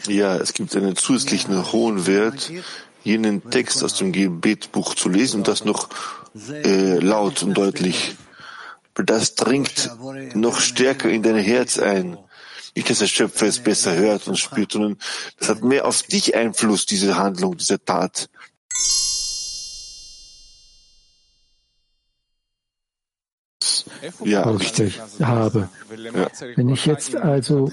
Ja, 0.09 0.37
es 0.37 0.53
gibt 0.53 0.75
einen 0.77 0.97
zusätzlichen 0.97 1.73
hohen 1.73 2.07
Wert, 2.07 2.51
jenen 3.05 3.51
Text 3.51 3.85
aus 3.85 3.95
dem 3.95 4.13
Gebetbuch 4.13 4.95
zu 4.95 5.09
lesen 5.09 5.39
und 5.39 5.49
das 5.49 5.65
noch 5.65 5.89
äh, 6.65 6.99
laut 6.99 7.43
und 7.43 7.55
deutlich 7.55 8.17
das 9.05 9.35
dringt 9.35 9.91
noch 10.35 10.61
stärker 10.61 11.11
in 11.11 11.23
dein 11.23 11.37
Herz 11.37 11.79
ein. 11.79 12.17
Nicht, 12.75 12.91
dass 12.91 12.99
der 12.99 13.07
Schöpfer 13.07 13.47
es 13.47 13.59
besser 13.59 13.95
hört 13.95 14.29
und 14.29 14.39
spürt, 14.39 14.73
sondern 14.73 14.99
das 15.39 15.49
hat 15.49 15.63
mehr 15.63 15.87
auf 15.87 16.03
dich 16.03 16.35
Einfluss, 16.35 16.87
diese 16.87 17.17
Handlung, 17.17 17.57
diese 17.57 17.83
Tat. 17.83 18.29
Ja, 24.25 24.43
richtig. 24.43 25.01
Habe. 25.23 25.69
Ja. 25.91 26.29
Wenn 26.57 26.69
ich 26.69 26.87
jetzt 26.87 27.17
also, 27.17 27.71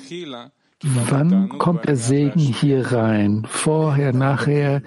wann 0.82 1.50
kommt 1.58 1.88
der 1.88 1.98
Segen 1.98 2.40
hier 2.40 2.92
rein? 2.92 3.48
Vorher, 3.50 4.14
nachher? 4.14 4.82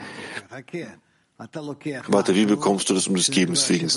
Warte, 2.08 2.34
wie 2.34 2.46
bekommst 2.46 2.88
du 2.88 2.94
das 2.94 3.08
um 3.08 3.14
des 3.14 3.30
Gebens 3.30 3.68
wegen? 3.68 3.88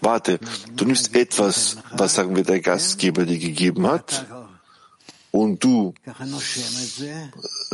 Warte, 0.00 0.38
du 0.74 0.84
nimmst 0.86 1.14
etwas, 1.14 1.76
was 1.92 2.14
sagen 2.14 2.34
wir 2.34 2.44
der 2.44 2.60
Gastgeber 2.60 3.26
dir 3.26 3.38
gegeben 3.38 3.86
hat, 3.86 4.26
und 5.36 5.62
du 5.62 5.92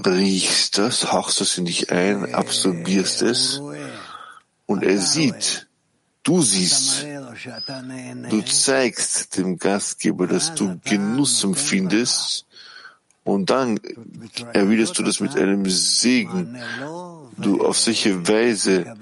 riechst 0.05 0.79
das, 0.79 1.13
hauchst 1.13 1.41
das 1.41 1.57
in 1.59 1.67
dich 1.67 1.93
ein, 1.93 2.35
absorbierst 2.35 3.23
es 3.23 3.63
und 4.67 4.83
er 4.83 4.99
sieht, 4.99 5.69
du 6.25 6.43
siehst, 6.43 7.07
du 8.31 8.43
zeigst 8.43 9.37
dem 9.37 9.59
Gastgeber, 9.59 10.27
dass 10.27 10.55
du 10.55 10.79
Genuss 10.85 11.45
empfindest 11.45 12.47
und 13.25 13.51
dann 13.51 13.79
erwiderst 14.53 14.99
du 14.99 15.03
das 15.03 15.21
mit 15.21 15.37
einem 15.37 15.69
Segen. 15.69 16.59
Du 17.39 17.65
auf 17.65 17.79
solche 17.79 18.27
Weise 18.29 18.95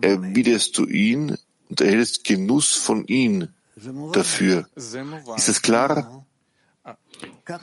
erwiderst 0.00 0.78
du 0.78 0.86
ihn 0.86 1.36
und 1.68 1.80
erhältst 1.80 2.24
Genuss 2.24 2.74
von 2.74 3.06
ihm 3.06 3.48
dafür. 4.12 4.68
Ist 4.76 5.48
es 5.48 5.62
klar? 5.62 6.24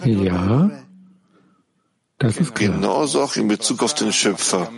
Ja. 0.04 0.70
Das 2.20 2.38
ist 2.38 2.56
klar. 2.56 2.74
Genauso 2.74 3.22
auch 3.22 3.36
in 3.36 3.48
Bezug 3.48 3.84
auf 3.84 3.94
den 3.94 4.12
Schöpfer. 4.12 4.72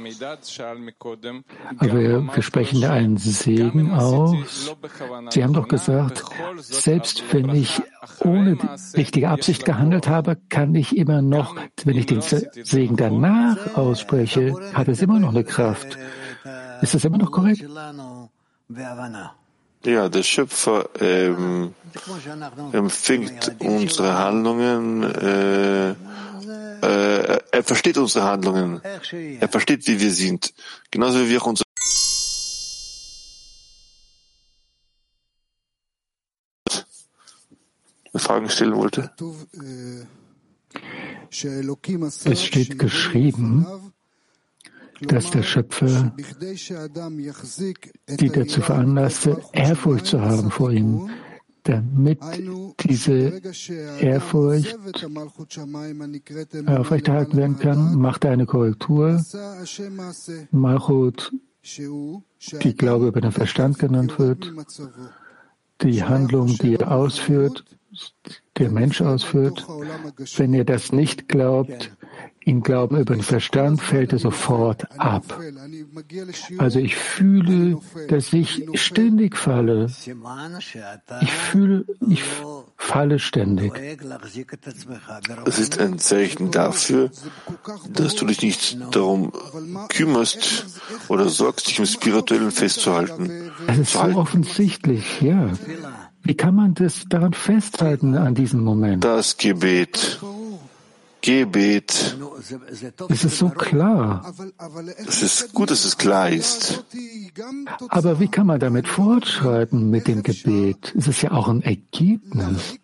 Aber 1.77 1.99
wir, 1.99 2.21
wir 2.35 2.43
sprechen 2.43 2.81
da 2.81 2.91
einen 2.91 3.17
Segen 3.17 3.93
aus. 3.93 4.35
Sie 5.29 5.43
haben 5.43 5.53
doch 5.53 5.69
gesagt, 5.69 6.23
selbst 6.59 7.23
wenn 7.31 7.49
ich 7.55 7.81
ohne 8.19 8.57
richtige 8.95 9.29
Absicht 9.29 9.63
gehandelt 9.63 10.09
habe, 10.09 10.37
kann 10.49 10.75
ich 10.75 10.97
immer 10.97 11.21
noch, 11.21 11.55
wenn 11.85 11.97
ich 11.97 12.07
den 12.07 12.21
Segen 12.21 12.97
danach 12.97 13.75
ausspreche, 13.75 14.55
hat 14.73 14.89
es 14.89 15.01
immer 15.01 15.19
noch 15.19 15.29
eine 15.29 15.45
Kraft. 15.45 15.97
Ist 16.81 16.93
das 16.93 17.05
immer 17.05 17.17
noch 17.17 17.31
korrekt? 17.31 17.65
Ja, 19.85 20.09
der 20.09 20.23
Schöpfer 20.23 20.89
ähm, 20.99 21.73
empfängt 22.73 23.55
unsere 23.59 24.17
Handlungen, 24.17 25.03
äh, 25.03 25.95
äh, 26.49 27.39
er 27.51 27.63
versteht 27.63 27.97
unsere 27.97 28.25
Handlungen, 28.25 28.81
er 28.83 29.49
versteht, 29.49 29.87
wie 29.87 29.99
wir 29.99 30.11
sind, 30.11 30.53
genauso 30.91 31.19
wie 31.19 31.29
wir 31.29 31.41
auch 31.41 31.47
unsere 31.47 31.65
Fragen 38.15 38.49
stellen 38.49 38.75
wollte. 38.75 39.11
Es 42.25 42.43
steht 42.43 42.79
geschrieben, 42.79 43.65
dass 45.01 45.29
der 45.31 45.43
Schöpfer 45.43 46.13
die 48.07 48.29
dazu 48.29 48.61
veranlasste, 48.61 49.41
Ehrfurcht 49.53 50.07
zu 50.07 50.21
haben 50.21 50.51
vor 50.51 50.71
ihm, 50.71 51.09
damit 51.69 52.19
diese 52.83 53.41
Ehrfurcht 53.99 54.77
aufrechterhalten 56.65 57.37
werden 57.37 57.59
kann, 57.59 57.95
macht 57.95 58.25
er 58.25 58.31
eine 58.31 58.45
Korrektur. 58.45 59.23
Malchut, 60.51 61.31
die 62.63 62.75
Glaube 62.75 63.07
über 63.07 63.21
den 63.21 63.31
Verstand 63.31 63.77
genannt 63.79 64.17
wird, 64.17 64.51
die 65.81 66.03
Handlung, 66.03 66.47
die 66.47 66.75
er 66.75 66.91
ausführt, 66.91 67.63
der 68.57 68.71
Mensch 68.71 69.01
ausführt. 69.01 69.65
Wenn 70.37 70.53
er 70.53 70.65
das 70.65 70.91
nicht 70.91 71.27
glaubt, 71.27 71.91
in 72.49 72.63
Glauben 72.63 72.97
über 72.97 73.13
den 73.13 73.21
Verstand 73.21 73.79
fällt 73.79 74.11
er 74.11 74.17
sofort 74.19 74.87
ab. 74.97 75.23
Also 76.57 76.79
ich 76.79 76.95
fühle, 76.95 77.79
dass 78.07 78.33
ich 78.33 78.65
ständig 78.73 79.37
falle. 79.37 79.85
Ich 81.21 81.31
fühle, 81.31 81.85
ich 82.09 82.23
falle 82.75 83.19
ständig. 83.19 83.71
Es 85.45 85.59
ist 85.59 85.79
ein 85.79 85.99
Zeichen 85.99 86.49
dafür, 86.49 87.11
dass 87.93 88.15
du 88.15 88.25
dich 88.25 88.41
nicht 88.41 88.77
darum 88.91 89.31
kümmerst 89.89 90.65
oder 91.07 91.29
sorgst, 91.29 91.67
dich 91.67 91.77
im 91.77 91.85
Spirituellen 91.85 92.49
festzuhalten. 92.49 93.51
Es 93.67 93.77
ist 93.77 93.93
so 93.93 93.99
offensichtlich, 93.99 95.21
ja. 95.21 95.51
Wie 96.23 96.35
kann 96.35 96.55
man 96.55 96.73
das 96.73 97.05
daran 97.07 97.33
festhalten 97.33 98.15
an 98.15 98.33
diesem 98.33 98.61
Moment? 98.61 99.03
Das 99.03 99.37
Gebet. 99.37 100.19
Gebet. 101.21 102.17
Es 103.09 103.23
ist 103.25 103.37
so 103.37 103.49
klar. 103.49 104.33
Es 105.07 105.21
ist 105.21 105.53
gut, 105.53 105.71
dass 105.71 105.85
es 105.85 105.97
klar 105.97 106.29
ist. 106.29 106.83
Aber 107.89 108.19
wie 108.19 108.27
kann 108.27 108.47
man 108.47 108.59
damit 108.59 108.87
fortschreiten 108.87 109.89
mit 109.89 110.07
dem 110.07 110.23
Gebet? 110.23 110.93
Es 110.97 111.07
ist 111.07 111.21
ja 111.21 111.31
auch 111.31 111.49
ein 111.49 111.61
Ergebnis. 111.61 112.79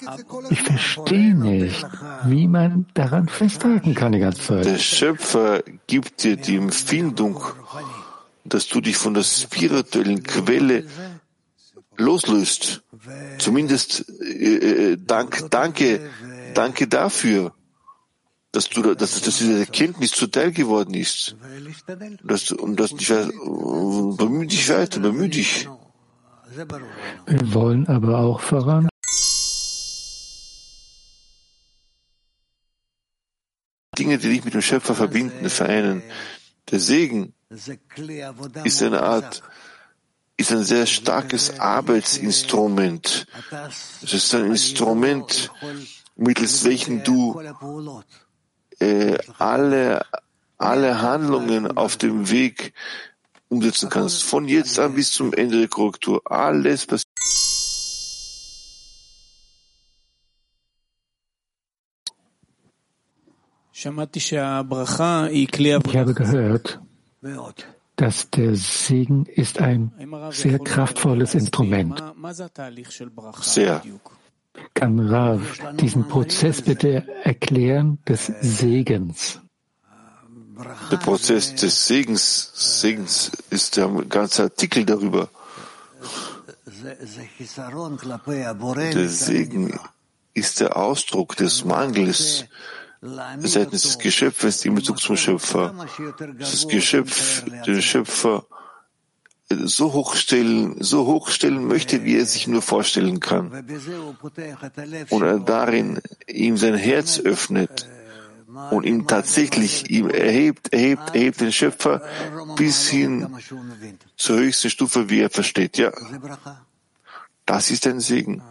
Ich 0.50 0.62
verstehe 0.62 1.34
nicht, 1.34 1.86
wie 2.26 2.48
man 2.48 2.86
daran 2.94 3.28
festhalten 3.28 3.96
kann 3.96 4.12
die 4.12 4.20
ganze 4.20 4.42
Zeit. 4.42 4.66
Der 4.66 4.78
Schöpfer 4.80 5.64
gibt 5.88 6.24
dir 6.24 6.36
die 6.36 6.58
Empfindung, 6.58 7.42
dass 8.44 8.68
du 8.68 8.82
dich 8.82 8.98
von 8.98 9.14
der 9.14 9.24
spirituellen 9.24 10.24
Quelle 10.24 10.86
loslöst. 11.98 12.84
Zumindest 13.38 14.06
äh, 14.22 14.92
äh 14.92 14.98
dank, 14.98 15.50
danke, 15.50 16.10
danke 16.54 16.88
dafür 16.88 17.55
dass 18.56 18.70
du, 18.70 18.96
dass, 18.96 19.22
dass 19.22 19.38
diese 19.38 19.60
Erkenntnis 19.60 20.12
zuteil 20.12 20.52
geworden 20.52 20.94
ist. 20.94 21.36
Dass, 22.24 22.52
und 22.52 22.80
dass 22.80 22.92
dich, 22.92 23.10
bemühe 23.10 24.48
dich 24.48 24.70
weiter, 24.70 25.02
bemühe 25.02 25.30
dich. 25.30 25.68
Wir 27.26 27.54
wollen 27.54 27.88
aber 27.88 28.20
auch 28.20 28.40
voran. 28.40 28.88
Dinge, 33.98 34.18
die 34.18 34.30
dich 34.30 34.46
mit 34.46 34.54
dem 34.54 34.62
Schöpfer 34.62 34.96
verbinden, 34.96 35.50
vereinen. 35.50 36.02
Der 36.72 36.80
Segen 36.80 37.34
ist 38.64 38.82
eine 38.82 39.04
Art, 39.04 39.44
ist 40.38 40.52
ein 40.52 40.64
sehr 40.64 40.86
starkes 40.86 41.60
Arbeitsinstrument. 41.60 43.28
Es 44.02 44.14
ist 44.14 44.34
ein 44.34 44.46
Instrument, 44.46 45.52
mittels 46.16 46.64
welchem 46.64 47.04
du 47.04 47.42
äh, 48.80 49.18
alle, 49.38 50.06
alle 50.58 51.02
Handlungen 51.02 51.78
auf 51.78 51.98
dem 51.98 52.30
Weg 52.30 52.74
umsetzen 53.50 53.90
kannst. 53.90 54.24
Von 54.24 54.48
jetzt 54.48 54.80
an 54.80 54.94
bis 54.96 55.12
zum 55.12 55.34
Ende 55.34 55.60
der 55.60 55.68
Korrektur. 55.68 56.22
Alles 56.26 56.86
passiert. 56.86 57.08
Ich 63.74 63.86
habe 65.98 66.14
gehört, 66.14 66.80
dass 67.98 68.30
der 68.32 68.56
Segen 68.56 69.26
ist 69.26 69.60
ein 69.60 69.92
sehr 70.32 70.60
kraftvolles 70.60 71.36
Instrument. 71.36 72.02
Sehr. 73.42 73.84
Kann 74.74 75.00
Rav 75.00 75.42
diesen 75.80 76.08
Prozess 76.08 76.62
bitte 76.62 77.08
erklären 77.24 78.00
des 78.08 78.32
Segens? 78.42 79.40
Der 80.92 80.98
Prozess 80.98 81.56
des 81.56 81.88
Segens, 81.88 82.52
Segens 82.82 83.32
ist 83.50 83.78
der 83.78 83.88
ganze 84.10 84.44
Artikel 84.44 84.86
darüber. 84.86 85.30
Der 88.94 89.10
Segen 89.10 89.80
ist 90.34 90.60
der 90.60 90.78
Ausdruck 90.78 91.36
des 91.36 91.66
Mangels 91.66 92.46
seitens 93.40 93.84
des 93.84 93.98
Geschöpfes 94.00 94.66
in 94.66 94.76
Bezug 94.76 95.00
zum 95.00 95.18
Schöpfer. 95.18 95.74
Das 96.40 96.68
Geschöpf, 96.68 97.44
den 97.66 97.82
Schöpfer 97.82 98.46
so 99.50 99.94
hochstellen, 99.94 100.82
so 100.82 101.06
hochstellen 101.06 101.68
möchte, 101.68 102.04
wie 102.04 102.18
er 102.18 102.26
sich 102.26 102.48
nur 102.48 102.62
vorstellen 102.62 103.20
kann. 103.20 103.52
Und 105.10 105.22
er 105.24 105.40
darin 105.40 106.02
ihm 106.28 106.58
sein 106.58 106.76
Herz 106.76 107.20
öffnet 107.20 107.88
und 108.72 108.86
ihm 108.86 109.08
tatsächlich 109.08 109.90
ihm 109.90 110.10
erhebt, 110.10 110.74
erhebt, 110.74 111.14
erhebt 111.14 111.42
den 111.42 111.52
Schöpfer 111.52 112.02
bis 112.56 112.88
hin 112.88 113.28
zur 114.16 114.38
höchsten 114.38 114.70
Stufe, 114.70 115.10
wie 115.10 115.20
er 115.20 115.30
versteht. 115.30 115.78
Ja, 115.78 115.92
das 117.46 117.70
ist 117.70 117.86
ein 117.86 118.00
Segen. 118.00 118.42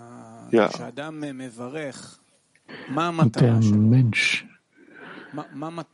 Ja. 0.50 0.66
Und 0.66 0.96
der 0.96 1.10
Mensch 3.52 4.46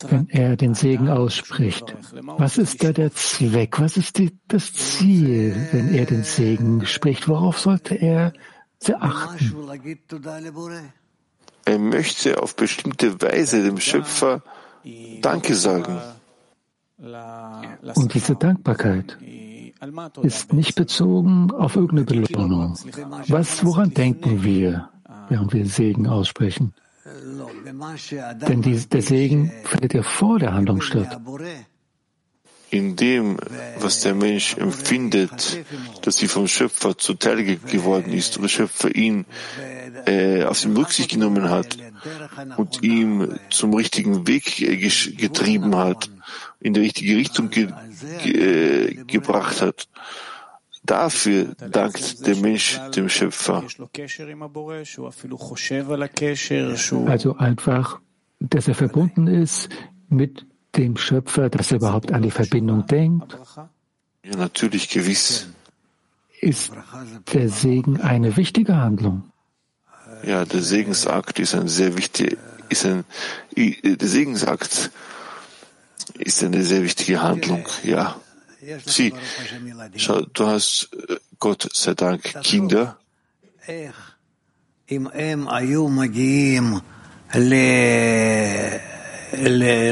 wenn 0.09 0.28
er 0.28 0.57
den 0.57 0.74
Segen 0.74 1.09
ausspricht. 1.09 1.95
Was 2.12 2.59
ist 2.59 2.82
da 2.84 2.93
der 2.93 3.12
Zweck? 3.12 3.80
Was 3.80 3.97
ist 3.97 4.18
die, 4.18 4.38
das 4.49 4.72
Ziel, 4.72 5.68
wenn 5.72 5.95
er 5.95 6.07
den 6.07 6.24
Segen 6.24 6.86
spricht? 6.86 7.28
Worauf 7.28 7.59
sollte 7.59 7.95
er 7.95 8.32
achten? 8.99 9.55
Er 11.64 11.78
möchte 11.78 12.43
auf 12.43 12.57
bestimmte 12.57 13.20
Weise 13.20 13.62
dem 13.62 13.78
Schöpfer 13.78 14.43
Danke 15.20 15.55
sagen. 15.55 15.99
Und 17.95 18.14
diese 18.14 18.36
Dankbarkeit 18.36 19.18
ist 20.22 20.53
nicht 20.53 20.74
bezogen 20.74 21.51
auf 21.51 21.76
irgendeine 21.76 22.22
Belohnung. 22.22 22.78
Was, 23.28 23.64
woran 23.64 23.91
denken 23.91 24.43
wir, 24.43 24.91
während 25.28 25.53
wir 25.53 25.66
Segen 25.66 26.07
aussprechen? 26.07 26.74
Denn 28.48 28.62
der 28.62 29.02
Segen 29.02 29.52
findet 29.64 29.94
ja 29.94 30.02
vor 30.02 30.38
der 30.38 30.52
Handlung 30.52 30.80
statt. 30.80 31.20
in 32.70 32.96
dem, 32.96 33.36
was 33.78 34.00
der 34.00 34.14
Mensch 34.14 34.56
empfindet, 34.56 35.64
dass 36.02 36.18
sie 36.18 36.28
vom 36.28 36.46
Schöpfer 36.46 36.96
zuteil 36.96 37.44
geworden 37.56 38.12
ist 38.12 38.36
und 38.36 38.42
der 38.42 38.48
Schöpfer 38.48 38.94
ihn 38.94 39.26
äh, 40.06 40.44
auf 40.44 40.61
den 40.62 40.76
Rücksicht 40.76 41.11
genommen 41.11 41.50
hat 41.50 41.76
und 42.56 42.82
ihm 42.82 43.38
zum 43.50 43.74
richtigen 43.74 44.26
Weg 44.26 44.56
getrieben 45.18 45.76
hat, 45.76 46.11
in 46.61 46.74
die 46.74 46.80
richtige 46.80 47.16
Richtung 47.16 47.50
ge 47.50 47.68
ge 48.22 49.04
gebracht 49.06 49.61
hat. 49.61 49.88
Dafür 50.83 51.55
dankt 51.55 52.26
der 52.26 52.37
Mensch 52.37 52.81
dem 52.97 53.09
Schöpfer. 53.09 53.64
Also 57.07 57.37
einfach, 57.37 58.01
dass 58.41 58.68
er 58.68 58.74
verbunden 58.74 59.26
ist 59.26 59.68
mit 60.09 60.47
dem 60.76 60.97
Schöpfer, 60.97 61.51
dass 61.51 61.70
er 61.70 61.76
überhaupt 61.76 62.12
an 62.12 62.22
die 62.22 62.31
Verbindung 62.31 62.87
denkt? 62.87 63.39
Ja, 64.24 64.37
natürlich, 64.37 64.89
gewiss. 64.89 65.49
Ist 66.41 66.72
der 67.35 67.49
Segen 67.51 68.01
eine 68.01 68.37
wichtige 68.37 68.76
Handlung? 68.76 69.24
Ja, 70.24 70.45
der 70.45 70.62
Segensakt 70.62 71.39
ist 71.39 71.55
ein 71.55 71.68
sehr 71.68 71.97
wichtig, 71.97 72.39
ist 72.68 72.87
ein, 72.87 73.05
der 73.57 74.09
Segensakt 74.09 74.91
ist 76.14 76.43
eine 76.43 76.62
sehr 76.62 76.83
wichtige 76.83 77.22
Handlung, 77.22 77.66
ja. 77.83 78.16
Sieh, 78.86 79.12
schau, 79.96 80.20
du 80.34 80.46
hast, 80.46 80.90
Gott 81.38 81.68
sei 81.72 81.94
Dank, 81.94 82.20
Kinder. 82.42 82.94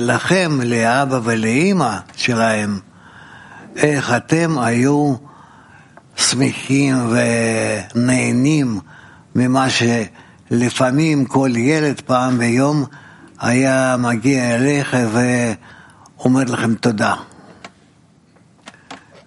לכם, 0.00 0.60
לאבא 0.64 1.20
ולאימא 1.24 1.98
שלהם, 2.16 2.80
איך 3.76 4.12
אתם 4.16 4.58
היו 4.58 5.14
שמחים 6.16 6.96
ונהנים 7.94 8.80
ממה 9.34 9.66
שלפעמים 9.70 11.24
כל 11.24 11.50
ילד 11.56 12.00
פעם 12.00 12.38
ביום 12.38 12.84
היה 13.40 13.96
מגיע 13.98 14.54
אליך 14.54 14.96
ואומר 15.12 16.44
לכם 16.44 16.74
תודה. 16.74 17.14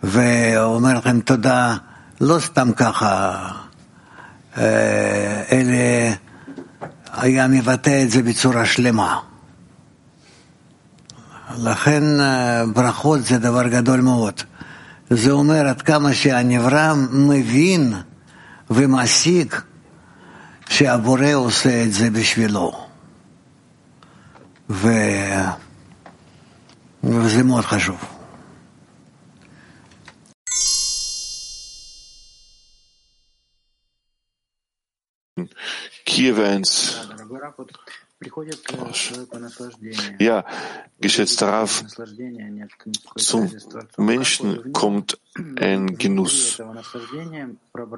ואומר 0.04 0.97
לכם 0.97 1.20
תודה 1.20 1.76
לא 2.22 2.39
סתם 2.39 2.72
ככה, 2.76 3.47
אלא 5.52 6.12
היה 7.14 7.47
מבטא 7.47 8.04
את 8.04 8.12
זה 8.12 8.24
בצורה 8.24 8.66
שלמה. 8.66 9.20
לכן 11.58 12.04
ברכות 12.74 13.24
זה 13.24 13.38
דבר 13.38 13.68
גדול 13.68 14.02
מאוד. 14.02 14.41
זה 15.10 15.32
אומר 15.32 15.68
עד 15.68 15.82
כמה 15.82 16.14
שהנברא 16.14 16.93
מבין 17.12 17.93
ומעסיק 18.70 19.62
שהבורא 20.70 21.34
עושה 21.34 21.84
את 21.84 21.93
זה 21.93 22.10
בשבילו. 22.10 22.86
ו... 24.70 24.89
וזה 27.04 27.43
מאוד 27.43 27.66
חשוב. 27.66 28.11
Kiew 36.12 36.43
1. 36.43 37.07
Ja, 40.20 40.45
geschätzter 40.99 41.47
Rav, 41.47 41.86
zum 43.16 43.49
Menschen 43.97 44.74
kommt 44.74 45.18
ein 45.55 45.97
Genuss. 45.97 46.62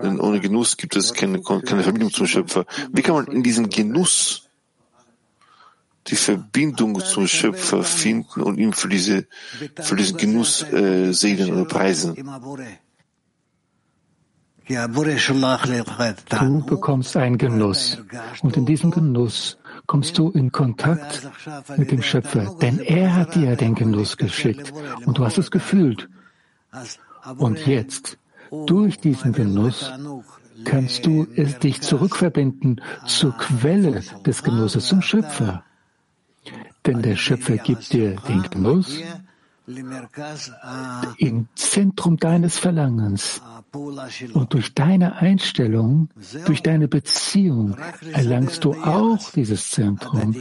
Denn 0.03 0.19
ohne 0.19 0.39
Genuss 0.39 0.77
gibt 0.77 0.95
es 0.95 1.13
keine, 1.15 1.41
keine 1.41 1.81
Verbindung 1.81 2.11
zum 2.11 2.27
Schöpfer. 2.27 2.65
Wie 2.91 3.01
kann 3.01 3.15
man 3.15 3.27
in 3.27 3.41
diesem 3.41 3.69
Genuss 3.69 4.47
die 6.05 6.15
Verbindung 6.15 6.99
zum 6.99 7.27
Schöpfer 7.27 7.83
finden 7.83 8.43
und 8.43 8.59
ihm 8.59 8.73
für, 8.73 8.89
diese, 8.89 9.25
für 9.81 9.95
diesen 9.95 10.17
Genuss 10.17 10.61
äh, 10.61 11.13
segnen 11.13 11.51
oder 11.53 11.65
preisen? 11.65 12.15
Du 16.29 16.65
bekommst 16.65 17.17
einen 17.17 17.37
Genuss 17.37 18.01
und 18.41 18.57
in 18.57 18.65
diesem 18.65 18.91
Genuss 18.91 19.57
kommst 19.87 20.17
du 20.17 20.29
in 20.29 20.51
Kontakt 20.51 21.27
mit 21.77 21.91
dem 21.91 22.01
Schöpfer, 22.01 22.55
denn 22.61 22.79
er 22.79 23.15
hat 23.15 23.35
dir 23.35 23.55
den 23.55 23.75
Genuss 23.75 24.15
geschickt 24.17 24.71
und 25.05 25.17
du 25.17 25.25
hast 25.25 25.37
es 25.37 25.51
gefühlt. 25.51 26.09
Und 27.37 27.65
jetzt, 27.67 28.17
durch 28.65 28.99
diesen 28.99 29.33
Genuss, 29.33 29.91
kannst 30.63 31.05
du 31.05 31.27
es 31.35 31.59
dich 31.59 31.81
zurückverbinden 31.81 32.81
zur 33.05 33.37
Quelle 33.37 34.01
des 34.25 34.43
Genusses, 34.43 34.87
zum 34.87 35.01
Schöpfer. 35.01 35.63
Denn 36.85 37.01
der 37.01 37.15
Schöpfer 37.15 37.57
gibt 37.57 37.91
dir 37.93 38.15
den 38.27 38.43
Genuss 38.43 39.01
im 41.17 41.47
Zentrum 41.55 42.17
deines 42.17 42.57
Verlangens. 42.57 43.41
Und 44.33 44.53
durch 44.53 44.73
deine 44.73 45.15
Einstellung, 45.15 46.09
durch 46.45 46.61
deine 46.61 46.87
Beziehung 46.87 47.75
erlangst 48.11 48.63
du 48.63 48.73
auch 48.73 49.31
dieses 49.31 49.71
Zentrum, 49.71 50.35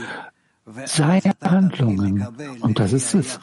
seine 0.86 1.32
Handlungen. 1.42 2.26
Und 2.60 2.78
das 2.78 2.92
ist 2.92 3.14
es. 3.14 3.40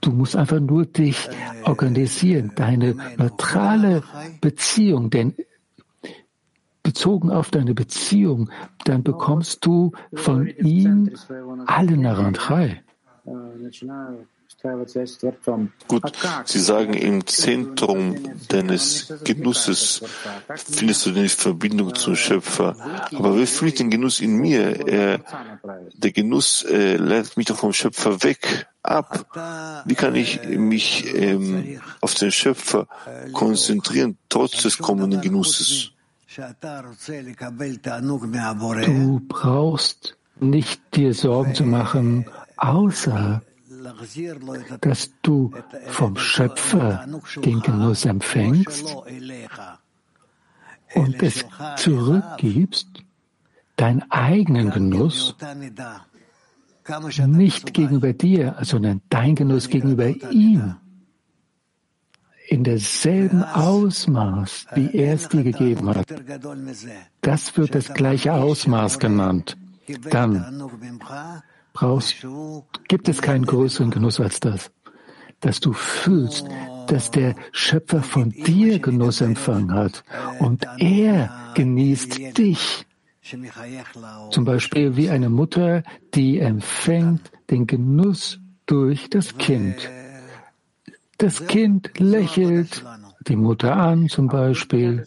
Du 0.00 0.10
musst 0.12 0.36
einfach 0.36 0.60
nur 0.60 0.86
dich 0.86 1.28
organisieren, 1.64 2.52
deine 2.54 2.94
neutrale 3.16 4.02
Beziehung, 4.40 5.10
denn 5.10 5.34
bezogen 6.82 7.30
auf 7.30 7.50
deine 7.50 7.74
Beziehung, 7.74 8.50
dann 8.84 9.02
bekommst 9.02 9.64
du 9.64 9.92
von 10.14 10.46
ihm 10.46 11.10
alle 11.66 11.96
Narandchai. 11.96 12.82
Gut, 15.88 16.12
Sie 16.44 16.60
sagen, 16.60 16.94
im 16.94 17.26
Zentrum 17.26 18.16
deines 18.48 19.12
Genusses 19.24 20.02
findest 20.54 21.06
du 21.06 21.10
die 21.10 21.28
Verbindung 21.28 21.94
zum 21.94 22.16
Schöpfer. 22.16 22.76
Aber 23.14 23.38
wie 23.38 23.46
fühle 23.46 23.70
ich 23.70 23.76
den 23.76 23.90
Genuss 23.90 24.20
in 24.20 24.36
mir? 24.36 24.86
Er, 24.86 25.20
der 25.94 26.12
Genuss 26.12 26.64
äh, 26.64 26.96
leitet 26.96 27.36
mich 27.36 27.46
doch 27.46 27.56
vom 27.56 27.72
Schöpfer 27.72 28.22
weg, 28.22 28.66
ab. 28.82 29.84
Wie 29.86 29.94
kann 29.94 30.14
ich 30.14 30.44
mich 30.48 31.12
ähm, 31.14 31.80
auf 32.00 32.14
den 32.14 32.30
Schöpfer 32.30 32.86
konzentrieren, 33.32 34.18
trotz 34.28 34.62
des 34.62 34.78
kommenden 34.78 35.20
Genusses? 35.20 35.92
Du 38.86 39.20
brauchst 39.28 40.16
nicht 40.40 40.96
dir 40.96 41.14
Sorgen 41.14 41.54
zu 41.54 41.64
machen, 41.64 42.26
außer 42.62 43.42
dass 44.80 45.10
du 45.22 45.52
vom 45.88 46.16
Schöpfer 46.16 47.06
den 47.44 47.60
Genuss 47.60 48.04
empfängst 48.04 48.96
und 50.94 51.22
es 51.22 51.44
zurückgibst, 51.76 53.02
deinen 53.76 54.02
eigenen 54.10 54.70
Genuss, 54.70 55.34
nicht 57.26 57.74
gegenüber 57.74 58.12
dir, 58.12 58.56
sondern 58.62 59.00
dein 59.08 59.34
Genuss 59.34 59.68
gegenüber 59.68 60.08
ihm, 60.30 60.76
in 62.48 62.64
derselben 62.64 63.42
Ausmaß, 63.42 64.66
wie 64.74 64.90
er 64.92 65.14
es 65.14 65.28
dir 65.28 65.42
gegeben 65.42 65.88
hat. 65.88 66.06
Das 67.22 67.56
wird 67.56 67.74
das 67.74 67.94
gleiche 67.94 68.34
Ausmaß 68.34 68.98
genannt. 68.98 69.56
Dann 70.10 70.68
brauchst, 71.72 72.26
gibt 72.88 73.08
es 73.08 73.22
keinen 73.22 73.46
größeren 73.46 73.90
Genuss 73.90 74.20
als 74.20 74.40
das, 74.40 74.70
dass 75.40 75.60
du 75.60 75.72
fühlst, 75.72 76.46
dass 76.86 77.10
der 77.10 77.34
Schöpfer 77.52 78.02
von 78.02 78.30
dir 78.30 78.78
Genuss 78.78 79.20
empfangen 79.20 79.72
hat 79.72 80.04
und 80.38 80.66
er 80.78 81.52
genießt 81.54 82.36
dich. 82.36 82.86
Zum 84.30 84.44
Beispiel 84.44 84.96
wie 84.96 85.08
eine 85.10 85.28
Mutter, 85.28 85.84
die 86.14 86.40
empfängt 86.40 87.30
den 87.50 87.66
Genuss 87.66 88.40
durch 88.66 89.08
das 89.10 89.38
Kind. 89.38 89.88
Das 91.18 91.46
Kind 91.46 91.98
lächelt 91.98 92.84
die 93.28 93.36
Mutter 93.36 93.76
an 93.76 94.08
zum 94.08 94.26
Beispiel. 94.26 95.06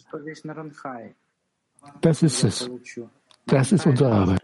Das 2.00 2.22
ist 2.22 2.42
es. 2.42 2.70
Das 3.46 3.72
ist 3.72 3.86
unsere 3.86 4.12
Arbeit. 4.12 4.40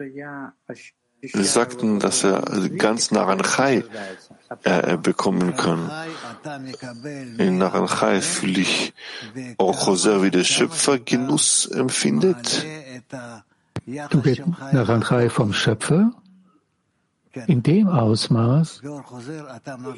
Sie 1.25 1.43
sagten, 1.43 1.99
dass 1.99 2.23
er 2.25 2.41
ganz 2.77 3.11
Naranchai 3.11 3.85
äh, 4.63 4.97
bekommen 4.97 5.55
kann. 5.55 5.89
In 7.37 7.57
Naranchai 7.59 8.19
fühle 8.19 8.59
ich 8.59 8.93
auch 9.57 9.95
sehr, 9.95 10.21
wie 10.21 10.31
der 10.31 10.43
Schöpfer 10.43 10.99
Genuss 10.99 11.65
empfindet. 11.67 12.65
Du 14.09 14.21
bist 14.21 14.41
Naranchai 14.73 15.29
vom 15.29 15.53
Schöpfer 15.53 16.11
in 17.47 17.63
dem 17.63 17.87
Ausmaß, 17.87 18.81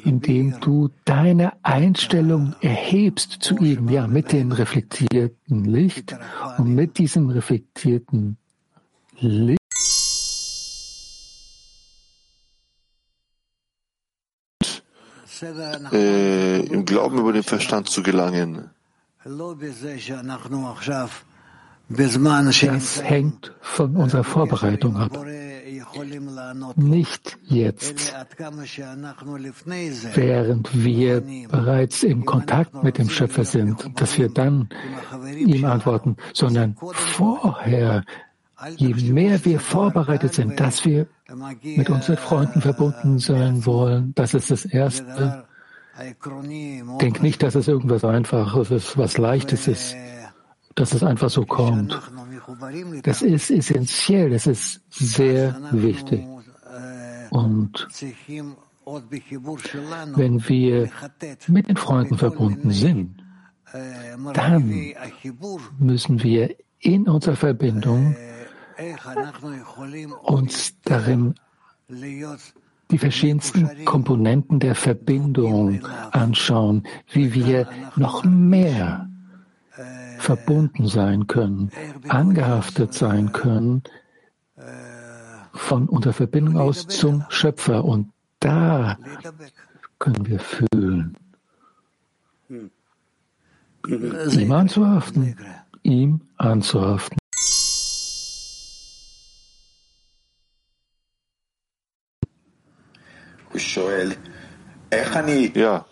in 0.04 0.20
dem 0.20 0.60
du 0.60 0.90
deine 1.04 1.52
Einstellung 1.64 2.54
erhebst 2.60 3.38
zu 3.40 3.56
ihm, 3.58 3.88
ja, 3.88 4.06
mit 4.06 4.32
dem 4.32 4.52
reflektierten 4.52 5.64
Licht 5.64 6.16
und 6.56 6.74
mit 6.74 6.98
diesem 6.98 7.28
reflektierten 7.30 8.38
Licht 9.18 9.65
äh, 15.92 16.60
im 16.60 16.84
Glauben 16.84 17.18
über 17.18 17.32
den 17.32 17.42
Verstand 17.42 17.88
zu 17.88 18.02
gelangen. 18.02 18.70
Das 21.88 23.02
hängt 23.02 23.54
von 23.60 23.96
unserer 23.96 24.24
Vorbereitung 24.24 24.96
ab. 24.96 25.26
Nicht 26.76 27.38
jetzt, 27.44 28.14
während 30.14 30.84
wir 30.84 31.22
bereits 31.48 32.02
im 32.02 32.24
Kontakt 32.24 32.82
mit 32.82 32.98
dem 32.98 33.08
Schöpfer 33.08 33.44
sind, 33.44 34.00
dass 34.00 34.18
wir 34.18 34.28
dann 34.28 34.68
ihm 35.36 35.64
antworten, 35.64 36.16
sondern 36.32 36.76
vorher, 36.92 38.04
je 38.76 39.12
mehr 39.12 39.44
wir 39.44 39.60
vorbereitet 39.60 40.34
sind, 40.34 40.58
dass 40.58 40.84
wir 40.84 41.06
mit 41.62 41.90
unseren 41.90 42.16
Freunden 42.16 42.60
verbunden 42.60 43.18
sein 43.18 43.66
wollen, 43.66 44.12
das 44.14 44.34
ist 44.34 44.50
das 44.50 44.64
Erste. 44.64 45.44
Denk 47.00 47.22
nicht, 47.22 47.42
dass 47.42 47.54
es 47.54 47.68
irgendwas 47.68 48.04
Einfaches 48.04 48.70
ist, 48.70 48.98
was 48.98 49.18
Leichtes 49.18 49.66
ist, 49.66 49.96
dass 50.74 50.92
es 50.92 51.02
einfach 51.02 51.30
so 51.30 51.44
kommt. 51.44 52.00
Das 53.02 53.22
ist 53.22 53.50
essentiell, 53.50 54.30
das 54.30 54.46
ist 54.46 54.80
sehr 54.90 55.58
wichtig. 55.72 56.26
Und 57.30 57.88
wenn 60.14 60.48
wir 60.48 60.90
mit 61.48 61.68
den 61.68 61.76
Freunden 61.76 62.18
verbunden 62.18 62.70
sind, 62.70 63.22
dann 64.32 64.94
müssen 65.78 66.22
wir 66.22 66.54
in 66.78 67.08
unserer 67.08 67.36
Verbindung 67.36 68.16
uns 70.22 70.80
darin 70.82 71.34
die 72.90 72.98
verschiedensten 72.98 73.84
Komponenten 73.84 74.60
der 74.60 74.74
Verbindung 74.74 75.84
anschauen, 76.12 76.86
wie 77.10 77.34
wir 77.34 77.68
noch 77.96 78.24
mehr 78.24 79.08
verbunden 80.18 80.86
sein 80.88 81.26
können, 81.26 81.70
angehaftet 82.08 82.94
sein 82.94 83.32
können 83.32 83.82
von 85.52 85.88
unserer 85.88 86.12
Verbindung 86.12 86.58
aus 86.58 86.86
zum 86.86 87.24
Schöpfer. 87.28 87.84
Und 87.84 88.12
da 88.40 88.98
können 89.98 90.26
wir 90.26 90.40
fühlen. 90.40 91.16
Ihm 93.88 94.52
anzuhaften, 94.52 95.36
ihm 95.82 96.20
anzuhaften. 96.36 97.18
Ja. 105.56 105.86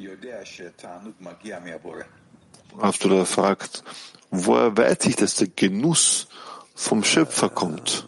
Abdullah 2.79 3.25
fragt, 3.25 3.83
woher 4.31 4.77
weiß 4.77 5.07
ich, 5.07 5.17
dass 5.17 5.37
der 5.37 5.49
Genuss 5.49 6.29
vom 6.75 7.05
Schöpfer 7.05 7.49
kommt? 7.49 8.07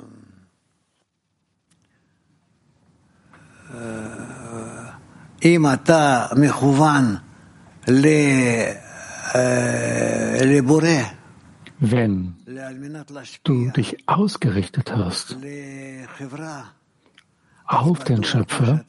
Wenn 11.79 12.37
du 13.45 13.71
dich 13.71 14.09
ausgerichtet 14.09 14.93
hast 14.95 15.37
auf 17.67 18.05
den 18.05 18.25
Schöpfer, 18.25 18.85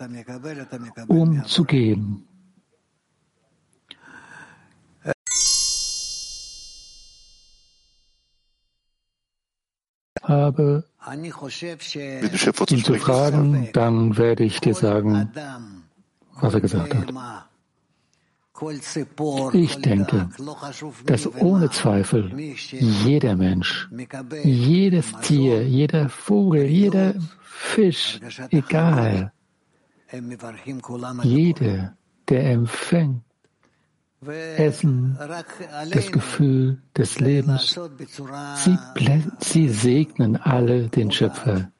um 1.07 1.43
zu 1.45 1.63
geben. 1.63 2.23
Habe 10.23 10.83
ihn 12.69 12.83
zu 12.83 12.95
fragen, 12.95 13.69
dann 13.71 14.17
werde 14.17 14.43
ich 14.43 14.59
dir 14.59 14.75
sagen, 14.75 15.31
was 16.33 16.53
er 16.53 16.61
gesagt 16.61 16.93
hat. 16.93 17.13
Ich 19.53 19.81
denke, 19.81 20.29
dass 21.05 21.35
ohne 21.35 21.69
Zweifel 21.69 22.31
jeder 22.35 23.35
Mensch, 23.35 23.89
jedes 24.43 25.11
Tier, 25.21 25.63
jeder 25.67 26.09
Vogel, 26.09 26.65
jeder 26.65 27.13
Fisch, 27.41 28.19
egal, 28.49 29.31
jeder, 31.23 31.95
der 32.29 32.51
empfängt, 32.51 33.21
Essen, 34.57 35.17
das 35.91 36.11
Gefühl 36.11 36.81
des 36.97 37.19
Lebens, 37.19 37.79
sie, 38.55 38.77
sie 39.39 39.69
segnen 39.69 40.35
alle 40.37 40.87
den 40.87 41.11
Schöpfer. 41.11 41.71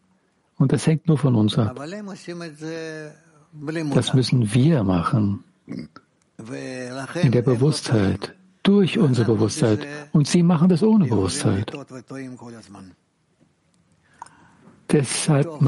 Und 0.58 0.72
das 0.72 0.86
hängt 0.86 1.08
nur 1.08 1.18
von 1.18 1.34
uns 1.36 1.58
ab. 1.58 1.80
Das 3.96 4.14
müssen 4.14 4.54
wir 4.54 4.84
machen 4.84 5.44
in 6.38 7.32
der 7.32 7.42
Bewusstheit, 7.42 8.36
durch 8.64 8.98
unsere 9.00 9.34
Bewusstheit. 9.34 9.88
Und 10.12 10.28
sie 10.28 10.44
machen 10.44 10.70
das 10.70 10.84
ohne 10.84 11.06
Bewusstheit. 11.06 11.72
Deshalb 14.92 15.62
machen 15.62 15.66